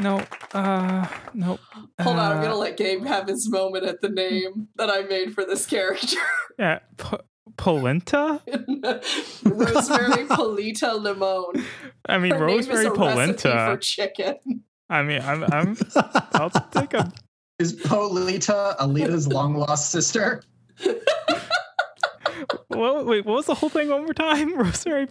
No. 0.00 0.24
Uh, 0.52 1.06
no. 1.34 1.58
Hold 2.00 2.18
on, 2.18 2.32
I'm 2.32 2.38
uh, 2.38 2.42
gonna 2.42 2.56
let 2.56 2.76
Gabe 2.76 3.04
have 3.04 3.28
his 3.28 3.48
moment 3.48 3.84
at 3.84 4.00
the 4.00 4.08
name 4.08 4.68
that 4.76 4.90
I 4.90 5.02
made 5.02 5.34
for 5.34 5.44
this 5.44 5.66
character. 5.66 6.16
yeah, 6.58 6.80
P- 6.96 7.16
Polenta. 7.56 8.40
Rosemary 9.44 10.24
Polita 10.28 10.94
Limon. 10.94 11.64
I 12.06 12.18
mean, 12.18 12.32
Her 12.32 12.46
name 12.46 12.60
is 12.60 12.68
Rosemary 12.68 13.12
a 13.12 13.16
recipe 13.16 13.50
for 13.50 13.76
chicken. 13.78 14.64
I 14.88 15.02
mean, 15.02 15.22
I'm, 15.22 15.44
I'm, 15.44 15.76
I'll 16.32 16.50
take 16.50 16.94
a. 16.94 17.10
Is 17.58 17.74
Polita 17.74 18.76
Alita's 18.78 19.28
long 19.28 19.54
lost 19.54 19.90
sister? 19.90 20.42
Well, 22.68 23.04
wait, 23.04 23.24
what 23.24 23.36
was 23.36 23.46
the 23.46 23.54
whole 23.54 23.68
thing 23.68 23.88
one 23.88 24.02
more 24.02 24.14
time? 24.14 24.56
Rosemary. 24.56 25.08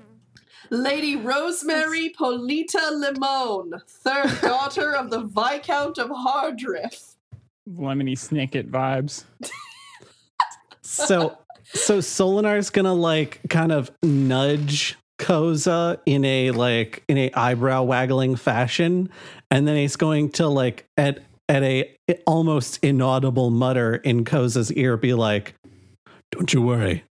Lady 0.71 1.17
Rosemary 1.17 2.13
Polita 2.17 2.79
Limon, 2.93 3.81
third 3.87 4.31
daughter 4.41 4.95
of 4.95 5.09
the 5.09 5.19
Viscount 5.19 5.97
of 5.97 6.09
Hardriff. 6.09 7.15
Lemony 7.69 8.13
Snicket 8.13 8.69
vibes. 8.69 9.25
So 10.81 11.37
so 11.73 11.99
Solinar's 11.99 12.69
gonna 12.69 12.93
like 12.93 13.41
kind 13.49 13.71
of 13.71 13.91
nudge 14.01 14.97
Koza 15.19 15.99
in 16.05 16.23
a 16.25 16.51
like 16.51 17.03
in 17.07 17.17
a 17.17 17.31
eyebrow 17.33 17.83
waggling 17.83 18.37
fashion, 18.37 19.09
and 19.49 19.67
then 19.67 19.75
he's 19.75 19.97
going 19.97 20.31
to 20.31 20.47
like 20.47 20.85
at 20.97 21.19
at 21.49 21.63
a 21.63 21.97
almost 22.25 22.79
inaudible 22.81 23.49
mutter 23.49 23.95
in 23.95 24.23
Koza's 24.23 24.71
ear 24.73 24.95
be 24.95 25.13
like, 25.13 25.53
Don't 26.31 26.53
you 26.53 26.61
worry. 26.61 27.03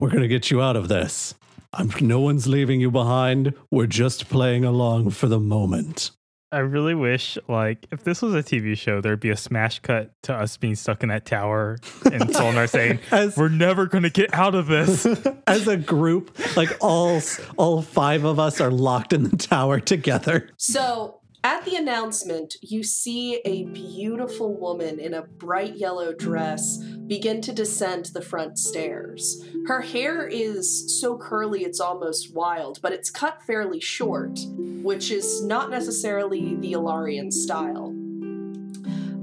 We're 0.00 0.10
gonna 0.10 0.28
get 0.28 0.50
you 0.50 0.60
out 0.60 0.76
of 0.76 0.88
this. 0.88 1.34
I'm 1.76 1.90
no 2.00 2.20
one's 2.20 2.46
leaving 2.46 2.80
you 2.80 2.90
behind. 2.90 3.54
We're 3.70 3.86
just 3.86 4.28
playing 4.28 4.64
along 4.64 5.10
for 5.10 5.26
the 5.26 5.40
moment. 5.40 6.10
I 6.52 6.58
really 6.58 6.94
wish, 6.94 7.36
like, 7.48 7.84
if 7.90 8.04
this 8.04 8.22
was 8.22 8.32
a 8.32 8.42
TV 8.42 8.76
show, 8.78 9.00
there'd 9.00 9.18
be 9.18 9.30
a 9.30 9.36
smash 9.36 9.80
cut 9.80 10.12
to 10.22 10.32
us 10.32 10.56
being 10.56 10.76
stuck 10.76 11.02
in 11.02 11.08
that 11.08 11.26
tower 11.26 11.78
and 12.04 12.22
Solinar 12.30 12.68
saying, 12.68 13.00
As- 13.10 13.36
"We're 13.36 13.48
never 13.48 13.86
gonna 13.86 14.10
get 14.10 14.32
out 14.32 14.54
of 14.54 14.68
this." 14.68 15.04
As 15.48 15.66
a 15.66 15.76
group, 15.76 16.38
like 16.56 16.70
all 16.80 17.20
all 17.56 17.82
five 17.82 18.22
of 18.22 18.38
us 18.38 18.60
are 18.60 18.70
locked 18.70 19.12
in 19.12 19.24
the 19.24 19.36
tower 19.36 19.80
together. 19.80 20.48
So, 20.56 21.18
at 21.42 21.64
the 21.64 21.74
announcement, 21.74 22.54
you 22.62 22.84
see 22.84 23.40
a 23.44 23.64
beautiful 23.64 24.54
woman 24.56 25.00
in 25.00 25.12
a 25.12 25.22
bright 25.22 25.74
yellow 25.74 26.14
dress 26.14 26.78
begin 27.06 27.40
to 27.42 27.52
descend 27.52 28.06
the 28.06 28.22
front 28.22 28.58
stairs. 28.58 29.44
Her 29.66 29.80
hair 29.80 30.26
is 30.26 31.00
so 31.00 31.16
curly 31.16 31.64
it's 31.64 31.80
almost 31.80 32.34
wild, 32.34 32.80
but 32.82 32.92
it's 32.92 33.10
cut 33.10 33.42
fairly 33.42 33.80
short, 33.80 34.38
which 34.82 35.10
is 35.10 35.44
not 35.44 35.70
necessarily 35.70 36.56
the 36.56 36.72
Ilarian 36.72 37.32
style. 37.32 37.94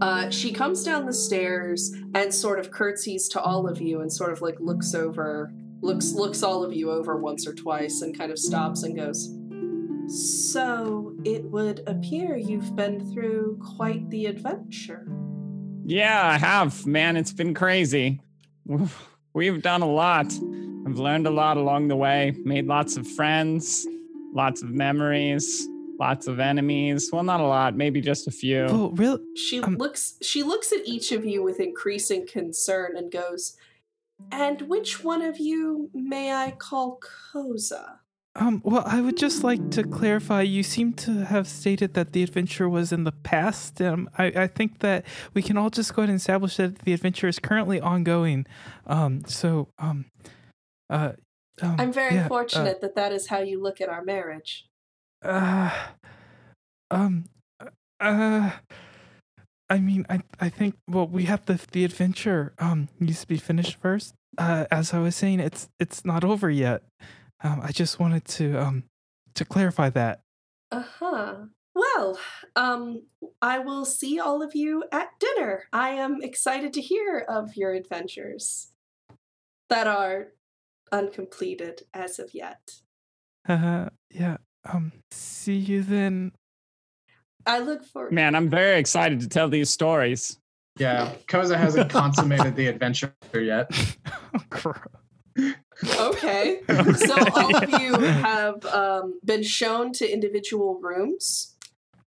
Uh, 0.01 0.29
she 0.31 0.51
comes 0.51 0.83
down 0.83 1.05
the 1.05 1.13
stairs 1.13 1.93
and 2.15 2.33
sort 2.33 2.59
of 2.59 2.71
curtsies 2.71 3.29
to 3.29 3.41
all 3.41 3.67
of 3.67 3.79
you 3.79 4.01
and 4.01 4.11
sort 4.11 4.31
of 4.31 4.41
like 4.41 4.59
looks 4.59 4.95
over, 4.95 5.53
looks 5.81 6.13
looks 6.13 6.41
all 6.41 6.63
of 6.63 6.73
you 6.73 6.91
over 6.91 7.17
once 7.17 7.45
or 7.45 7.53
twice 7.53 8.01
and 8.01 8.17
kind 8.17 8.31
of 8.31 8.39
stops 8.39 8.81
and 8.83 8.95
goes, 8.95 9.35
so 10.07 11.13
it 11.23 11.43
would 11.45 11.83
appear 11.87 12.35
you've 12.35 12.75
been 12.75 13.13
through 13.13 13.59
quite 13.77 14.09
the 14.09 14.25
adventure. 14.25 15.07
Yeah, 15.91 16.25
I 16.25 16.37
have, 16.37 16.85
man. 16.87 17.17
It's 17.17 17.33
been 17.33 17.53
crazy. 17.53 18.21
We've 19.33 19.61
done 19.61 19.81
a 19.81 19.91
lot. 19.91 20.27
I've 20.87 20.97
learned 20.97 21.27
a 21.27 21.29
lot 21.29 21.57
along 21.57 21.89
the 21.89 21.97
way, 21.97 22.33
made 22.45 22.65
lots 22.65 22.95
of 22.95 23.05
friends, 23.05 23.85
lots 24.33 24.61
of 24.61 24.69
memories, 24.69 25.67
lots 25.99 26.27
of 26.27 26.39
enemies. 26.39 27.09
Well, 27.11 27.23
not 27.23 27.41
a 27.41 27.45
lot, 27.45 27.75
maybe 27.75 27.99
just 27.99 28.25
a 28.25 28.31
few. 28.31 28.67
Oh, 28.69 28.91
really? 28.91 29.19
She 29.35 29.59
Um, 29.61 29.75
looks 29.75 30.15
she 30.21 30.43
looks 30.43 30.71
at 30.71 30.79
each 30.85 31.11
of 31.11 31.25
you 31.25 31.43
with 31.43 31.59
increasing 31.59 32.25
concern 32.25 32.95
and 32.95 33.11
goes, 33.11 33.57
"And 34.31 34.61
which 34.63 35.03
one 35.03 35.21
of 35.21 35.39
you 35.39 35.89
may 35.93 36.31
I 36.33 36.51
call 36.51 37.01
Koza?" 37.01 37.97
Um, 38.35 38.61
well, 38.63 38.83
I 38.85 39.01
would 39.01 39.17
just 39.17 39.43
like 39.43 39.71
to 39.71 39.83
clarify. 39.83 40.41
You 40.43 40.63
seem 40.63 40.93
to 40.93 41.25
have 41.25 41.47
stated 41.47 41.95
that 41.95 42.13
the 42.13 42.23
adventure 42.23 42.69
was 42.69 42.93
in 42.93 43.03
the 43.03 43.11
past. 43.11 43.81
Um, 43.81 44.09
I, 44.17 44.25
I 44.25 44.47
think 44.47 44.79
that 44.79 45.05
we 45.33 45.41
can 45.41 45.57
all 45.57 45.69
just 45.69 45.93
go 45.93 46.01
ahead 46.01 46.09
and 46.09 46.17
establish 46.17 46.55
that 46.55 46.79
the 46.79 46.93
adventure 46.93 47.27
is 47.27 47.39
currently 47.39 47.81
ongoing. 47.81 48.45
Um, 48.87 49.25
so, 49.25 49.67
um, 49.79 50.05
uh, 50.89 51.13
um, 51.61 51.75
I'm 51.77 51.91
very 51.91 52.15
yeah, 52.15 52.25
uh, 52.25 52.29
fortunate 52.29 52.79
that 52.79 52.95
that 52.95 53.11
is 53.11 53.27
how 53.27 53.39
you 53.39 53.61
look 53.61 53.81
at 53.81 53.89
our 53.89 54.03
marriage. 54.03 54.65
Uh, 55.21 55.69
um, 56.89 57.25
uh, 57.99 58.51
I 59.69 59.79
mean, 59.79 60.05
I, 60.09 60.21
I 60.39 60.47
think, 60.47 60.75
well, 60.89 61.07
we 61.07 61.23
have 61.25 61.45
the, 61.47 61.59
the 61.73 61.83
adventure, 61.83 62.53
um, 62.59 62.87
needs 62.97 63.21
to 63.21 63.27
be 63.27 63.37
finished 63.37 63.77
first. 63.81 64.15
Uh, 64.37 64.65
as 64.71 64.93
I 64.93 64.99
was 64.99 65.17
saying, 65.17 65.41
it's, 65.41 65.67
it's 65.81 66.05
not 66.05 66.23
over 66.23 66.49
yet. 66.49 66.83
Um, 67.43 67.61
I 67.63 67.71
just 67.71 67.99
wanted 67.99 68.25
to, 68.25 68.61
um, 68.61 68.83
to 69.35 69.45
clarify 69.45 69.89
that. 69.89 70.21
Uh-huh. 70.71 71.35
Well, 71.73 72.19
um 72.55 73.03
I 73.41 73.59
will 73.59 73.85
see 73.85 74.19
all 74.19 74.41
of 74.41 74.55
you 74.55 74.83
at 74.91 75.09
dinner. 75.19 75.63
I 75.71 75.89
am 75.91 76.21
excited 76.21 76.73
to 76.73 76.81
hear 76.81 77.25
of 77.27 77.55
your 77.55 77.73
adventures 77.73 78.71
that 79.69 79.87
are 79.87 80.27
uncompleted 80.91 81.83
as 81.93 82.19
of 82.19 82.33
yet. 82.33 82.81
Uh, 83.47 83.89
yeah. 84.09 84.37
Um, 84.71 84.91
see 85.11 85.55
you 85.55 85.81
then. 85.81 86.33
I 87.45 87.59
look 87.59 87.83
forward 87.83 88.11
Man, 88.11 88.35
I'm 88.35 88.49
very 88.49 88.77
excited 88.77 89.19
to 89.21 89.27
tell 89.27 89.49
these 89.49 89.69
stories. 89.69 90.37
Yeah, 90.77 91.11
Koza 91.27 91.57
hasn't 91.57 91.89
consummated 91.89 92.55
the 92.55 92.67
adventure 92.67 93.13
yet. 93.33 93.71
Oh, 94.33 94.39
gross. 94.49 95.00
Okay. 95.99 96.59
So 96.67 97.15
all 97.35 97.55
of 97.55 97.81
you 97.81 97.95
have 97.95 98.63
um, 98.65 99.19
been 99.25 99.43
shown 99.43 99.93
to 99.93 100.11
individual 100.11 100.79
rooms. 100.79 101.55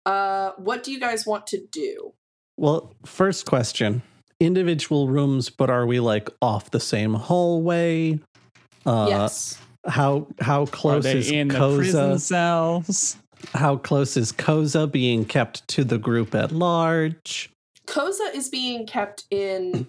Uh, 0.05 0.51
what 0.57 0.84
do 0.84 0.91
you 0.91 0.99
guys 0.99 1.28
want 1.28 1.45
to 1.47 1.64
do? 1.72 2.14
Well, 2.57 2.93
first 3.05 3.45
question: 3.45 4.01
individual 4.39 5.09
rooms, 5.09 5.49
but 5.49 5.70
are 5.70 5.86
we 5.86 5.99
like 5.99 6.30
off 6.41 6.72
the 6.72 6.80
same 6.80 7.14
hallway? 7.14 8.20
Uh, 8.86 9.05
yes. 9.09 9.59
How 9.88 10.28
how 10.39 10.64
Are 10.64 10.68
close 10.68 11.03
they 11.03 11.20
is 11.20 11.32
in 11.32 11.49
the 11.49 11.76
prison 11.76 12.20
cells? 12.20 13.18
How 13.53 13.78
close 13.78 14.18
is 14.18 14.32
Koza 14.32 14.91
being 14.91 15.26
kept 15.26 15.68
to 15.70 15.84
the 15.84 15.97
group 15.97 16.34
at 16.36 16.51
large? 16.51 17.51
Koza 17.88 18.34
is 18.34 18.49
being 18.49 18.86
kept 18.86 19.26
in. 19.30 19.88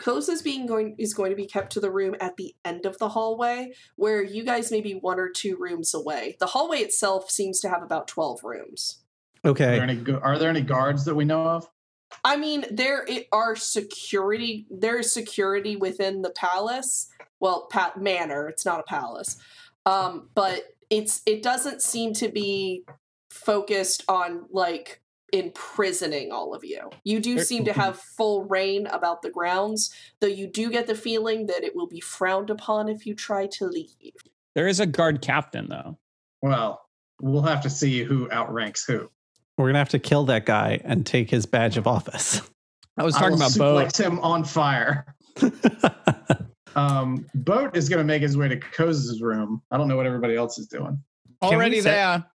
Koza 0.00 0.30
is 0.30 0.42
being 0.42 0.66
going 0.66 0.94
is 0.98 1.14
going 1.14 1.30
to 1.30 1.36
be 1.36 1.46
kept 1.46 1.72
to 1.72 1.80
the 1.80 1.90
room 1.90 2.16
at 2.20 2.36
the 2.36 2.54
end 2.64 2.86
of 2.86 2.98
the 2.98 3.08
hallway, 3.10 3.72
where 3.96 4.22
you 4.22 4.44
guys 4.44 4.70
may 4.70 4.80
be 4.80 4.94
one 4.94 5.18
or 5.20 5.28
two 5.28 5.56
rooms 5.58 5.94
away. 5.94 6.36
The 6.40 6.46
hallway 6.46 6.78
itself 6.78 7.30
seems 7.30 7.60
to 7.60 7.68
have 7.68 7.82
about 7.82 8.08
twelve 8.08 8.42
rooms. 8.42 8.98
Are 9.44 9.50
Okay. 9.50 9.64
there 9.78 9.82
any 9.82 10.04
are 10.22 10.38
there 10.38 10.50
any 10.50 10.62
guards 10.62 11.04
that 11.04 11.14
we 11.14 11.24
know 11.24 11.42
of? 11.44 11.68
I 12.24 12.36
mean, 12.36 12.64
there 12.70 13.04
i- 13.08 13.26
are 13.32 13.54
security. 13.56 14.66
There 14.70 14.98
is 14.98 15.12
security 15.12 15.76
within 15.76 16.22
the 16.22 16.30
palace. 16.30 17.08
Well, 17.38 17.66
pa- 17.70 17.92
manor. 17.96 18.48
It's 18.48 18.64
not 18.66 18.80
a 18.80 18.84
palace, 18.84 19.38
um, 19.86 20.28
but 20.34 20.74
it's 20.90 21.22
it 21.26 21.42
doesn't 21.42 21.82
seem 21.82 22.12
to 22.14 22.28
be 22.28 22.84
focused 23.30 24.04
on 24.08 24.46
like 24.50 25.00
imprisoning 25.32 26.32
all 26.32 26.54
of 26.54 26.64
you. 26.64 26.90
You 27.04 27.20
do 27.20 27.38
seem 27.40 27.64
to 27.64 27.72
have 27.74 27.98
full 27.98 28.44
reign 28.44 28.86
about 28.88 29.22
the 29.22 29.30
grounds, 29.30 29.94
though 30.20 30.26
you 30.26 30.46
do 30.46 30.70
get 30.70 30.86
the 30.86 30.94
feeling 30.94 31.46
that 31.46 31.64
it 31.64 31.74
will 31.74 31.86
be 31.86 32.00
frowned 32.00 32.50
upon 32.50 32.88
if 32.88 33.06
you 33.06 33.14
try 33.14 33.46
to 33.46 33.66
leave. 33.66 34.14
There 34.54 34.68
is 34.68 34.80
a 34.80 34.86
guard 34.86 35.22
captain, 35.22 35.68
though. 35.68 35.98
Well, 36.42 36.82
we'll 37.20 37.42
have 37.42 37.62
to 37.62 37.70
see 37.70 38.02
who 38.02 38.30
outranks 38.30 38.84
who. 38.84 39.10
We're 39.56 39.68
gonna 39.68 39.78
have 39.78 39.90
to 39.90 39.98
kill 39.98 40.24
that 40.24 40.46
guy 40.46 40.80
and 40.84 41.04
take 41.04 41.30
his 41.30 41.44
badge 41.46 41.76
of 41.76 41.86
office. 41.86 42.40
I 42.96 43.04
was 43.04 43.14
I 43.14 43.20
talking 43.20 43.38
will 43.38 43.46
about 43.46 43.58
Bo. 43.58 43.74
suplex 43.76 44.02
him 44.02 44.18
on 44.20 44.44
fire. 44.44 45.14
Um, 46.76 47.26
Boat 47.34 47.76
is 47.76 47.88
going 47.88 47.98
to 47.98 48.04
make 48.04 48.22
his 48.22 48.36
way 48.36 48.48
to 48.48 48.56
Koza's 48.56 49.20
room. 49.20 49.62
I 49.70 49.76
don't 49.76 49.88
know 49.88 49.96
what 49.96 50.06
everybody 50.06 50.36
else 50.36 50.58
is 50.58 50.66
doing. 50.66 51.02
Already 51.42 51.80
set- 51.80 51.94
there. 51.94 52.29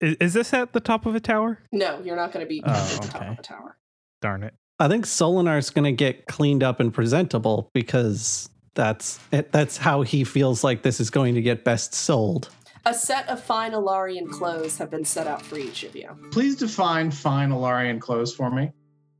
Is, 0.00 0.16
is 0.20 0.32
this 0.34 0.52
at 0.52 0.72
the 0.72 0.80
top 0.80 1.06
of 1.06 1.14
a 1.14 1.20
tower? 1.20 1.58
No, 1.72 2.00
you're 2.02 2.16
not 2.16 2.32
going 2.32 2.44
to 2.44 2.48
be 2.48 2.62
Oh, 2.64 2.70
at 2.70 3.00
the 3.02 3.08
top 3.08 3.22
of 3.22 3.38
a 3.38 3.42
tower. 3.42 3.76
Darn 4.20 4.42
it. 4.42 4.54
I 4.78 4.88
think 4.88 5.04
Solinar's 5.04 5.68
gonna 5.68 5.92
get 5.92 6.24
cleaned 6.26 6.62
up 6.62 6.80
and 6.80 6.92
presentable 6.92 7.68
because 7.74 8.48
that's 8.74 9.20
that's 9.50 9.76
how 9.76 10.00
he 10.00 10.24
feels 10.24 10.64
like 10.64 10.80
this 10.80 11.00
is 11.00 11.10
going 11.10 11.34
to 11.34 11.42
get 11.42 11.64
best 11.64 11.92
sold. 11.92 12.48
A 12.86 12.94
set 12.94 13.28
of 13.28 13.42
fine 13.44 13.72
Alarian 13.72 14.30
clothes 14.30 14.78
have 14.78 14.90
been 14.90 15.04
set 15.04 15.26
out 15.26 15.42
for 15.42 15.58
each 15.58 15.82
of 15.84 15.94
you. 15.94 16.08
Please 16.32 16.56
define 16.56 17.10
fine 17.10 17.50
Alarian 17.50 18.00
clothes 18.00 18.34
for 18.34 18.50
me. 18.50 18.72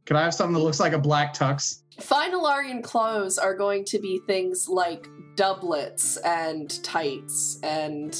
Could 0.06 0.16
I 0.16 0.24
have 0.24 0.32
something 0.34 0.54
that 0.54 0.60
looks 0.60 0.80
like 0.80 0.94
a 0.94 0.98
black 0.98 1.34
tux? 1.34 1.82
Fine 2.00 2.32
Alarian 2.32 2.82
clothes 2.82 3.36
are 3.36 3.54
going 3.54 3.84
to 3.84 3.98
be 3.98 4.18
things 4.26 4.66
like 4.66 5.06
doublets 5.36 6.16
and 6.18 6.82
tights 6.82 7.58
and 7.62 8.18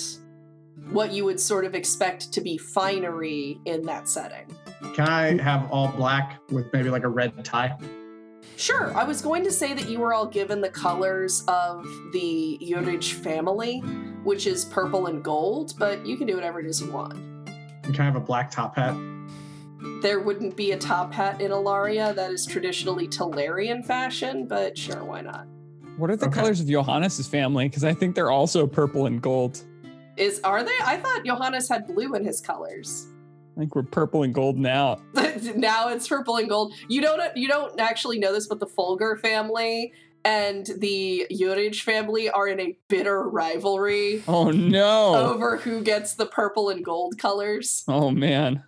what 0.91 1.13
you 1.13 1.25
would 1.25 1.39
sort 1.39 1.65
of 1.65 1.75
expect 1.75 2.33
to 2.33 2.41
be 2.41 2.59
finery 2.59 3.61
in 3.65 3.83
that 3.83 4.09
setting. 4.09 4.47
Can 4.95 5.07
I 5.09 5.41
have 5.43 5.71
all 5.71 5.89
black 5.89 6.41
with 6.51 6.73
maybe 6.73 6.91
like 6.91 7.05
a 7.05 7.09
red 7.09 7.45
tie? 7.45 7.77
Sure, 8.57 8.95
I 8.97 9.05
was 9.05 9.23
going 9.23 9.45
to 9.45 9.51
say 9.51 9.73
that 9.73 9.89
you 9.89 9.99
were 9.99 10.13
all 10.13 10.27
given 10.27 10.61
the 10.61 10.69
colors 10.69 11.45
of 11.49 11.85
the 12.13 12.59
Yurich 12.61 13.13
family, 13.15 13.79
which 14.25 14.47
is 14.47 14.65
purple 14.67 15.07
and 15.07 15.23
gold, 15.23 15.75
but 15.79 16.05
you 16.05 16.17
can 16.17 16.27
do 16.27 16.35
whatever 16.35 16.61
it 16.61 16.67
is 16.67 16.81
you 16.81 16.91
want. 16.91 17.15
And 17.85 17.95
can 17.95 18.01
I 18.03 18.05
have 18.05 18.17
a 18.17 18.21
black 18.21 18.51
top 18.51 18.77
hat? 18.77 18.95
There 20.03 20.21
wouldn't 20.21 20.57
be 20.57 20.73
a 20.73 20.79
top 20.79 21.13
hat 21.13 21.41
in 21.41 21.53
Alaria. 21.53 22.15
That 22.15 22.31
is 22.33 22.45
traditionally 22.45 23.09
Talarian 23.09 23.85
fashion, 23.85 24.47
but 24.47 24.77
sure, 24.77 25.05
why 25.05 25.23
not? 25.23 25.47
What 25.97 26.11
are 26.11 26.17
the 26.17 26.27
Okay. 26.27 26.41
colors 26.41 26.61
of 26.61 26.67
Johannes's 26.69 27.27
family? 27.27 27.69
Because 27.69 27.85
I 27.85 27.95
think 27.95 28.15
they're 28.15 28.31
also 28.31 28.67
purple 28.67 29.07
and 29.07 29.23
gold. 29.23 29.63
Is 30.21 30.39
are 30.45 30.63
they? 30.63 30.77
I 30.85 30.99
thought 30.99 31.25
Johannes 31.25 31.67
had 31.67 31.87
blue 31.87 32.15
in 32.15 32.25
his 32.25 32.43
colors. 32.43 33.07
I 33.57 33.61
think 33.61 33.75
we're 33.75 33.83
purple 33.83 34.23
and 34.23 34.35
gold 34.35 34.59
now. 34.59 35.01
now 35.57 35.89
it's 35.89 36.07
purple 36.07 36.37
and 36.37 36.47
gold. 36.47 36.75
You 36.89 37.01
don't 37.01 37.35
you 37.37 37.49
don't 37.49 37.81
actually 37.81 38.19
know 38.19 38.33
this, 38.33 38.47
but 38.47 38.61
the 38.61 38.67
Folger 38.67 39.17
family 39.17 39.95
and 40.27 40.67
the 40.77 41.27
Yurich 41.33 41.81
family 41.83 42.29
are 42.29 42.47
in 42.49 42.61
a 42.61 42.77
bitter 42.89 43.23
rivalry 43.31 44.23
Oh 44.29 44.51
no! 44.51 45.15
over 45.15 45.57
who 45.57 45.81
gets 45.83 46.15
the 46.15 46.27
purple 46.27 46.69
and 46.69 46.85
gold 46.85 47.17
colors. 47.17 47.83
Oh 47.89 48.11
man. 48.11 48.63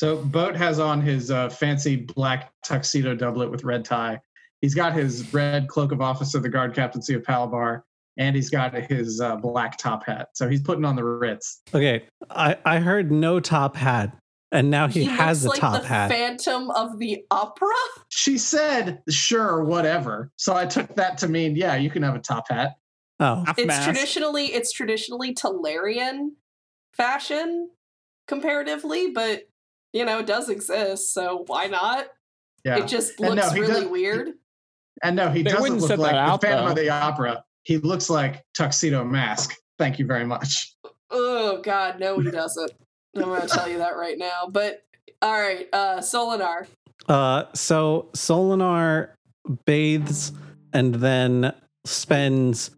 So 0.00 0.16
Boat 0.16 0.56
has 0.56 0.80
on 0.80 1.02
his 1.02 1.30
uh, 1.30 1.50
fancy 1.50 1.96
black 1.96 2.50
tuxedo 2.64 3.14
doublet 3.14 3.50
with 3.50 3.62
red 3.62 3.84
tie. 3.84 4.20
He's 4.62 4.74
got 4.74 4.94
his 4.94 5.34
red 5.34 5.68
cloak 5.68 5.92
of 5.92 6.00
office 6.00 6.34
of 6.34 6.42
the 6.42 6.48
guard 6.48 6.74
captaincy 6.74 7.12
of 7.12 7.22
Palabar, 7.22 7.84
and 8.16 8.34
he's 8.36 8.50
got 8.50 8.74
his 8.74 9.20
uh, 9.20 9.36
black 9.36 9.76
top 9.78 10.06
hat. 10.06 10.28
So 10.34 10.48
he's 10.48 10.60
putting 10.62 10.84
on 10.84 10.96
the 10.96 11.04
Ritz. 11.04 11.60
Okay, 11.74 12.04
I 12.30 12.56
I 12.64 12.78
heard 12.78 13.10
no 13.12 13.40
top 13.40 13.74
hat, 13.76 14.16
and 14.52 14.70
now 14.70 14.86
he, 14.88 15.00
He 15.04 15.06
has 15.06 15.44
a 15.44 15.48
looks 15.48 15.60
like 15.62 15.72
top 15.72 15.82
the 15.82 15.88
hat. 15.88 16.10
Phantom 16.10 16.70
of 16.70 16.98
the 16.98 17.24
Opera. 17.30 17.68
She 18.10 18.38
said, 18.38 19.02
sure, 19.08 19.64
whatever. 19.64 20.30
So 20.36 20.54
I 20.54 20.66
took 20.66 20.94
that 20.96 21.18
to 21.18 21.28
mean, 21.28 21.56
yeah, 21.56 21.76
you 21.76 21.90
can 21.90 22.02
have 22.02 22.14
a 22.14 22.20
top 22.20 22.48
hat. 22.48 22.74
oh, 23.20 23.44
It's 23.58 23.66
mask. 23.66 23.84
traditionally 23.84 24.46
it's 24.46 24.72
traditionally 24.72 25.34
Talarian 25.34 26.30
fashion 26.96 27.70
comparatively, 28.28 29.10
but 29.10 29.42
you 29.92 30.04
know, 30.04 30.18
it 30.20 30.26
does 30.26 30.48
exist, 30.48 31.12
so 31.14 31.44
why 31.46 31.66
not? 31.66 32.06
Yeah. 32.64 32.78
It 32.78 32.88
just 32.88 33.20
And 33.20 33.36
no, 33.36 33.42
looks 33.42 33.52
he 33.52 33.60
really 33.60 33.80
does- 33.82 33.90
weird. 33.90 34.28
And 35.02 35.16
no, 35.16 35.28
he 35.30 35.42
They 35.42 35.50
doesn't 35.50 35.78
look 35.80 35.90
like 35.98 36.12
that 36.12 36.14
out, 36.16 36.40
the 36.40 36.46
Phantom 36.46 36.68
of 36.68 36.76
the 36.76 36.88
Opera. 36.88 37.44
He 37.64 37.78
looks 37.78 38.08
like 38.08 38.44
Tuxedo 38.54 39.04
Mask. 39.04 39.54
Thank 39.78 39.98
you 39.98 40.06
very 40.06 40.24
much. 40.24 40.74
Oh 41.10 41.60
god, 41.62 42.00
no 42.00 42.18
he 42.18 42.30
doesn't. 42.30 42.72
I'm 43.16 43.22
gonna 43.22 43.46
tell 43.46 43.68
you 43.68 43.78
that 43.78 43.96
right 43.96 44.18
now. 44.18 44.48
But 44.50 44.84
all 45.22 45.32
right, 45.32 45.68
uh 45.72 45.98
Solinar. 45.98 46.66
Uh, 47.08 47.44
so 47.54 48.08
Solinar 48.14 49.10
bathes 49.66 50.32
and 50.72 50.94
then 50.94 51.52
spends 51.84 52.70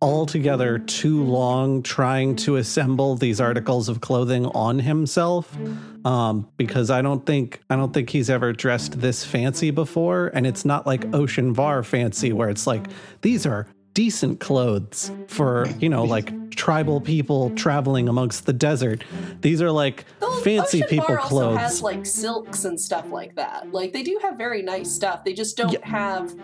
altogether 0.00 0.78
too 0.78 1.22
long 1.22 1.82
trying 1.82 2.36
to 2.36 2.56
assemble 2.56 3.14
these 3.14 3.40
articles 3.40 3.88
of 3.88 4.00
clothing 4.02 4.44
on 4.46 4.78
himself 4.78 5.56
um 6.04 6.46
because 6.58 6.90
i 6.90 7.00
don't 7.00 7.24
think 7.24 7.60
i 7.70 7.76
don't 7.76 7.94
think 7.94 8.10
he's 8.10 8.28
ever 8.28 8.52
dressed 8.52 9.00
this 9.00 9.24
fancy 9.24 9.70
before 9.70 10.30
and 10.34 10.46
it's 10.46 10.62
not 10.64 10.86
like 10.86 11.06
ocean 11.14 11.54
var 11.54 11.82
fancy 11.82 12.34
where 12.34 12.50
it's 12.50 12.66
like 12.66 12.86
these 13.22 13.46
are 13.46 13.66
decent 13.94 14.40
clothes 14.40 15.10
for 15.28 15.66
you 15.78 15.88
know 15.88 16.04
like 16.04 16.32
tribal 16.50 17.00
people 17.00 17.50
traveling 17.50 18.08
amongst 18.08 18.46
the 18.46 18.52
desert 18.52 19.02
these 19.40 19.60
are 19.62 19.70
like 19.70 20.04
The 20.20 20.30
fancy 20.44 20.78
Ocean 20.78 20.88
people 20.88 21.06
Bar 21.08 21.18
also 21.20 21.28
clothes 21.28 21.58
has 21.58 21.82
like 21.82 22.04
silks 22.06 22.64
and 22.64 22.80
stuff 22.80 23.10
like 23.10 23.34
that. 23.36 23.72
Like 23.72 23.92
they 23.92 24.02
do 24.02 24.18
have 24.22 24.36
very 24.38 24.62
nice 24.62 24.90
stuff. 24.90 25.24
They 25.24 25.32
just 25.34 25.56
don't 25.56 25.72
Yeah. 25.72 25.86
have 25.86 26.34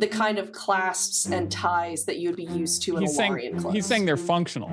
the 0.00 0.06
kind 0.06 0.38
of 0.38 0.52
clasps 0.52 1.26
and 1.26 1.50
ties 1.50 2.04
that 2.04 2.18
you'd 2.18 2.36
be 2.36 2.44
used 2.44 2.82
to 2.82 2.96
in 2.96 3.02
He's 3.02 3.12
a 3.12 3.14
saying 3.14 3.56
clothes. 3.58 3.74
he's 3.74 3.86
saying 3.86 4.04
they're 4.06 4.16
functional. 4.16 4.70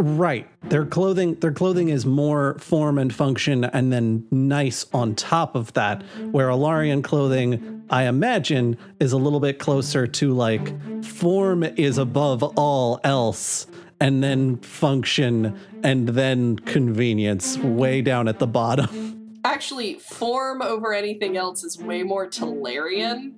Right. 0.00 0.48
Their 0.70 0.86
clothing 0.86 1.34
their 1.40 1.52
clothing 1.52 1.90
is 1.90 2.06
more 2.06 2.56
form 2.58 2.96
and 2.96 3.14
function 3.14 3.64
and 3.64 3.92
then 3.92 4.26
nice 4.30 4.86
on 4.94 5.14
top 5.14 5.54
of 5.54 5.74
that. 5.74 6.02
Where 6.30 6.48
Alarian 6.48 7.04
clothing, 7.04 7.84
I 7.90 8.04
imagine, 8.04 8.78
is 8.98 9.12
a 9.12 9.18
little 9.18 9.40
bit 9.40 9.58
closer 9.58 10.06
to 10.06 10.32
like 10.32 11.04
form 11.04 11.62
is 11.64 11.98
above 11.98 12.42
all 12.42 12.98
else 13.04 13.66
and 14.00 14.24
then 14.24 14.56
function 14.60 15.60
and 15.82 16.08
then 16.08 16.58
convenience 16.60 17.58
way 17.58 18.00
down 18.00 18.26
at 18.26 18.38
the 18.38 18.46
bottom. 18.46 19.38
Actually, 19.44 19.98
form 19.98 20.62
over 20.62 20.94
anything 20.94 21.36
else 21.36 21.62
is 21.62 21.78
way 21.78 22.02
more 22.02 22.26
Talarian. 22.26 23.34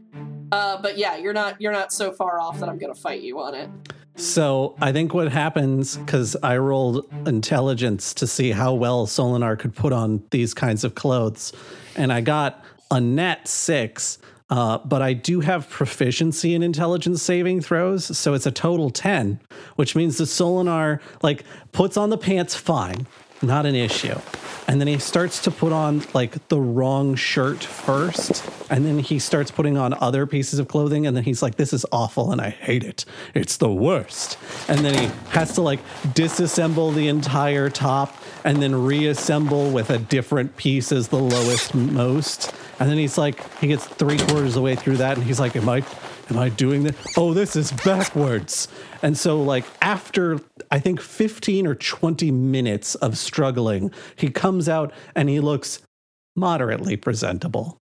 Uh, 0.52 0.80
but 0.80 0.96
yeah, 0.96 1.16
you're 1.16 1.32
not 1.32 1.60
you're 1.60 1.72
not 1.72 1.92
so 1.92 2.12
far 2.12 2.38
off 2.40 2.60
that 2.60 2.68
I'm 2.68 2.78
gonna 2.78 2.94
fight 2.94 3.20
you 3.20 3.40
on 3.40 3.56
it. 3.56 3.68
So 4.16 4.76
I 4.80 4.92
think 4.92 5.14
what 5.14 5.32
happens, 5.32 5.96
because 5.96 6.36
I 6.42 6.58
rolled 6.58 7.06
intelligence 7.26 8.14
to 8.14 8.26
see 8.26 8.50
how 8.50 8.74
well 8.74 9.06
Solinar 9.06 9.58
could 9.58 9.74
put 9.74 9.92
on 9.92 10.22
these 10.30 10.54
kinds 10.54 10.84
of 10.84 10.94
clothes, 10.94 11.52
and 11.96 12.12
I 12.12 12.20
got 12.20 12.64
a 12.90 13.00
net 13.00 13.48
six. 13.48 14.18
Uh, 14.50 14.76
but 14.84 15.00
I 15.00 15.14
do 15.14 15.40
have 15.40 15.70
proficiency 15.70 16.54
in 16.54 16.62
intelligence 16.62 17.22
saving 17.22 17.62
throws, 17.62 18.18
so 18.18 18.34
it's 18.34 18.44
a 18.44 18.50
total 18.50 18.90
ten, 18.90 19.40
which 19.76 19.96
means 19.96 20.18
the 20.18 20.24
Solinar 20.24 21.00
like 21.22 21.44
puts 21.72 21.96
on 21.96 22.10
the 22.10 22.18
pants 22.18 22.54
fine, 22.54 23.06
not 23.42 23.66
an 23.66 23.74
issue, 23.74 24.18
and 24.68 24.80
then 24.80 24.88
he 24.88 24.98
starts 24.98 25.42
to 25.42 25.50
put 25.50 25.72
on 25.72 26.02
like 26.14 26.48
the 26.48 26.60
wrong 26.60 27.14
shirt 27.14 27.62
first, 27.62 28.44
and 28.70 28.84
then 28.86 28.98
he 28.98 29.18
starts 29.18 29.50
putting 29.50 29.76
on 29.76 29.94
other 29.94 30.26
pieces 30.26 30.58
of 30.58 30.68
clothing, 30.68 31.06
and 31.06 31.16
then 31.16 31.24
he's 31.24 31.42
like, 31.42 31.56
"This 31.56 31.72
is 31.72 31.84
awful, 31.92 32.32
and 32.32 32.40
I 32.40 32.50
hate 32.50 32.84
it. 32.84 33.04
It's 33.34 33.56
the 33.56 33.70
worst." 33.70 34.38
And 34.68 34.80
then 34.80 34.94
he 34.94 35.10
has 35.30 35.54
to 35.54 35.62
like 35.62 35.80
disassemble 36.14 36.94
the 36.94 37.08
entire 37.08 37.68
top 37.70 38.16
and 38.44 38.62
then 38.62 38.74
reassemble 38.84 39.70
with 39.70 39.90
a 39.90 39.98
different 39.98 40.56
piece 40.56 40.92
as 40.92 41.08
the 41.08 41.18
lowest 41.18 41.74
most. 41.74 42.52
And 42.80 42.90
then 42.90 42.98
he's 42.98 43.16
like, 43.16 43.40
he 43.58 43.68
gets 43.68 43.86
three 43.86 44.18
quarters 44.18 44.48
of 44.48 44.54
the 44.54 44.62
way 44.62 44.74
through 44.74 44.96
that, 44.96 45.16
and 45.16 45.26
he's 45.26 45.38
like, 45.38 45.54
"Am 45.56 45.68
I, 45.68 45.84
am 46.32 46.38
I 46.38 46.48
doing 46.48 46.84
this? 46.84 46.96
Oh, 47.16 47.34
this 47.34 47.56
is 47.56 47.72
backwards." 47.84 48.68
And 49.02 49.16
so, 49.16 49.42
like 49.42 49.64
after 49.80 50.40
I 50.70 50.78
think 50.78 51.00
fifteen 51.00 51.66
or 51.66 51.74
twenty 51.74 52.30
minutes 52.30 52.94
of 52.96 53.18
struggling, 53.18 53.92
he 54.16 54.30
comes 54.30 54.68
out 54.68 54.92
and 55.14 55.28
he 55.28 55.40
looks 55.40 55.80
moderately 56.34 56.96
presentable. 56.96 57.78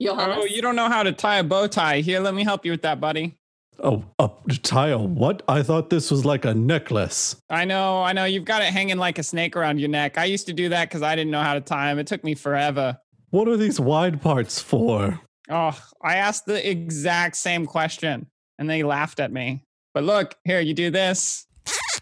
Johannes? 0.00 0.36
Oh, 0.38 0.44
you 0.44 0.62
don't 0.62 0.76
know 0.76 0.88
how 0.88 1.02
to 1.02 1.12
tie 1.12 1.38
a 1.38 1.44
bow 1.44 1.66
tie. 1.66 2.00
Here, 2.00 2.20
let 2.20 2.34
me 2.34 2.44
help 2.44 2.64
you 2.64 2.70
with 2.70 2.82
that, 2.82 3.00
buddy. 3.00 3.36
Oh, 3.80 4.04
a 4.18 4.28
tile? 4.62 5.06
What? 5.06 5.42
I 5.46 5.62
thought 5.62 5.90
this 5.90 6.10
was 6.10 6.24
like 6.24 6.44
a 6.44 6.52
necklace. 6.52 7.36
I 7.48 7.64
know, 7.64 8.02
I 8.02 8.12
know. 8.12 8.24
You've 8.24 8.44
got 8.44 8.62
it 8.62 8.72
hanging 8.72 8.96
like 8.96 9.18
a 9.18 9.22
snake 9.22 9.56
around 9.56 9.78
your 9.78 9.88
neck. 9.88 10.18
I 10.18 10.24
used 10.24 10.46
to 10.46 10.52
do 10.52 10.68
that 10.70 10.88
because 10.88 11.02
I 11.02 11.14
didn't 11.14 11.30
know 11.30 11.42
how 11.42 11.54
to 11.54 11.60
tie 11.60 11.88
them. 11.88 12.00
It 12.00 12.08
took 12.08 12.24
me 12.24 12.34
forever. 12.34 12.98
What 13.30 13.46
are 13.46 13.56
these 13.56 13.78
wide 13.78 14.20
parts 14.20 14.60
for? 14.60 15.20
Oh, 15.50 15.78
I 16.02 16.16
asked 16.16 16.46
the 16.46 16.68
exact 16.68 17.36
same 17.36 17.66
question 17.66 18.26
and 18.58 18.68
they 18.68 18.82
laughed 18.82 19.20
at 19.20 19.32
me. 19.32 19.62
But 19.94 20.04
look, 20.04 20.34
here, 20.44 20.60
you 20.60 20.74
do 20.74 20.90
this, 20.90 21.46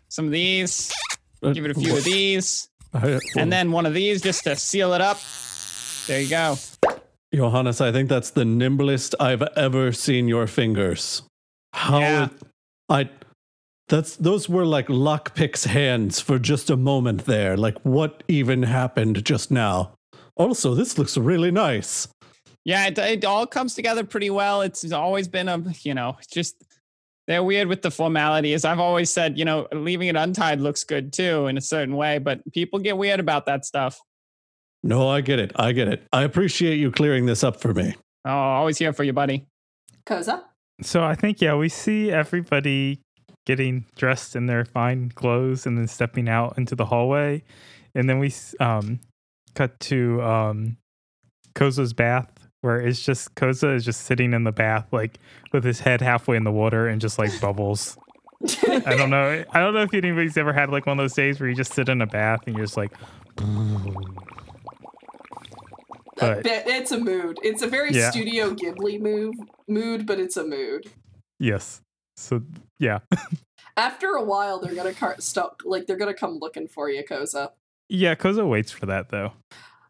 some 0.09 0.27
of 0.27 0.33
these, 0.33 0.93
Uh, 1.43 1.53
give 1.53 1.65
it 1.65 1.71
a 1.71 1.75
few 1.75 1.97
of 1.97 2.03
these, 2.05 2.69
and 3.37 3.53
then 3.53 3.71
one 3.73 3.87
of 3.87 3.95
these 3.95 4.21
just 4.23 4.45
to 4.45 4.57
seal 4.57 4.95
it 4.95 5.01
up. 5.01 5.19
There 6.07 6.21
you 6.21 6.29
go. 6.29 6.57
Johannes, 7.35 7.81
I 7.81 7.93
think 7.93 8.09
that's 8.09 8.31
the 8.31 8.45
nimblest 8.45 9.15
I've 9.21 9.43
ever 9.57 9.93
seen 9.93 10.29
your 10.29 10.47
fingers. 10.47 11.23
How 11.73 12.01
Yeah. 12.01 12.25
it, 12.25 12.31
I 12.89 13.11
that's 13.89 14.17
those 14.17 14.49
were 14.49 14.65
like 14.65 14.89
lockpick's 14.89 15.65
hands 15.65 16.21
for 16.21 16.39
just 16.39 16.71
a 16.71 16.77
moment 16.77 17.27
there. 17.27 17.57
Like 17.57 17.79
what 17.83 18.23
even 18.29 18.65
happened 18.65 19.25
just 19.25 19.51
now? 19.51 19.93
Also, 20.37 20.75
this 20.75 20.99
looks 20.99 21.17
really 21.17 21.51
nice. 21.51 22.09
Yeah, 22.67 22.89
it, 22.89 22.99
it 22.99 23.25
all 23.25 23.47
comes 23.47 23.77
together 23.77 24.03
pretty 24.03 24.29
well. 24.29 24.61
It's 24.63 24.91
always 24.91 25.29
been 25.29 25.49
a, 25.49 25.63
you 25.83 25.95
know, 25.95 26.17
just 26.29 26.65
they're 27.29 27.45
weird 27.45 27.69
with 27.69 27.83
the 27.83 27.93
formalities. 27.93 28.65
I've 28.65 28.81
always 28.81 29.09
said, 29.09 29.39
you 29.39 29.45
know, 29.45 29.69
leaving 29.73 30.09
it 30.09 30.17
untied 30.17 30.61
looks 30.61 30.83
good 30.83 31.13
too 31.13 31.47
in 31.47 31.57
a 31.57 31.61
certain 31.61 31.95
way, 31.95 32.19
but 32.19 32.41
people 32.53 32.81
get 32.81 32.99
weird 32.99 33.21
about 33.21 33.47
that 33.47 33.65
stuff. 33.65 34.01
No, 34.83 35.09
I 35.09 35.21
get 35.21 35.39
it. 35.39 35.53
I 35.55 35.71
get 35.71 35.87
it. 35.87 36.09
I 36.13 36.25
appreciate 36.25 36.79
you 36.79 36.91
clearing 36.91 37.27
this 37.27 37.45
up 37.45 37.61
for 37.61 37.73
me. 37.73 37.95
Oh, 38.25 38.31
always 38.31 38.79
here 38.79 38.93
for 38.93 39.05
you, 39.05 39.13
buddy. 39.13 39.47
Koza? 40.05 40.43
So 40.83 41.05
I 41.05 41.15
think 41.15 41.41
yeah, 41.41 41.55
we 41.55 41.69
see 41.69 42.11
everybody 42.11 43.01
getting 43.47 43.87
dressed 43.95 44.35
in 44.35 44.47
their 44.47 44.65
fine 44.65 45.11
clothes 45.11 45.67
and 45.67 45.79
then 45.79 45.87
stepping 45.87 46.29
out 46.29 46.59
into 46.59 46.75
the 46.75 46.87
hallway, 46.87 47.45
and 47.95 48.11
then 48.11 48.19
we 48.19 48.35
um 48.59 48.99
cut 49.55 49.79
to 49.81 50.21
um 50.23 50.79
Koza's 51.55 51.93
bath 51.93 52.36
where 52.67 52.81
it's 52.81 53.01
just 53.03 53.35
Koza 53.37 53.75
is 53.75 53.85
just 53.85 54.03
sitting 54.03 54.33
in 54.35 54.43
the 54.45 54.53
bath 54.53 54.87
like 54.93 55.19
with 55.53 55.63
his 55.65 55.81
head 55.81 56.01
halfway 56.01 56.37
in 56.37 56.43
the 56.45 56.51
water 56.53 56.89
and 56.89 57.01
just 57.01 57.17
like 57.19 57.31
bubbles. 57.41 57.97
I 58.69 58.97
don't 58.97 59.09
know. 59.09 59.45
I 59.53 59.61
don't 59.61 59.73
know 59.73 59.83
if 59.83 59.95
anybody's 59.95 60.37
ever 60.37 60.53
had 60.53 60.69
like 60.69 60.85
one 60.85 60.99
of 60.99 61.03
those 61.03 61.15
days 61.15 61.41
where 61.41 61.49
you 61.49 61.55
just 61.55 61.73
sit 61.73 61.89
in 61.89 62.03
a 62.03 62.07
bath 62.07 62.41
and 62.47 62.57
you're 62.57 62.67
just 62.67 62.77
like. 62.77 62.93
But- 66.19 66.43
it's 66.45 66.93
a 66.93 66.99
mood. 66.99 67.39
It's 67.43 67.63
a 67.63 67.67
very 67.67 67.93
Yeah. 67.93 68.11
Studio 68.11 68.51
Ghibli 68.55 69.01
move 69.01 69.35
mood, 69.69 70.07
but 70.07 70.19
it's 70.19 70.37
a 70.37 70.45
mood. 70.45 70.87
Yes. 71.39 71.81
So 72.17 72.43
yeah. 72.79 72.99
After 73.77 74.09
a 74.13 74.23
while, 74.25 74.59
they're 74.59 74.75
gonna 74.75 74.95
car- 74.95 75.17
stop. 75.19 75.61
Like 75.65 75.87
they're 75.87 75.97
gonna 75.99 76.15
come 76.15 76.39
looking 76.39 76.67
for 76.69 76.89
you, 76.91 77.05
Koza. 77.05 77.53
Yeah, 77.89 78.15
Koza 78.15 78.49
waits 78.49 78.73
for 78.73 78.87
that 78.87 79.11
though. 79.11 79.33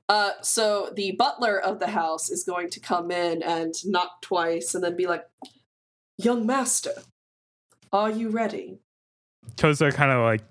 Uh, 0.09 0.31
so 0.41 0.91
the 0.95 1.13
butler 1.13 1.59
of 1.59 1.79
the 1.81 1.89
house 1.89 2.31
is 2.31 2.45
going 2.45 2.71
to 2.71 2.81
come 2.81 3.11
in 3.11 3.43
and 3.43 3.75
knock 3.85 4.23
twice, 4.23 4.75
and 4.75 4.83
then 4.85 4.97
be 4.97 5.07
like, 5.07 5.25
"Young 6.19 6.47
master, 6.47 6.93
are 7.93 8.11
you 8.11 8.29
ready?" 8.29 8.79
Koza 9.57 9.93
kind 9.93 10.11
of 10.13 10.23
like 10.23 10.43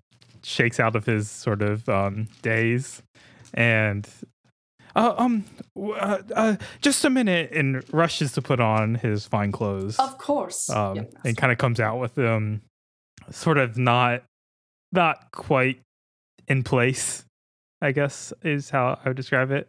shakes 0.43 0.79
out 0.79 0.95
of 0.95 1.05
his 1.05 1.29
sort 1.29 1.61
of 1.61 1.87
um 1.89 2.27
daze 2.41 3.01
and 3.53 4.07
uh, 4.95 5.13
um 5.17 5.43
uh, 5.75 6.19
uh, 6.35 6.55
just 6.81 7.03
a 7.03 7.09
minute 7.09 7.51
and 7.51 7.83
rushes 7.93 8.31
to 8.33 8.41
put 8.41 8.59
on 8.59 8.95
his 8.95 9.25
fine 9.25 9.51
clothes 9.51 9.97
Of 9.99 10.17
course. 10.17 10.69
um 10.69 11.07
and 11.23 11.35
kind 11.35 11.51
of 11.51 11.57
comes 11.57 11.79
out 11.79 11.99
with 11.99 12.17
um 12.19 12.61
sort 13.31 13.57
of 13.57 13.75
not 13.77 14.23
not 14.91 15.31
quite 15.31 15.79
in 16.47 16.61
place 16.63 17.25
i 17.81 17.91
guess 17.91 18.33
is 18.43 18.69
how 18.69 18.99
i 19.03 19.09
would 19.09 19.17
describe 19.17 19.51
it 19.51 19.67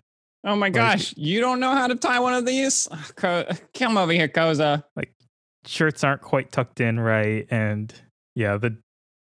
Oh 0.49 0.55
my 0.55 0.71
gosh, 0.71 1.13
you 1.17 1.41
don't 1.41 1.59
know 1.59 1.73
how 1.73 1.89
to 1.89 1.97
tie 1.97 2.21
one 2.21 2.33
of 2.33 2.47
these? 2.47 2.87
Ugh, 3.23 3.59
Come 3.75 3.99
over 3.99 4.13
here, 4.13 4.29
Koza. 4.29 4.85
Like 4.95 5.13
shirts 5.67 6.05
aren't 6.05 6.23
quite 6.23 6.53
tucked 6.53 6.81
in 6.81 7.01
right 7.01 7.45
and 7.51 7.93
yeah 8.37 8.57
the 8.57 8.77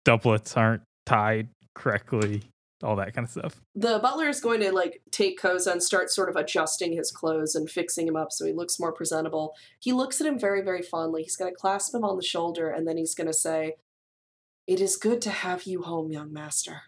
doublets 0.04 0.58
aren't 0.58 0.82
tied 1.06 1.48
correctly 1.74 2.42
all 2.82 2.96
that 2.96 3.14
kind 3.14 3.24
of 3.24 3.30
stuff. 3.30 3.62
The 3.74 3.98
butler 3.98 4.28
is 4.28 4.40
going 4.40 4.60
to 4.60 4.70
like 4.70 5.00
take 5.10 5.40
Koza 5.40 5.72
and 5.72 5.82
start 5.82 6.10
sort 6.10 6.28
of 6.28 6.36
adjusting 6.36 6.92
his 6.92 7.10
clothes 7.10 7.54
and 7.54 7.70
fixing 7.70 8.06
him 8.06 8.16
up 8.16 8.30
so 8.30 8.44
he 8.44 8.52
looks 8.52 8.78
more 8.78 8.92
presentable. 8.92 9.54
He 9.80 9.92
looks 9.92 10.20
at 10.20 10.26
him 10.26 10.38
very, 10.38 10.60
very 10.60 10.82
fondly. 10.82 11.22
He's 11.22 11.36
going 11.36 11.50
to 11.50 11.56
clasp 11.56 11.94
him 11.94 12.04
on 12.04 12.18
the 12.18 12.22
shoulder 12.22 12.68
and 12.68 12.86
then 12.86 12.98
he's 12.98 13.14
going 13.14 13.26
to 13.28 13.32
say, 13.32 13.76
It 14.66 14.80
is 14.80 14.96
good 14.96 15.22
to 15.22 15.30
have 15.30 15.62
you 15.62 15.82
home, 15.82 16.10
young 16.10 16.30
master. 16.30 16.82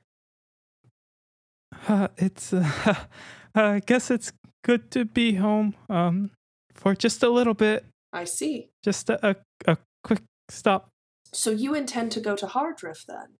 Uh, 1.88 2.08
it's. 2.16 2.52
Uh, 2.52 2.94
I 3.54 3.80
guess 3.80 4.10
it's 4.10 4.32
good 4.64 4.90
to 4.90 5.04
be 5.04 5.34
home. 5.34 5.74
Um, 5.88 6.30
for 6.74 6.94
just 6.94 7.22
a 7.22 7.30
little 7.30 7.54
bit, 7.54 7.84
I 8.12 8.24
see. 8.24 8.68
just 8.84 9.08
a 9.10 9.30
a, 9.30 9.36
a 9.66 9.78
quick 10.04 10.20
stop. 10.48 10.88
So 11.32 11.50
you 11.50 11.74
intend 11.74 12.12
to 12.12 12.20
go 12.20 12.36
to 12.36 12.46
Hardriff 12.46 13.04
then? 13.06 13.36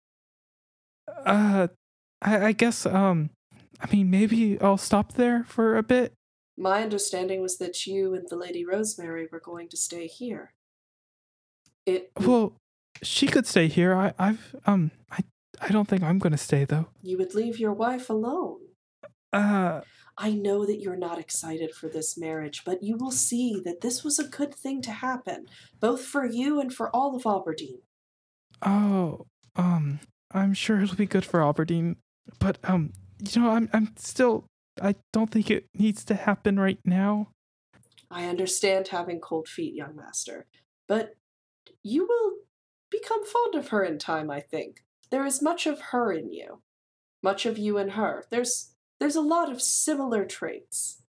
Uh, 1.25 1.69
I, 2.23 2.47
I 2.47 2.53
guess. 2.53 2.87
Um, 2.87 3.31
I 3.81 3.93
mean, 3.93 4.11
maybe 4.11 4.59
I'll 4.61 4.79
stop 4.79 5.15
there 5.15 5.45
for 5.45 5.77
a 5.77 5.83
bit. 5.83 6.13
My 6.57 6.83
understanding 6.83 7.43
was 7.43 7.59
that 7.59 7.87
you 7.87 8.15
and 8.15 8.27
the 8.29 8.37
Lady 8.37 8.65
Rosemary 8.65 9.29
were 9.31 9.41
going 9.41 9.69
to 9.69 9.77
stay 9.77 10.07
here. 10.07 10.55
It 11.85 12.11
Well, 12.19 12.55
she 13.03 13.27
could 13.27 13.47
stay 13.47 13.69
here. 13.69 13.95
I, 13.95 14.15
I've 14.19 14.57
um, 14.65 14.91
I, 15.11 15.21
I 15.61 15.69
don't 15.69 15.89
think 15.89 16.03
I'm 16.03 16.19
gonna 16.19 16.39
stay 16.39 16.65
though. 16.65 16.87
you 17.03 17.19
would 17.19 17.35
leave 17.35 17.59
your 17.59 17.73
wife 17.73 18.11
alone. 18.11 18.59
Uh, 19.33 19.81
I 20.19 20.33
know 20.33 20.65
that 20.65 20.81
you're 20.81 20.97
not 20.97 21.19
excited 21.19 21.75
for 21.75 21.89
this 21.89 22.17
marriage, 22.17 22.63
but 22.65 22.83
you 22.83 22.97
will 22.97 23.11
see 23.11 23.61
that 23.65 23.83
this 23.83 24.03
was 24.03 24.19
a 24.19 24.29
good 24.29 24.55
thing 24.55 24.81
to 24.83 24.91
happen, 24.91 25.47
both 25.79 26.03
for 26.03 26.25
you 26.25 26.59
and 26.61 26.73
for 26.73 26.89
all 26.95 27.15
of 27.15 27.25
Aubergine. 27.25 27.81
oh, 28.63 29.27
um, 29.57 30.01
I'm 30.33 30.55
sure 30.55 30.81
it'll 30.81 30.97
be 30.97 31.07
good 31.07 31.25
for 31.25 31.41
Aubergine, 31.41 31.97
but 32.39 32.59
um, 32.65 32.93
you 33.21 33.43
know, 33.43 33.51
I'm 33.51 33.69
I'm 33.73 33.93
still. 33.97 34.47
I 34.83 34.95
don't 35.13 35.31
think 35.31 35.51
it 35.51 35.67
needs 35.75 36.05
to 36.05 36.15
happen 36.15 36.59
right 36.59 36.79
now. 36.85 37.29
I 38.11 38.27
understand 38.27 38.89
having 38.89 39.21
cold 39.21 39.49
feet, 39.49 39.75
young 39.75 39.97
master, 39.97 40.47
but 40.87 41.15
you 41.83 42.07
will 42.07 42.33
become 42.91 43.25
fond 43.25 43.55
of 43.55 43.69
her 43.69 43.83
in 43.83 43.99
time, 43.99 44.31
I 44.31 44.41
think. 44.41 44.83
There 45.11 45.25
is 45.25 45.43
much 45.43 45.67
of 45.67 45.81
her 45.93 46.13
in 46.13 46.33
you. 46.33 46.63
Much 47.23 47.47
of 47.47 47.59
you 47.59 47.79
in 47.79 47.91
her. 47.91 48.25
There's 48.31 48.73
there's 49.01 49.17
a 49.17 49.21
lot 49.21 49.51
of 49.51 49.61
similar 49.61 50.25
traits. 50.25 51.03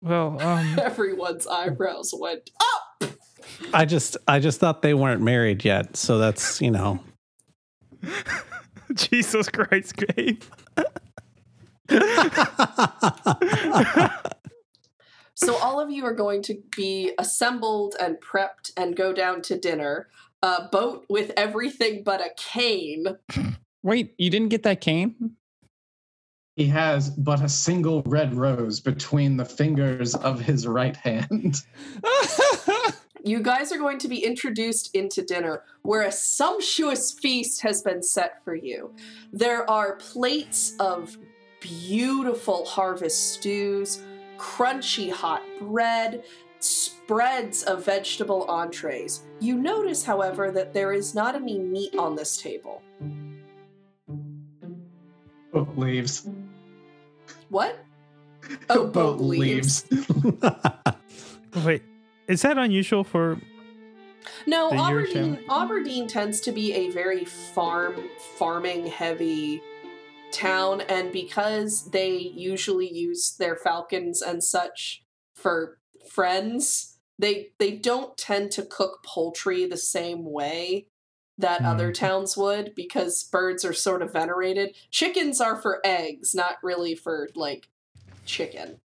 Well, 0.00 0.38
um, 0.40 0.78
Everyone's 0.78 1.46
eyebrows 1.46 2.14
went 2.16 2.50
up. 2.60 3.10
I 3.72 3.84
just 3.84 4.16
I 4.26 4.40
just 4.40 4.60
thought 4.60 4.82
they 4.82 4.94
weren't 4.94 5.22
married 5.22 5.64
yet, 5.64 5.96
so 5.96 6.18
that's 6.18 6.60
you 6.60 6.70
know. 6.70 7.00
Jesus 8.94 9.48
Christ, 9.48 9.94
Gabe. 9.96 10.42
So 15.38 15.56
all 15.58 15.78
of 15.78 15.88
you 15.88 16.04
are 16.04 16.14
going 16.14 16.42
to 16.42 16.60
be 16.76 17.12
assembled 17.16 17.94
and 18.00 18.16
prepped 18.20 18.72
and 18.76 18.96
go 18.96 19.12
down 19.12 19.40
to 19.42 19.56
dinner. 19.56 20.08
A 20.42 20.68
boat 20.70 21.04
with 21.08 21.32
everything 21.36 22.02
but 22.04 22.20
a 22.20 22.30
cane. 22.36 23.16
Wait, 23.82 24.14
you 24.18 24.30
didn't 24.30 24.48
get 24.48 24.62
that 24.64 24.80
cane? 24.80 25.32
He 26.56 26.66
has 26.66 27.10
but 27.10 27.42
a 27.42 27.48
single 27.48 28.02
red 28.02 28.34
rose 28.34 28.80
between 28.80 29.36
the 29.36 29.44
fingers 29.44 30.14
of 30.16 30.40
his 30.40 30.66
right 30.66 30.96
hand. 30.96 31.62
You 33.24 33.42
guys 33.42 33.72
are 33.72 33.78
going 33.78 33.98
to 33.98 34.08
be 34.08 34.24
introduced 34.24 34.94
into 34.94 35.22
dinner 35.22 35.64
where 35.82 36.02
a 36.02 36.12
sumptuous 36.12 37.12
feast 37.12 37.60
has 37.62 37.82
been 37.82 38.02
set 38.02 38.42
for 38.44 38.54
you. 38.54 38.94
There 39.32 39.68
are 39.68 39.96
plates 39.96 40.74
of 40.78 41.16
beautiful 41.60 42.64
harvest 42.64 43.34
stews, 43.34 44.00
crunchy 44.38 45.10
hot 45.10 45.42
bread, 45.60 46.24
spreads 46.60 47.62
of 47.62 47.84
vegetable 47.84 48.44
entrees. 48.48 49.22
You 49.40 49.58
notice, 49.58 50.04
however, 50.04 50.50
that 50.50 50.72
there 50.74 50.92
is 50.92 51.14
not 51.14 51.34
any 51.34 51.58
meat 51.58 51.94
on 51.96 52.16
this 52.16 52.40
table. 52.40 52.82
Boat 55.52 55.76
leaves. 55.76 56.28
What? 57.48 57.78
Oh, 58.70 58.86
boat 58.86 59.20
leaves. 59.20 59.84
Wait, 61.64 61.82
is 62.28 62.40
that 62.42 62.56
unusual 62.56 63.04
for? 63.04 63.38
No, 64.46 64.70
The 64.70 64.76
year 64.76 64.84
Aubergine. 64.84 65.44
Aubergine 65.46 66.08
tends 66.08 66.40
to 66.42 66.52
be 66.52 66.72
a 66.72 66.90
very 66.90 67.26
farm 67.26 68.08
farming 68.38 68.86
heavy 68.86 69.60
town 70.32 70.82
and 70.82 71.12
because 71.12 71.90
they 71.90 72.16
usually 72.16 72.90
use 72.90 73.36
their 73.38 73.56
falcons 73.56 74.22
and 74.22 74.42
such 74.42 75.02
for 75.34 75.78
friends, 76.10 76.98
they 77.18 77.50
they 77.58 77.72
don't 77.72 78.16
tend 78.16 78.50
to 78.52 78.62
cook 78.62 79.04
poultry 79.04 79.66
the 79.66 79.76
same 79.76 80.24
way 80.24 80.86
that 81.38 81.62
other 81.62 81.92
towns 81.92 82.36
would 82.36 82.74
because 82.74 83.22
birds 83.22 83.64
are 83.64 83.72
sort 83.72 84.02
of 84.02 84.12
venerated. 84.12 84.74
Chickens 84.90 85.40
are 85.40 85.54
for 85.54 85.80
eggs, 85.84 86.34
not 86.34 86.56
really 86.64 86.96
for 86.96 87.28
like 87.36 87.68
chicken. 88.24 88.80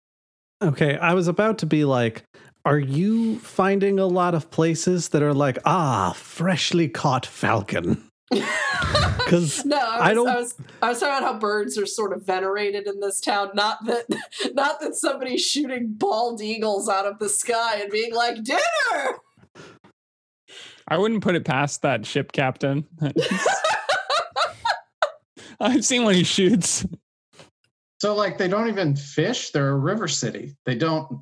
Okay, 0.63 0.97
I 0.97 1.13
was 1.13 1.29
about 1.29 1.59
to 1.59 1.67
be 1.67 1.85
like, 1.85 2.25
are 2.65 2.79
you 2.79 3.39
finding 3.39 3.99
a 3.99 4.07
lot 4.07 4.35
of 4.35 4.51
places 4.51 5.11
that 5.11 5.23
are 5.23 5.35
like, 5.35 5.59
ah, 5.65 6.13
freshly 6.17 6.89
caught 6.89 7.27
falcon? 7.27 8.08
Because 8.31 9.65
No, 9.65 9.77
I 9.79 9.81
I 9.81 9.99
was, 9.99 10.01
I, 10.11 10.15
don't- 10.15 10.27
was 10.27 10.55
I 10.83 10.89
was 10.91 11.01
talking 11.01 11.19
about 11.19 11.33
how 11.35 11.39
birds 11.39 11.79
are 11.79 11.87
sort 11.87 12.13
of 12.13 12.25
venerated 12.25 12.87
in 12.87 13.01
this 13.01 13.21
town. 13.21 13.51
Not 13.55 13.85
that 13.87 14.05
not 14.55 14.81
that 14.81 14.95
somebody's 14.95 15.43
shooting 15.45 15.93
bald 15.93 16.41
eagles 16.43 16.89
out 16.89 17.07
of 17.07 17.19
the 17.19 17.29
sky 17.29 17.77
and 17.81 17.91
being 17.91 18.15
like 18.15 18.43
dinner. 18.43 19.19
I 20.91 20.97
wouldn't 20.97 21.23
put 21.23 21.35
it 21.35 21.45
past 21.45 21.83
that 21.83 22.07
ship 22.07 22.33
captain. 22.33 22.87
I've 25.61 25.85
seen 25.85 26.05
when 26.05 26.15
he 26.15 26.25
shoots. 26.25 26.87
So, 28.01 28.15
like, 28.15 28.39
they 28.39 28.47
don't 28.47 28.69
even 28.69 28.95
fish. 28.95 29.51
They're 29.51 29.71
a 29.71 29.77
river 29.77 30.07
city. 30.07 30.55
They 30.65 30.77
don't. 30.77 31.21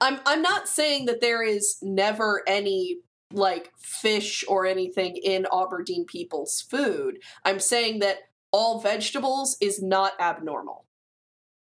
I'm 0.00 0.20
I'm 0.24 0.40
not 0.40 0.68
saying 0.68 1.06
that 1.06 1.20
there 1.20 1.42
is 1.42 1.76
never 1.82 2.42
any 2.46 2.98
like 3.34 3.72
fish 3.78 4.44
or 4.48 4.66
anything 4.66 5.16
in 5.16 5.44
Aubergine 5.52 6.06
people's 6.06 6.60
food. 6.60 7.18
I'm 7.44 7.60
saying 7.60 7.98
that 8.00 8.18
all 8.52 8.80
vegetables 8.80 9.56
is 9.60 9.82
not 9.82 10.12
abnormal. 10.20 10.86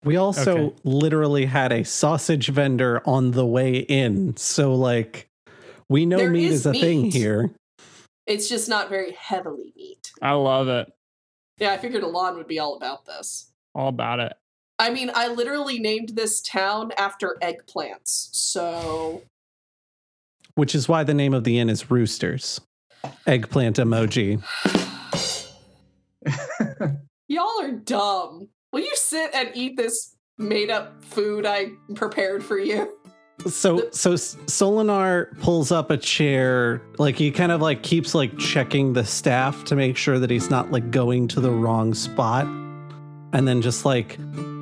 we 0.03 0.15
also 0.17 0.57
Okay. 0.57 0.75
literally 0.83 1.45
had 1.45 1.71
a 1.71 1.83
sausage 1.83 2.47
vendor 2.49 3.03
on 3.05 3.31
the 3.31 3.45
way 3.45 3.75
in. 3.77 4.35
So, 4.35 4.73
like, 4.73 5.29
we 5.89 6.07
know 6.07 6.17
There 6.17 6.31
meat 6.31 6.45
is 6.45 6.61
is 6.61 6.65
a 6.65 6.71
thing 6.73 7.11
here. 7.11 7.53
It's 8.25 8.49
just 8.49 8.67
not 8.67 8.89
very 8.89 9.11
heavily 9.11 9.73
meat. 9.75 10.11
I 10.21 10.31
love 10.33 10.67
it. 10.69 10.91
Yeah, 11.59 11.71
I 11.73 11.77
figured 11.77 12.01
Alon 12.01 12.35
would 12.37 12.47
be 12.47 12.57
all 12.57 12.75
about 12.75 13.05
this. 13.05 13.51
All 13.75 13.89
about 13.89 14.19
it. 14.19 14.33
I 14.79 14.89
mean, 14.89 15.11
I 15.13 15.27
literally 15.27 15.77
named 15.77 16.09
this 16.15 16.41
town 16.41 16.91
after 16.97 17.37
eggplants. 17.43 18.29
So, 18.31 19.21
Which 20.55 20.75
is 20.75 20.87
why 20.87 21.03
the 21.03 21.13
name 21.13 21.33
of 21.33 21.43
the 21.43 21.59
inn 21.59 21.69
is 21.69 21.89
Roosters. 21.89 22.61
Eggplant 23.25 23.77
emoji. 23.77 24.41
y'all 27.27 27.61
are 27.61 27.71
dumb. 27.71 28.49
Will 28.71 28.81
you 28.81 28.95
sit 28.95 29.31
and 29.33 29.51
eat 29.53 29.77
this 29.77 30.15
made 30.37 30.69
up 30.69 31.03
food 31.03 31.45
I 31.45 31.71
prepared 31.95 32.43
for 32.43 32.57
you? 32.57 32.91
So 33.47 33.89
so 33.91 34.13
Solinar 34.13 35.37
pulls 35.39 35.71
up 35.71 35.89
a 35.89 35.97
chair, 35.97 36.81
like 36.99 37.15
he 37.15 37.31
kind 37.31 37.51
of 37.51 37.59
like 37.59 37.81
keeps 37.81 38.13
like 38.13 38.37
checking 38.37 38.93
the 38.93 39.03
staff 39.03 39.63
to 39.65 39.75
make 39.75 39.97
sure 39.97 40.19
that 40.19 40.29
he's 40.29 40.51
not 40.51 40.71
like 40.71 40.91
going 40.91 41.27
to 41.29 41.41
the 41.41 41.49
wrong 41.49 41.95
spot, 41.95 42.45
and 43.33 43.47
then 43.47 43.61
just 43.63 43.83
like 43.83 44.19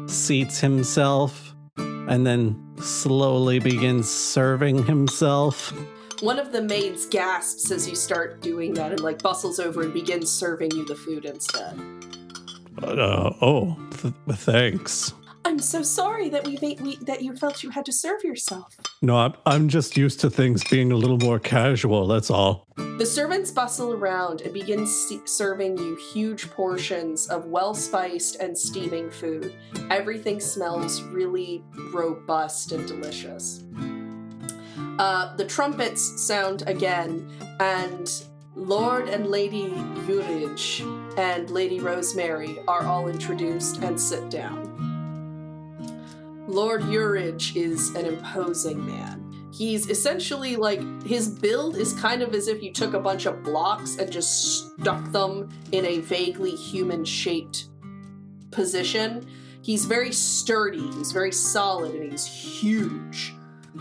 seats 0.08 0.62
himself, 0.62 1.54
and 1.78 2.26
then 2.26 2.56
slowly 2.82 3.60
begins 3.60 4.10
serving 4.10 4.86
himself. 4.86 5.74
One 6.22 6.38
of 6.38 6.52
the 6.52 6.62
maids 6.62 7.06
gasps 7.06 7.72
as 7.72 7.88
you 7.88 7.96
start 7.96 8.42
doing 8.42 8.74
that 8.74 8.92
and 8.92 9.00
like 9.00 9.22
bustles 9.22 9.60
over 9.60 9.84
and 9.84 9.94
begins 9.94 10.30
serving 10.32 10.72
you 10.72 10.86
the 10.86 10.96
food 10.96 11.26
instead. 11.26 11.80
Uh, 12.82 13.34
oh, 13.42 13.78
th- 14.02 14.14
thanks. 14.40 15.14
I'm 15.50 15.58
so 15.58 15.82
sorry 15.82 16.30
that 16.30 16.46
we 16.46 16.60
made 16.62 16.80
we, 16.80 16.98
that 16.98 17.24
you 17.24 17.36
felt 17.36 17.64
you 17.64 17.72
had 17.72 17.84
to 17.86 17.92
serve 17.92 18.24
yourself. 18.24 18.78
No, 19.02 19.18
I'm 19.18 19.34
I'm 19.48 19.68
just 19.68 19.98
used 19.98 20.20
to 20.20 20.30
things 20.30 20.64
being 20.64 20.92
a 20.92 20.96
little 20.96 21.18
more 21.18 21.40
casual. 21.40 22.06
That's 22.06 22.30
all. 22.30 22.68
The 22.78 23.06
servants 23.06 23.50
bustle 23.50 23.94
around 23.94 24.42
and 24.42 24.54
begin 24.54 24.86
se- 24.86 25.22
serving 25.26 25.80
you 25.80 25.96
huge 26.14 26.52
portions 26.52 27.26
of 27.30 27.46
well 27.46 27.74
spiced 27.74 28.36
and 28.36 28.56
steaming 28.56 29.10
food. 29.10 29.56
Everything 29.90 30.40
smells 30.40 31.02
really 31.02 31.64
robust 31.92 32.72
and 32.72 32.88
delicious. 32.88 33.64
Uh, 35.00 35.36
the 35.36 35.46
trumpets 35.46 36.22
sound 36.22 36.62
again, 36.68 37.28
and 37.60 38.24
Lord 38.56 39.10
and 39.10 39.26
Lady 39.26 39.70
Urij 40.06 41.18
and 41.18 41.50
Lady 41.50 41.80
Rosemary 41.80 42.60
are 42.68 42.86
all 42.86 43.08
introduced 43.08 43.78
and 43.78 44.00
sit 44.00 44.30
down. 44.30 44.69
Lord 46.50 46.82
Urij 46.82 47.56
is 47.56 47.94
an 47.94 48.08
imposing 48.08 48.84
man. 48.84 49.24
He's 49.54 49.88
essentially 49.88 50.56
like 50.56 50.82
his 51.04 51.28
build 51.28 51.76
is 51.76 51.94
kind 51.94 52.24
of 52.24 52.34
as 52.34 52.48
if 52.48 52.64
you 52.64 52.74
took 52.74 52.96
a 52.96 53.00
bunch 53.00 53.28
of 53.28 53.44
blocks 53.44 53.98
and 53.98 54.12
just 54.12 54.72
stuck 54.80 55.12
them 55.12 55.50
in 55.72 55.86
a 55.86 56.00
vaguely 56.00 56.56
human 56.56 57.06
shaped 57.06 57.66
position. 58.50 59.28
He's 59.62 59.86
very 59.86 60.12
sturdy, 60.12 60.90
he's 60.94 61.12
very 61.12 61.32
solid, 61.32 61.94
and 61.94 62.12
he's 62.12 62.26
huge. 62.26 63.36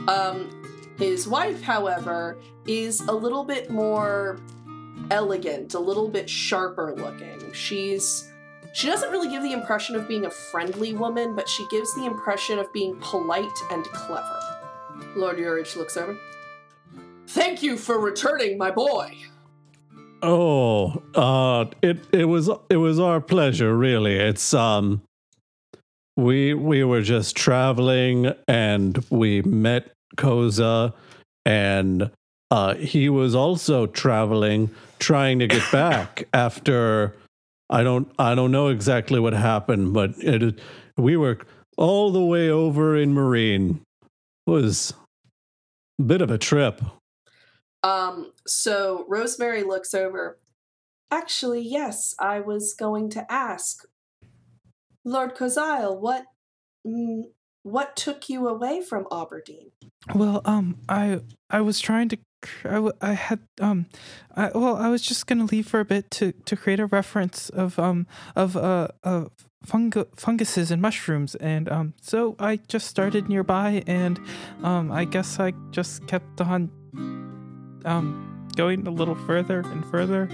Um, 0.06 0.50
his 0.98 1.26
wife, 1.26 1.62
however, 1.62 2.38
is 2.66 3.00
a 3.00 3.12
little 3.12 3.44
bit 3.44 3.70
more 3.70 4.38
elegant, 5.10 5.72
a 5.72 5.78
little 5.78 6.08
bit 6.08 6.28
sharper 6.28 6.94
looking. 6.94 7.50
She's 7.54 8.30
she 8.72 8.86
doesn't 8.86 9.10
really 9.10 9.28
give 9.28 9.42
the 9.42 9.52
impression 9.52 9.96
of 9.96 10.06
being 10.06 10.26
a 10.26 10.30
friendly 10.30 10.94
woman, 10.94 11.34
but 11.34 11.48
she 11.48 11.66
gives 11.68 11.94
the 11.94 12.06
impression 12.06 12.58
of 12.58 12.72
being 12.72 12.96
polite 13.00 13.46
and 13.70 13.84
clever. 13.86 14.40
Lord 15.16 15.38
Urich 15.38 15.76
looks 15.76 15.96
over. 15.96 16.18
Thank 17.28 17.62
you 17.62 17.76
for 17.76 17.98
returning 17.98 18.56
my 18.56 18.70
boy. 18.70 19.14
Oh, 20.22 21.02
uh, 21.14 21.66
it 21.82 21.98
it 22.12 22.24
was 22.24 22.50
it 22.70 22.76
was 22.76 22.98
our 22.98 23.20
pleasure, 23.20 23.76
really. 23.76 24.16
It's 24.16 24.52
um, 24.54 25.02
we 26.16 26.54
we 26.54 26.82
were 26.82 27.02
just 27.02 27.36
traveling 27.36 28.32
and 28.48 29.04
we 29.10 29.42
met 29.42 29.92
Koza, 30.16 30.94
and 31.44 32.10
uh, 32.50 32.74
he 32.74 33.08
was 33.08 33.34
also 33.34 33.86
traveling, 33.86 34.70
trying 34.98 35.38
to 35.38 35.46
get 35.46 35.62
back 35.70 36.26
after. 36.32 37.14
I 37.70 37.82
don't 37.82 38.10
I 38.18 38.34
don't 38.34 38.52
know 38.52 38.68
exactly 38.68 39.20
what 39.20 39.32
happened, 39.32 39.92
but 39.92 40.12
it 40.18 40.60
we 40.96 41.16
were 41.16 41.38
all 41.76 42.10
the 42.10 42.24
way 42.24 42.50
over 42.50 42.96
in 42.96 43.12
Marine. 43.12 43.82
It 44.46 44.50
was 44.50 44.94
a 45.98 46.02
bit 46.02 46.22
of 46.22 46.30
a 46.30 46.38
trip. 46.38 46.80
Um, 47.82 48.32
so 48.46 49.04
Rosemary 49.08 49.62
looks 49.62 49.94
over. 49.94 50.38
Actually, 51.10 51.62
yes, 51.62 52.14
I 52.18 52.40
was 52.40 52.74
going 52.74 53.08
to 53.10 53.30
ask. 53.32 53.84
Lord 55.04 55.34
Koziel, 55.36 55.98
what 55.98 56.24
mm, 56.86 57.22
what 57.62 57.96
took 57.96 58.28
you 58.28 58.48
away 58.48 58.82
from 58.82 59.04
Aubergine? 59.04 59.70
Well, 60.14 60.42
um, 60.44 60.78
I 60.88 61.20
I 61.50 61.60
was 61.60 61.80
trying 61.80 62.08
to. 62.10 62.18
I, 63.00 63.12
had 63.12 63.40
um, 63.60 63.86
I, 64.36 64.50
well, 64.54 64.76
I 64.76 64.88
was 64.88 65.02
just 65.02 65.26
gonna 65.26 65.44
leave 65.44 65.66
for 65.66 65.80
a 65.80 65.84
bit 65.84 66.10
to 66.12 66.32
to 66.32 66.56
create 66.56 66.80
a 66.80 66.86
reference 66.86 67.48
of 67.50 67.78
um 67.78 68.06
of 68.36 68.56
uh 68.56 68.88
of 69.02 69.30
fungu- 69.66 70.08
funguses 70.16 70.70
and 70.70 70.80
mushrooms, 70.80 71.34
and 71.36 71.68
um, 71.68 71.94
so 72.00 72.36
I 72.38 72.56
just 72.68 72.86
started 72.86 73.28
nearby, 73.28 73.82
and 73.86 74.20
um, 74.62 74.92
I 74.92 75.04
guess 75.04 75.40
I 75.40 75.52
just 75.70 76.06
kept 76.06 76.40
on 76.40 76.70
um 77.84 78.48
going 78.56 78.86
a 78.86 78.90
little 78.90 79.14
further 79.14 79.60
and 79.60 79.84
further. 79.86 80.28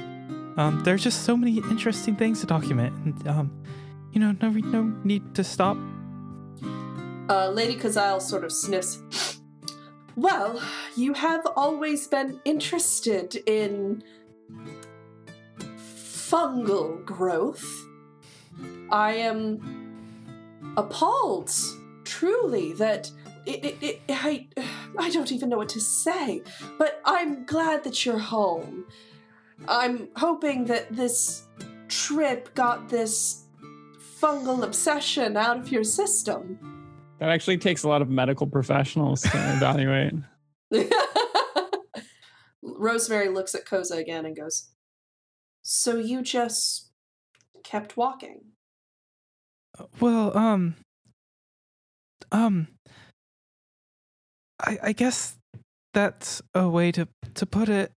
Um, 0.57 0.83
there's 0.85 1.03
just 1.03 1.25
so 1.25 1.37
many 1.37 1.59
interesting 1.71 2.17
things 2.17 2.41
to 2.41 2.47
document, 2.47 2.95
and 3.05 3.29
um, 3.29 3.65
you 4.13 4.21
know, 4.21 4.37
no 4.41 4.51
no 4.51 4.83
need 5.05 5.35
to 5.35 5.45
stop. 5.45 5.77
Uh, 7.29 7.49
Lady 7.49 7.77
Koziel 7.77 8.21
sort 8.21 8.45
of 8.45 8.53
sniffs. 8.53 9.41
Well, 10.17 10.63
you 10.97 11.13
have 11.15 11.45
always 11.57 12.07
been 12.07 12.41
interested 12.45 13.35
in 13.47 14.05
fungal 15.59 17.05
growth. 17.05 17.65
I 18.91 19.15
am 19.15 20.75
appalled, 20.77 21.51
truly, 22.05 22.73
that 22.75 23.11
it, 23.45 23.65
it, 23.65 23.83
it, 23.83 24.01
I, 24.09 24.47
I 24.99 25.11
don't 25.11 25.33
even 25.33 25.49
know 25.49 25.57
what 25.57 25.69
to 25.71 25.81
say, 25.81 26.43
but 26.79 27.01
I'm 27.05 27.45
glad 27.45 27.83
that 27.83 28.07
you're 28.07 28.19
home. 28.19 28.87
I'm 29.67 30.09
hoping 30.17 30.67
that 30.67 30.95
this 30.95 31.43
trip 31.89 32.55
got 32.55 32.89
this 32.89 33.45
fungal 34.21 34.63
obsession 34.63 35.37
out 35.37 35.59
of 35.59 35.73
your 35.73 35.85
system. 35.85 36.74
That 37.19 37.31
actually 37.31 37.59
takes 37.59 37.85
a 37.85 37.89
lot 37.89 38.03
of 38.03 38.09
medical 38.09 38.47
professionals 38.47 39.23
to 39.23 39.29
evaluate. 39.57 40.15
Rosemary 42.63 43.29
looks 43.29 43.55
at 43.55 43.65
Koza 43.65 43.97
again 43.99 44.27
and 44.27 44.37
goes, 44.37 44.71
So 45.63 45.97
you 45.97 46.23
just 46.23 46.91
kept 47.63 47.97
walking? 47.97 48.41
Well, 50.01 50.37
um, 50.37 50.77
um, 52.31 52.69
I 54.61 54.79
I 54.83 54.93
guess 54.93 55.37
that's 55.93 56.43
a 56.55 56.69
way 56.69 56.93
to 56.93 57.09
to 57.35 57.47
put 57.47 57.69
it. 57.69 57.93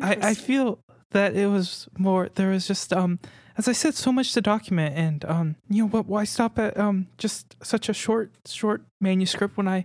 I 0.00 0.16
I 0.22 0.34
feel 0.34 0.80
that 1.10 1.36
it 1.36 1.48
was 1.48 1.88
more. 1.98 2.30
There 2.34 2.50
was 2.50 2.66
just 2.66 2.92
um, 2.92 3.18
as 3.58 3.68
I 3.68 3.72
said, 3.72 3.94
so 3.94 4.12
much 4.12 4.32
to 4.34 4.40
document, 4.40 4.96
and 4.96 5.24
um, 5.26 5.56
you 5.68 5.82
know 5.82 5.88
what? 5.88 6.06
Why 6.06 6.24
stop 6.24 6.58
at 6.58 6.78
um 6.78 7.08
just 7.18 7.56
such 7.62 7.88
a 7.88 7.94
short 7.94 8.30
short 8.46 8.82
manuscript 9.00 9.56
when 9.56 9.68
I 9.68 9.84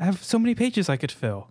have 0.00 0.22
so 0.22 0.38
many 0.38 0.54
pages 0.54 0.88
I 0.88 0.96
could 0.96 1.12
fill? 1.12 1.48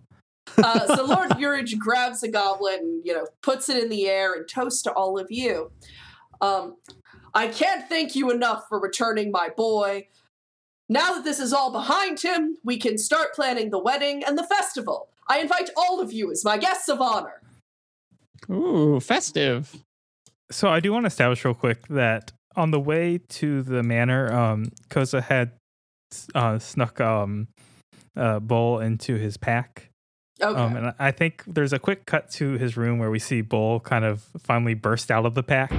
uh, 0.58 0.96
so 0.96 1.04
Lord 1.04 1.30
Urich 1.30 1.78
grabs 1.78 2.22
a 2.22 2.28
goblet 2.28 2.80
and 2.80 3.04
you 3.04 3.14
know 3.14 3.26
puts 3.42 3.68
it 3.68 3.82
in 3.82 3.88
the 3.88 4.08
air 4.08 4.34
and 4.34 4.48
toasts 4.48 4.82
to 4.82 4.92
all 4.92 5.18
of 5.18 5.30
you. 5.30 5.70
Um, 6.40 6.76
I 7.32 7.48
can't 7.48 7.88
thank 7.88 8.14
you 8.14 8.30
enough 8.30 8.64
for 8.68 8.78
returning 8.78 9.30
my 9.30 9.48
boy. 9.48 10.08
Now 10.88 11.14
that 11.14 11.24
this 11.24 11.40
is 11.40 11.52
all 11.52 11.72
behind 11.72 12.20
him, 12.20 12.56
we 12.62 12.76
can 12.76 12.98
start 12.98 13.34
planning 13.34 13.70
the 13.70 13.78
wedding 13.78 14.22
and 14.22 14.36
the 14.36 14.44
festival. 14.44 15.08
I 15.28 15.38
invite 15.38 15.70
all 15.76 16.00
of 16.00 16.12
you 16.12 16.30
as 16.30 16.44
my 16.44 16.58
guests 16.58 16.88
of 16.88 17.00
honor. 17.00 17.40
Ooh, 18.50 19.00
festive. 19.00 19.74
So 20.54 20.68
I 20.68 20.78
do 20.78 20.92
want 20.92 21.02
to 21.02 21.08
establish 21.08 21.44
real 21.44 21.52
quick 21.52 21.88
that 21.88 22.30
on 22.54 22.70
the 22.70 22.78
way 22.78 23.18
to 23.28 23.62
the 23.62 23.82
manor, 23.82 24.32
um, 24.32 24.70
Koza 24.88 25.20
had 25.20 25.50
uh, 26.32 26.60
snuck 26.60 27.00
um, 27.00 27.48
a 28.14 28.38
bowl 28.38 28.78
into 28.78 29.16
his 29.16 29.36
pack. 29.36 29.90
Okay. 30.40 30.56
Um, 30.56 30.76
and 30.76 30.94
I 31.00 31.10
think 31.10 31.42
there's 31.48 31.72
a 31.72 31.80
quick 31.80 32.06
cut 32.06 32.30
to 32.34 32.52
his 32.52 32.76
room 32.76 33.00
where 33.00 33.10
we 33.10 33.18
see 33.18 33.40
Bull 33.40 33.80
kind 33.80 34.04
of 34.04 34.22
finally 34.38 34.74
burst 34.74 35.10
out 35.10 35.26
of 35.26 35.34
the 35.34 35.42
pack. 35.42 35.72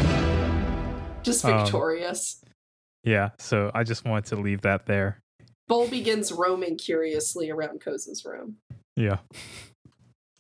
Just 1.24 1.46
um, 1.46 1.64
victorious. 1.64 2.44
Yeah, 3.06 3.30
so 3.40 3.72
I 3.74 3.86
just 3.86 4.04
wanted 4.04 4.26
to 4.26 4.36
leave 4.36 4.64
that 4.64 4.88
there. 4.88 5.20
Bull 5.70 5.88
begins 5.88 6.34
roaming 6.34 6.78
curiously 6.78 7.50
around 7.50 7.80
Koza's 7.80 8.26
room. 8.26 8.58
Yeah. 8.98 9.20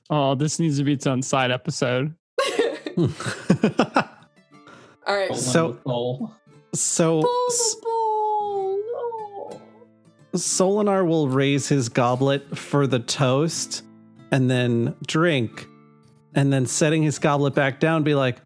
Oh, 0.09 0.35
this 0.35 0.59
needs 0.59 0.77
to 0.79 0.83
be 0.83 0.91
its 0.91 1.07
own 1.07 1.21
side 1.21 1.51
episode. 1.51 2.15
all 5.07 5.15
right. 5.15 5.35
So- 5.35 5.73
Bowl. 5.85 6.31
so 6.73 7.21
Bull, 7.21 7.45
S- 7.49 7.75
Oh. 7.85 9.61
Solinar 10.33 11.07
will 11.07 11.29
raise 11.29 11.67
his 11.69 11.87
goblet 11.89 12.57
for 12.57 12.87
the 12.87 12.99
toast 12.99 13.83
and 14.31 14.49
then 14.49 14.93
drink 15.07 15.67
and 16.33 16.51
then 16.51 16.65
setting 16.65 17.01
his 17.03 17.19
goblet 17.19 17.55
back 17.55 17.79
down 17.79 18.03
be 18.03 18.15
like 18.15 18.37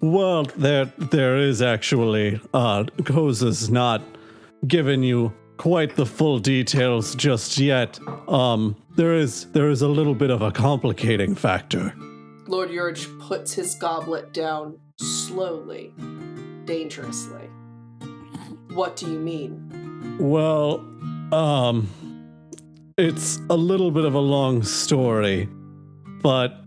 well 0.00 0.42
there 0.56 0.86
there 0.98 1.36
is 1.36 1.62
actually 1.62 2.40
uh 2.52 2.82
Koza's 3.02 3.70
not 3.70 4.02
given 4.66 5.04
you 5.04 5.32
quite 5.56 5.94
the 5.94 6.06
full 6.06 6.40
details 6.40 7.14
just 7.14 7.58
yet 7.58 8.00
um 8.28 8.74
there 8.96 9.14
is 9.14 9.46
there 9.52 9.70
is 9.70 9.82
a 9.82 9.88
little 9.88 10.14
bit 10.16 10.30
of 10.30 10.42
a 10.42 10.50
complicating 10.50 11.36
factor 11.36 11.94
Lord 12.48 12.70
Urge 12.72 13.06
puts 13.20 13.52
his 13.52 13.76
goblet 13.76 14.32
down 14.32 14.78
slowly, 14.98 15.92
dangerously. 16.64 17.48
What 18.74 18.96
do 18.96 19.10
you 19.10 19.18
mean? 19.18 20.16
Well, 20.18 20.84
um, 21.32 21.88
it's 22.96 23.40
a 23.50 23.56
little 23.56 23.90
bit 23.90 24.04
of 24.04 24.14
a 24.14 24.20
long 24.20 24.62
story, 24.62 25.48
but 26.22 26.58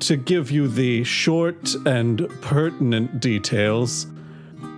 to 0.00 0.16
give 0.16 0.50
you 0.50 0.68
the 0.68 1.04
short 1.04 1.74
and 1.86 2.28
pertinent 2.40 3.20
details, 3.20 4.06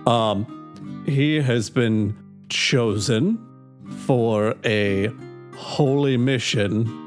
um, 0.05 1.03
he 1.05 1.41
has 1.41 1.69
been 1.69 2.15
chosen 2.49 3.37
for 4.05 4.55
a 4.65 5.11
holy 5.55 6.17
mission 6.17 7.03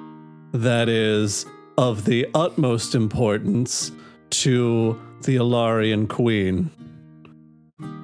that 0.53 0.89
is 0.89 1.47
of 1.79 2.05
the 2.05 2.27
utmost 2.35 2.95
importance 2.95 3.93
to 4.31 5.01
the 5.23 5.37
Alarian 5.37 6.09
Queen. 6.09 6.71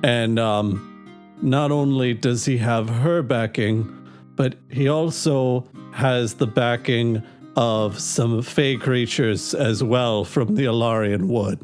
And, 0.03 0.39
um, 0.39 0.93
not 1.43 1.71
only 1.71 2.15
does 2.15 2.45
he 2.45 2.57
have 2.59 2.89
her 2.89 3.23
backing, 3.23 3.93
but 4.37 4.57
he 4.71 4.89
also 4.89 5.69
has 5.93 6.35
the 6.35 6.47
backing 6.47 7.23
of 7.57 7.99
some 7.99 8.43
fey 8.43 8.77
creatures 8.77 9.55
as 9.55 9.83
well 9.83 10.25
from 10.25 10.55
the 10.55 10.65
Alarian 10.65 11.27
Wood. 11.27 11.61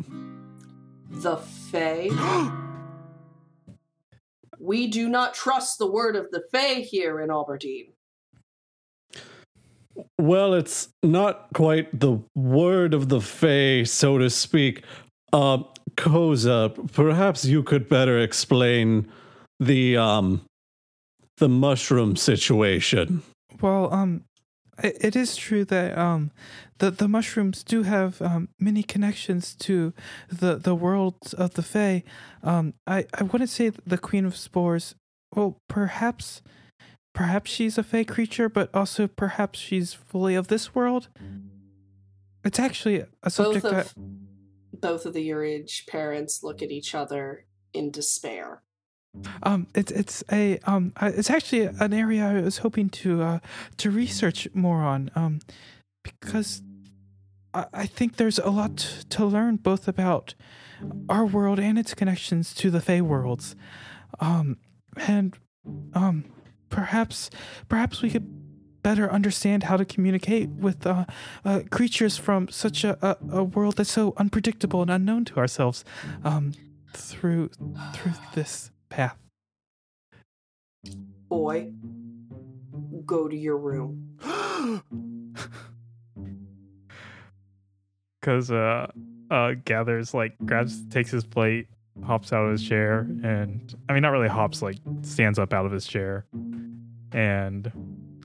The 1.10 1.36
Fae? 1.36 2.08
we 4.58 4.86
do 4.86 5.08
not 5.08 5.34
trust 5.34 5.78
the 5.78 5.90
word 5.90 6.16
of 6.16 6.30
the 6.30 6.42
Fae 6.50 6.80
here 6.80 7.20
in 7.20 7.28
Aubergine. 7.28 7.92
Well, 10.18 10.54
it's 10.54 10.88
not 11.02 11.48
quite 11.52 11.98
the 11.98 12.18
word 12.34 12.94
of 12.94 13.08
the 13.08 13.20
Fae, 13.20 13.82
so 13.82 14.18
to 14.18 14.30
speak. 14.30 14.84
Uh, 15.32 15.62
Koza, 15.96 16.92
perhaps 16.92 17.44
you 17.44 17.62
could 17.62 17.88
better 17.88 18.18
explain 18.18 19.10
the 19.58 19.96
um 19.96 20.42
the 21.38 21.48
mushroom 21.48 22.16
situation. 22.16 23.22
Well, 23.60 23.92
um, 23.92 24.24
it, 24.82 24.96
it 25.00 25.16
is 25.16 25.36
true 25.36 25.64
that 25.66 25.96
um, 25.96 26.30
the 26.78 26.90
the 26.90 27.08
mushrooms 27.08 27.62
do 27.62 27.82
have 27.82 28.20
um 28.20 28.48
many 28.58 28.82
connections 28.82 29.54
to 29.56 29.92
the 30.30 30.56
the 30.56 30.74
worlds 30.74 31.32
of 31.34 31.54
the 31.54 31.62
Fae. 31.62 32.04
Um, 32.42 32.74
I 32.86 33.06
I 33.14 33.22
wouldn't 33.22 33.50
say 33.50 33.70
the 33.86 33.98
Queen 33.98 34.26
of 34.26 34.36
Spores. 34.36 34.94
Well, 35.34 35.56
perhaps, 35.68 36.42
perhaps 37.14 37.50
she's 37.50 37.78
a 37.78 37.82
Fae 37.82 38.04
creature, 38.04 38.50
but 38.50 38.68
also 38.74 39.06
perhaps 39.06 39.58
she's 39.58 39.94
fully 39.94 40.34
of 40.34 40.48
this 40.48 40.74
world. 40.74 41.08
It's 42.44 42.58
actually 42.58 42.98
a 42.98 43.06
Both 43.22 43.32
subject 43.32 43.64
of 43.64 43.70
that 43.72 43.94
both 44.82 45.06
of 45.06 45.14
the 45.14 45.22
Urage 45.22 45.86
parents 45.86 46.42
look 46.42 46.60
at 46.60 46.70
each 46.70 46.94
other 46.94 47.46
in 47.72 47.90
despair. 47.90 48.62
Um, 49.42 49.66
it's 49.74 49.92
it's 49.92 50.24
a 50.30 50.58
um, 50.64 50.92
uh, 50.96 51.10
it's 51.14 51.30
actually 51.30 51.62
an 51.62 51.92
area 51.92 52.24
I 52.24 52.40
was 52.40 52.58
hoping 52.58 52.88
to 52.90 53.22
uh 53.22 53.38
to 53.78 53.90
research 53.90 54.48
more 54.54 54.82
on. 54.82 55.10
Um, 55.14 55.40
because 56.02 56.62
I, 57.54 57.66
I 57.72 57.86
think 57.86 58.16
there's 58.16 58.38
a 58.38 58.50
lot 58.50 58.76
to 59.10 59.24
learn 59.24 59.56
both 59.56 59.86
about 59.86 60.34
our 61.08 61.24
world 61.24 61.60
and 61.60 61.78
its 61.78 61.94
connections 61.94 62.54
to 62.54 62.70
the 62.70 62.80
Fey 62.80 63.00
worlds. 63.00 63.54
Um, 64.18 64.56
and 64.96 65.36
um, 65.94 66.24
perhaps 66.70 67.30
perhaps 67.68 68.02
we 68.02 68.10
could 68.10 68.41
better 68.82 69.10
understand 69.10 69.64
how 69.64 69.76
to 69.76 69.84
communicate 69.84 70.48
with 70.50 70.86
uh, 70.86 71.04
uh 71.44 71.60
creatures 71.70 72.16
from 72.16 72.48
such 72.48 72.84
a, 72.84 72.98
a 73.02 73.38
a 73.38 73.44
world 73.44 73.76
that's 73.76 73.92
so 73.92 74.12
unpredictable 74.16 74.82
and 74.82 74.90
unknown 74.90 75.24
to 75.24 75.36
ourselves. 75.36 75.84
Um, 76.24 76.52
through 76.94 77.50
through 77.94 78.12
this 78.34 78.70
path. 78.88 79.16
Boy, 81.28 81.72
go 83.06 83.28
to 83.28 83.36
your 83.36 83.56
room. 83.56 84.18
because 88.20 88.50
uh 88.50 88.86
uh 89.30 89.52
gathers 89.64 90.14
like 90.14 90.34
grabs 90.44 90.86
takes 90.88 91.10
his 91.10 91.24
plate 91.24 91.66
hops 92.04 92.32
out 92.32 92.44
of 92.44 92.52
his 92.52 92.62
chair 92.62 93.00
and 93.24 93.74
i 93.88 93.92
mean 93.92 94.02
not 94.02 94.10
really 94.10 94.28
hops 94.28 94.62
like 94.62 94.76
stands 95.02 95.40
up 95.40 95.52
out 95.52 95.66
of 95.66 95.72
his 95.72 95.86
chair 95.86 96.24
and 97.12 97.72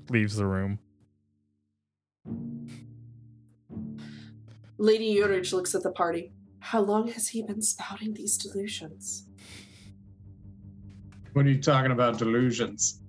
leaves 0.09 0.35
the 0.35 0.45
room 0.45 0.79
Lady 4.77 5.05
Urage 5.05 5.53
looks 5.53 5.73
at 5.73 5.83
the 5.83 5.91
party. 5.91 6.31
How 6.59 6.81
long 6.81 7.07
has 7.09 7.29
he 7.29 7.41
been 7.41 7.61
spouting 7.61 8.13
these 8.13 8.37
delusions? 8.37 9.23
What 11.33 11.45
are 11.45 11.49
you 11.49 11.61
talking 11.61 11.91
about? 11.91 12.17
Delusions. 12.17 12.99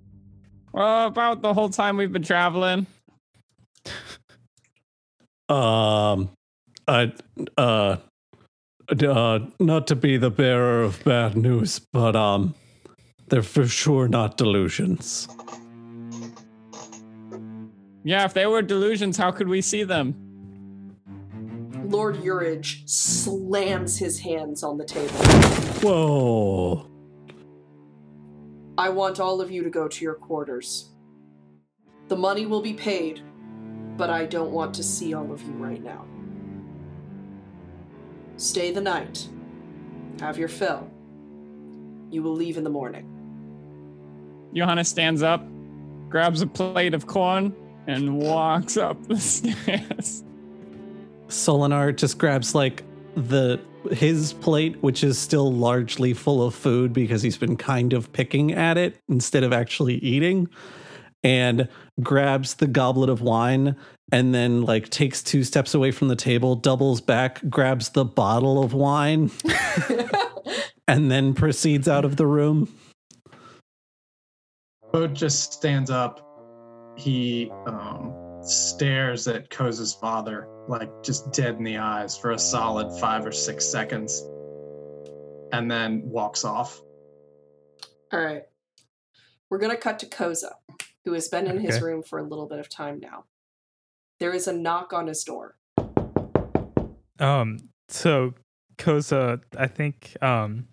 Well, 0.71 1.07
about 1.07 1.41
the 1.41 1.53
whole 1.53 1.69
time 1.69 1.97
we've 1.97 2.11
been 2.11 2.23
traveling. 2.23 2.87
Um, 5.47 6.29
I 6.87 7.11
uh, 7.57 7.97
uh, 8.87 9.39
not 9.59 9.87
to 9.87 9.95
be 9.95 10.17
the 10.17 10.29
bearer 10.29 10.83
of 10.83 11.03
bad 11.03 11.35
news, 11.35 11.79
but 11.91 12.15
um, 12.15 12.53
they're 13.29 13.41
for 13.41 13.67
sure 13.67 14.07
not 14.07 14.37
delusions. 14.37 15.27
Yeah, 18.09 18.25
if 18.25 18.33
they 18.33 18.47
were 18.47 18.63
delusions, 18.63 19.17
how 19.17 19.29
could 19.29 19.47
we 19.47 19.61
see 19.61 19.83
them? 19.83 20.15
Lord 21.83 22.23
Urage 22.23 22.89
slams 22.89 23.99
his 23.99 24.19
hands 24.19 24.63
on 24.63 24.79
the 24.79 24.83
table. 24.83 25.13
Whoa! 25.83 26.87
I 28.79 28.89
want 28.89 29.19
all 29.19 29.41
of 29.41 29.51
you 29.51 29.61
to 29.61 29.69
go 29.69 29.87
to 29.87 30.03
your 30.03 30.15
quarters. 30.15 30.89
The 32.07 32.15
money 32.15 32.47
will 32.47 32.63
be 32.63 32.73
paid, 32.73 33.21
but 33.95 34.09
I 34.09 34.25
don't 34.25 34.49
want 34.49 34.73
to 34.73 34.83
see 34.83 35.13
all 35.13 35.31
of 35.31 35.43
you 35.43 35.51
right 35.51 35.83
now. 35.83 36.07
Stay 38.37 38.71
the 38.71 38.81
night. 38.81 39.27
Have 40.19 40.39
your 40.39 40.47
fill. 40.47 40.89
You 42.09 42.23
will 42.23 42.33
leave 42.33 42.57
in 42.57 42.63
the 42.63 42.71
morning. 42.71 43.05
Johannes 44.51 44.87
stands 44.87 45.21
up, 45.21 45.45
grabs 46.09 46.41
a 46.41 46.47
plate 46.47 46.95
of 46.95 47.05
corn, 47.05 47.55
and 47.89 48.19
walks 48.19 48.77
up 48.77 49.01
the 49.07 49.17
stairs. 49.19 50.23
Solinar 51.27 51.95
just 51.95 52.17
grabs 52.17 52.53
like 52.55 52.83
the 53.15 53.59
his 53.91 54.33
plate, 54.33 54.81
which 54.83 55.03
is 55.03 55.17
still 55.17 55.51
largely 55.51 56.13
full 56.13 56.45
of 56.45 56.53
food 56.53 56.93
because 56.93 57.21
he's 57.21 57.37
been 57.37 57.55
kind 57.55 57.93
of 57.93 58.11
picking 58.11 58.51
at 58.51 58.77
it 58.77 58.97
instead 59.07 59.43
of 59.43 59.53
actually 59.53 59.95
eating, 59.95 60.49
and 61.23 61.67
grabs 62.01 62.55
the 62.55 62.67
goblet 62.67 63.09
of 63.09 63.21
wine 63.21 63.75
and 64.11 64.33
then 64.33 64.63
like 64.63 64.89
takes 64.89 65.21
two 65.21 65.43
steps 65.43 65.73
away 65.73 65.91
from 65.91 66.07
the 66.07 66.15
table, 66.15 66.55
doubles 66.55 67.01
back, 67.01 67.41
grabs 67.49 67.89
the 67.89 68.05
bottle 68.05 68.63
of 68.63 68.73
wine, 68.73 69.31
and 70.87 71.11
then 71.11 71.33
proceeds 71.33 71.87
out 71.87 72.05
of 72.05 72.17
the 72.17 72.25
room. 72.25 72.73
Boat 74.91 75.13
just 75.13 75.53
stands 75.53 75.91
up. 75.91 76.28
He 76.99 77.49
um, 77.65 78.13
stares 78.41 79.27
at 79.27 79.49
Koza's 79.49 79.93
father, 79.93 80.49
like 80.67 80.91
just 81.01 81.31
dead 81.31 81.55
in 81.55 81.63
the 81.63 81.77
eyes 81.77 82.17
for 82.17 82.31
a 82.31 82.37
solid 82.37 82.91
five 82.99 83.25
or 83.25 83.31
six 83.31 83.65
seconds, 83.65 84.21
and 85.53 85.71
then 85.71 86.01
walks 86.03 86.43
off. 86.43 86.81
All 88.11 88.19
right. 88.19 88.43
We're 89.49 89.59
going 89.59 89.71
to 89.71 89.81
cut 89.81 89.99
to 89.99 90.07
Koza, 90.07 90.51
who 91.05 91.13
has 91.13 91.29
been 91.29 91.47
in 91.47 91.59
his 91.59 91.81
room 91.81 92.03
for 92.03 92.19
a 92.19 92.23
little 92.23 92.47
bit 92.47 92.59
of 92.59 92.69
time 92.69 92.99
now. 92.99 93.23
There 94.19 94.33
is 94.33 94.47
a 94.47 94.53
knock 94.53 94.91
on 94.91 95.07
his 95.07 95.23
door. 95.23 95.55
Um, 97.19 97.57
so 97.87 98.33
Koza, 98.77 99.41
I 99.57 99.67
think 99.67 100.15
um 100.21 100.67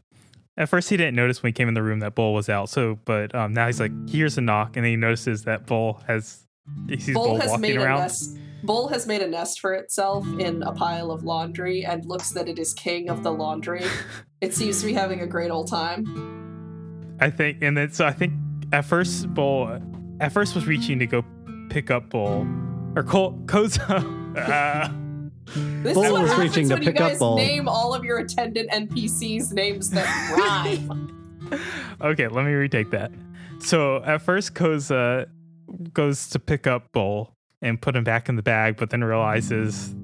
at 0.57 0.69
first 0.69 0.89
he 0.89 0.97
didn't 0.97 1.15
notice 1.15 1.43
when 1.43 1.49
he 1.51 1.53
came 1.53 1.69
in 1.69 1.75
the 1.75 1.83
room 1.83 2.01
that 2.01 2.15
Bull 2.15 2.33
was 2.35 2.49
out. 2.49 2.69
So 2.69 2.99
but 3.05 3.35
um 3.35 3.53
now 3.53 3.67
he's 3.67 3.81
like 3.81 3.93
he 4.09 4.19
hears 4.19 4.39
a 4.39 4.41
knock 4.41 4.77
and 4.77 4.85
then 4.85 4.91
he 4.91 4.97
notices 4.97 5.43
that 5.45 5.67
Bull 5.67 6.01
has 6.07 6.47
he 6.89 6.99
sees 6.99 7.15
Bull, 7.15 7.27
Bull 7.27 7.37
has 7.41 7.51
walking 7.51 7.63
made 7.63 7.77
a 7.77 7.83
around. 7.85 8.01
nest. 8.01 8.39
Bull 8.63 8.89
has 8.89 9.07
made 9.07 9.23
a 9.23 9.29
nest 9.29 9.61
for 9.61 9.75
itself 9.75 10.27
in 10.41 10.63
a 10.65 10.73
pile 10.73 11.11
of 11.13 11.23
laundry 11.23 11.85
and 11.85 12.05
looks 12.07 12.31
that 12.31 12.49
it 12.49 12.59
is 12.59 12.73
king 12.75 13.09
of 13.09 13.23
the 13.23 13.31
laundry. 13.33 13.85
it 14.41 14.55
seems 14.55 14.81
to 14.81 14.87
be 14.87 14.93
having 14.93 15.21
a 15.21 15.27
great 15.27 15.51
old 15.51 15.69
time. 15.69 17.17
I 17.21 17.31
think 17.31 17.59
and 17.63 17.77
then 17.77 17.93
so 17.93 18.07
I 18.07 18.13
think 18.13 18.33
at 18.73 18.85
first 18.85 19.33
Bull 19.35 19.81
at 20.21 20.33
first 20.33 20.55
was 20.55 20.67
reaching 20.67 20.99
to 20.99 21.07
go 21.07 21.25
pick 21.69 21.91
up 21.91 22.09
Bull 22.11 22.47
or 22.97 23.03
Col- 23.03 23.35
Koza. 23.47 24.13
Ah. 24.39 24.93
This 25.55 25.95
Bull 25.95 26.05
is 26.05 26.13
what 26.13 26.29
happens 26.29 26.39
reaching 26.57 26.69
to 26.69 26.75
when 26.75 26.83
you 26.83 26.91
up 26.91 26.97
guys 26.97 27.19
Bull. 27.19 27.37
name 27.37 27.69
all 27.69 27.95
of 27.95 28.05
your 28.05 28.19
attendant 28.19 28.71
NPCs 28.71 29.53
names 29.53 29.91
that 29.91 30.07
rhyme. 30.37 31.59
okay, 32.01 32.29
let 32.29 32.45
me 32.45 32.53
retake 32.53 32.91
that. 32.91 33.13
So 33.61 34.03
at 34.05 34.23
first, 34.23 34.55
Koza 34.55 35.27
goes 35.93 36.29
to 36.31 36.39
pick 36.39 36.67
up 36.67 36.93
Bull 36.93 37.37
and 37.63 37.81
put 37.81 37.97
him 37.97 38.05
back 38.05 38.29
in 38.29 38.37
the 38.37 38.43
bag, 38.43 38.77
but 38.77 38.91
then 38.91 39.03
realizes 39.03 39.95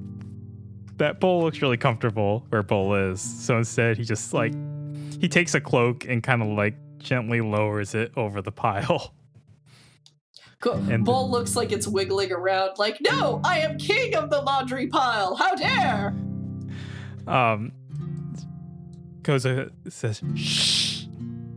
that 0.96 1.20
Bull 1.20 1.42
looks 1.42 1.60
really 1.60 1.76
comfortable 1.76 2.46
where 2.50 2.62
Bull 2.62 2.94
is. 2.94 3.20
So 3.20 3.58
instead, 3.58 3.98
he 3.98 4.04
just 4.04 4.32
like 4.32 4.54
he 5.20 5.28
takes 5.28 5.54
a 5.54 5.60
cloak 5.60 6.04
and 6.06 6.22
kind 6.22 6.42
of 6.42 6.48
like 6.48 6.74
gently 6.98 7.40
lowers 7.40 7.94
it 7.94 8.12
over 8.16 8.40
the 8.40 8.52
pile. 8.52 9.14
And- 10.70 11.04
Bull 11.04 11.30
looks 11.30 11.56
like 11.56 11.72
it's 11.72 11.88
wiggling 11.88 12.32
around, 12.32 12.78
like, 12.78 12.98
no, 13.00 13.40
I 13.44 13.58
am 13.60 13.78
king 13.78 14.14
of 14.14 14.30
the 14.30 14.40
laundry 14.40 14.86
pile. 14.86 15.34
How 15.34 15.54
dare! 15.54 16.14
Um, 17.26 17.72
Koza 19.22 19.70
says 19.88 20.22
shh, 20.34 21.04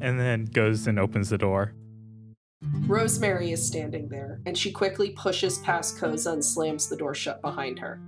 and 0.02 0.20
then 0.20 0.46
goes 0.46 0.88
and 0.88 1.00
opens 1.00 1.30
the 1.30 1.38
door. 1.38 1.74
Rosemary 2.88 3.52
is 3.52 3.66
standing 3.66 4.10
there, 4.10 4.40
and 4.46 4.58
she 4.58 4.72
quickly 4.72 5.12
pushes 5.12 5.60
past 5.60 5.98
Koza 5.98 6.34
and 6.34 6.44
slams 6.44 6.88
the 6.90 6.96
door 6.96 7.14
shut 7.14 7.42
behind 7.42 7.80
her. 7.80 8.00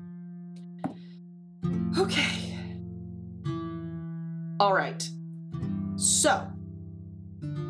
Okay. 1.98 2.58
All 4.60 4.74
right. 4.74 5.08
So, 5.95 6.48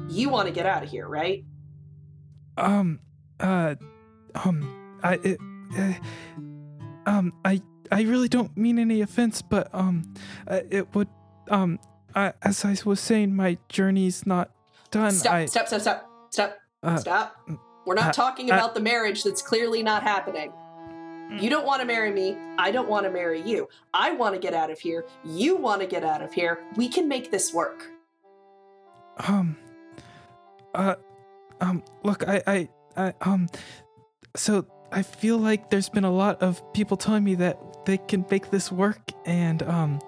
you 0.10 0.30
want 0.30 0.48
to 0.48 0.54
get 0.54 0.66
out 0.66 0.84
of 0.84 0.90
here, 0.90 1.08
right? 1.08 1.44
Um, 2.58 3.00
uh, 3.40 3.76
um, 4.36 5.00
I, 5.04 5.14
it, 5.24 5.40
uh, 5.78 5.94
um, 7.06 7.34
I 7.46 7.62
I 7.92 8.02
really 8.02 8.28
don't 8.28 8.56
mean 8.58 8.80
any 8.80 9.02
offense, 9.02 9.42
but 9.42 9.70
um, 9.74 10.14
uh, 10.48 10.62
it 10.70 10.94
would 10.94 11.08
um, 11.50 11.80
I, 12.16 12.34
as 12.42 12.66
I 12.66 12.76
was 12.86 13.00
saying, 13.00 13.36
my 13.36 13.58
journey's 13.70 14.26
not 14.26 14.52
done. 14.92 15.12
Stop, 15.12 15.34
I, 15.34 15.46
stop, 15.46 15.68
stop, 15.68 15.82
stop, 15.82 16.10
stop, 16.32 16.58
uh, 16.84 16.98
stop. 16.98 17.36
We're 17.86 17.96
not 17.96 18.10
uh, 18.10 18.14
talking 18.14 18.52
uh, 18.52 18.56
about 18.56 18.76
the 18.76 18.82
marriage 18.82 19.24
that's 19.24 19.42
clearly 19.42 19.84
not 19.84 20.04
happening. 20.04 20.52
You 21.30 21.50
don't 21.50 21.66
want 21.66 21.82
to 21.82 21.86
marry 21.86 22.12
me. 22.12 22.38
I 22.58 22.72
don't 22.72 22.88
want 22.88 23.06
to 23.06 23.12
marry 23.12 23.42
you. 23.42 23.68
I 23.94 24.14
want 24.14 24.34
to 24.36 24.40
get 24.40 24.54
out 24.54 24.72
of 24.72 24.80
here. 24.80 25.06
You 25.26 25.58
want 25.58 25.82
to 25.82 25.88
get 25.88 26.04
out 26.04 26.22
of 26.22 26.34
here. 26.34 26.60
We 26.78 26.88
can 26.88 27.08
make 27.08 27.32
this 27.32 27.54
work. 27.54 27.86
um, 29.28 29.58
uh, 30.74 30.96
um, 31.60 31.84
look, 32.04 32.28
I, 32.28 32.42
I, 32.48 32.70
I, 32.98 33.14
um, 33.22 33.48
so 34.36 34.66
I 34.92 35.04
feel 35.04 35.38
like 35.38 35.70
there's 35.70 35.90
been 35.90 36.04
a 36.04 36.12
lot 36.12 36.42
of 36.42 36.62
people 36.74 36.98
telling 36.98 37.24
me 37.24 37.36
that 37.36 37.86
they 37.86 37.98
can 37.98 38.26
make 38.30 38.50
this 38.50 38.72
work, 38.72 39.12
and 39.26 39.64
um, 39.64 40.02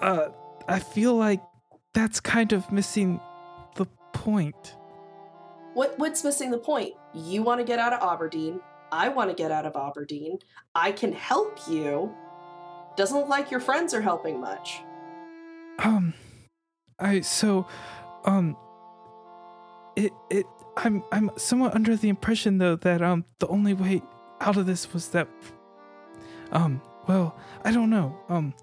uh, 0.00 0.28
I 0.68 0.78
feel 0.78 1.14
like 1.14 1.40
that's 1.94 2.20
kind 2.20 2.52
of 2.52 2.70
missing 2.72 3.20
the 3.76 3.86
point. 4.12 4.76
What 5.74 5.98
what's 5.98 6.24
missing 6.24 6.50
the 6.50 6.58
point? 6.58 6.94
You 7.14 7.42
want 7.42 7.60
to 7.60 7.64
get 7.64 7.78
out 7.78 7.92
of 7.92 8.00
Aubergine. 8.00 8.60
I 8.90 9.08
want 9.08 9.30
to 9.30 9.36
get 9.36 9.50
out 9.50 9.64
of 9.64 9.72
Aubergine. 9.72 10.40
I 10.74 10.92
can 10.92 11.12
help 11.12 11.58
you. 11.68 12.14
Doesn't 12.96 13.16
look 13.16 13.28
like 13.28 13.50
your 13.50 13.60
friends 13.60 13.94
are 13.94 14.02
helping 14.02 14.38
much. 14.38 14.80
Um, 15.78 16.12
I 16.98 17.20
so, 17.20 17.66
um, 18.24 18.56
it 19.96 20.12
it 20.30 20.46
I'm 20.76 21.02
I'm 21.12 21.30
somewhat 21.36 21.74
under 21.74 21.96
the 21.96 22.08
impression 22.08 22.58
though 22.58 22.76
that 22.76 23.02
um 23.02 23.24
the 23.38 23.46
only 23.48 23.74
way 23.74 24.02
out 24.40 24.56
of 24.56 24.66
this 24.66 24.92
was 24.92 25.08
that, 25.08 25.28
um, 26.50 26.80
well, 27.06 27.36
I 27.64 27.70
don't 27.72 27.90
know, 27.90 28.18
um. 28.28 28.54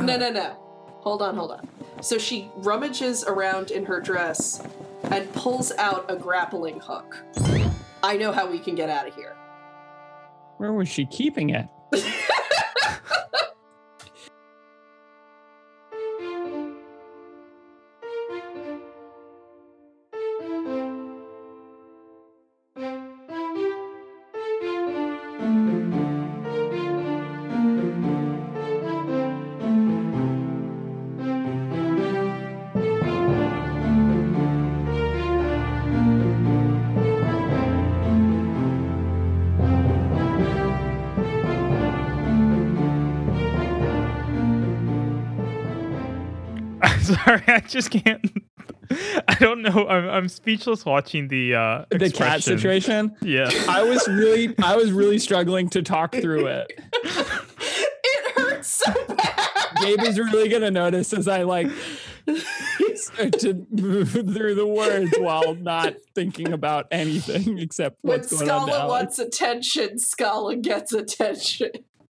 No, 0.00 0.14
uh, 0.14 0.16
no, 0.16 0.30
no. 0.30 0.56
Hold 1.00 1.22
on, 1.22 1.36
hold 1.36 1.52
on. 1.52 1.68
So 2.00 2.18
she 2.18 2.50
rummages 2.56 3.24
around 3.24 3.70
in 3.70 3.84
her 3.84 4.00
dress 4.00 4.62
and 5.04 5.32
pulls 5.34 5.72
out 5.72 6.04
a 6.08 6.16
grappling 6.16 6.80
hook. 6.80 7.16
I 8.02 8.16
know 8.16 8.32
how 8.32 8.50
we 8.50 8.58
can 8.58 8.74
get 8.74 8.90
out 8.90 9.06
of 9.06 9.14
here. 9.14 9.36
Where 10.58 10.72
was 10.72 10.88
she 10.88 11.06
keeping 11.06 11.50
it? 11.50 11.68
just 47.70 47.90
can't. 47.90 48.24
I 49.28 49.34
don't 49.40 49.62
know. 49.62 49.88
I'm, 49.88 50.08
I'm 50.08 50.28
speechless 50.28 50.84
watching 50.84 51.28
the 51.28 51.54
uh, 51.54 51.84
The 51.90 52.10
cat 52.10 52.42
situation. 52.42 53.16
Yeah. 53.20 53.50
I 53.68 53.82
was 53.82 54.06
really, 54.06 54.54
I 54.62 54.76
was 54.76 54.92
really 54.92 55.18
struggling 55.18 55.68
to 55.70 55.82
talk 55.82 56.14
through 56.14 56.46
it. 56.46 56.72
it 56.92 58.36
hurts 58.36 58.82
so 58.84 58.92
bad. 59.08 59.50
Gabe 59.80 60.02
is 60.02 60.18
really 60.18 60.48
gonna 60.48 60.70
notice 60.70 61.12
as 61.12 61.28
I 61.28 61.42
like 61.42 61.68
start 62.94 63.38
to 63.40 63.66
move 63.70 64.10
through 64.10 64.54
the 64.54 64.66
words 64.66 65.12
while 65.18 65.54
not 65.54 65.94
thinking 66.14 66.52
about 66.52 66.86
anything 66.90 67.58
except 67.58 67.98
When 68.02 68.20
what's 68.20 68.32
going 68.32 68.50
on. 68.50 68.68
Scala 68.68 68.78
now. 68.78 68.88
wants 68.88 69.18
attention, 69.18 69.98
Scala 69.98 70.56
gets 70.56 70.92
attention. 70.92 71.70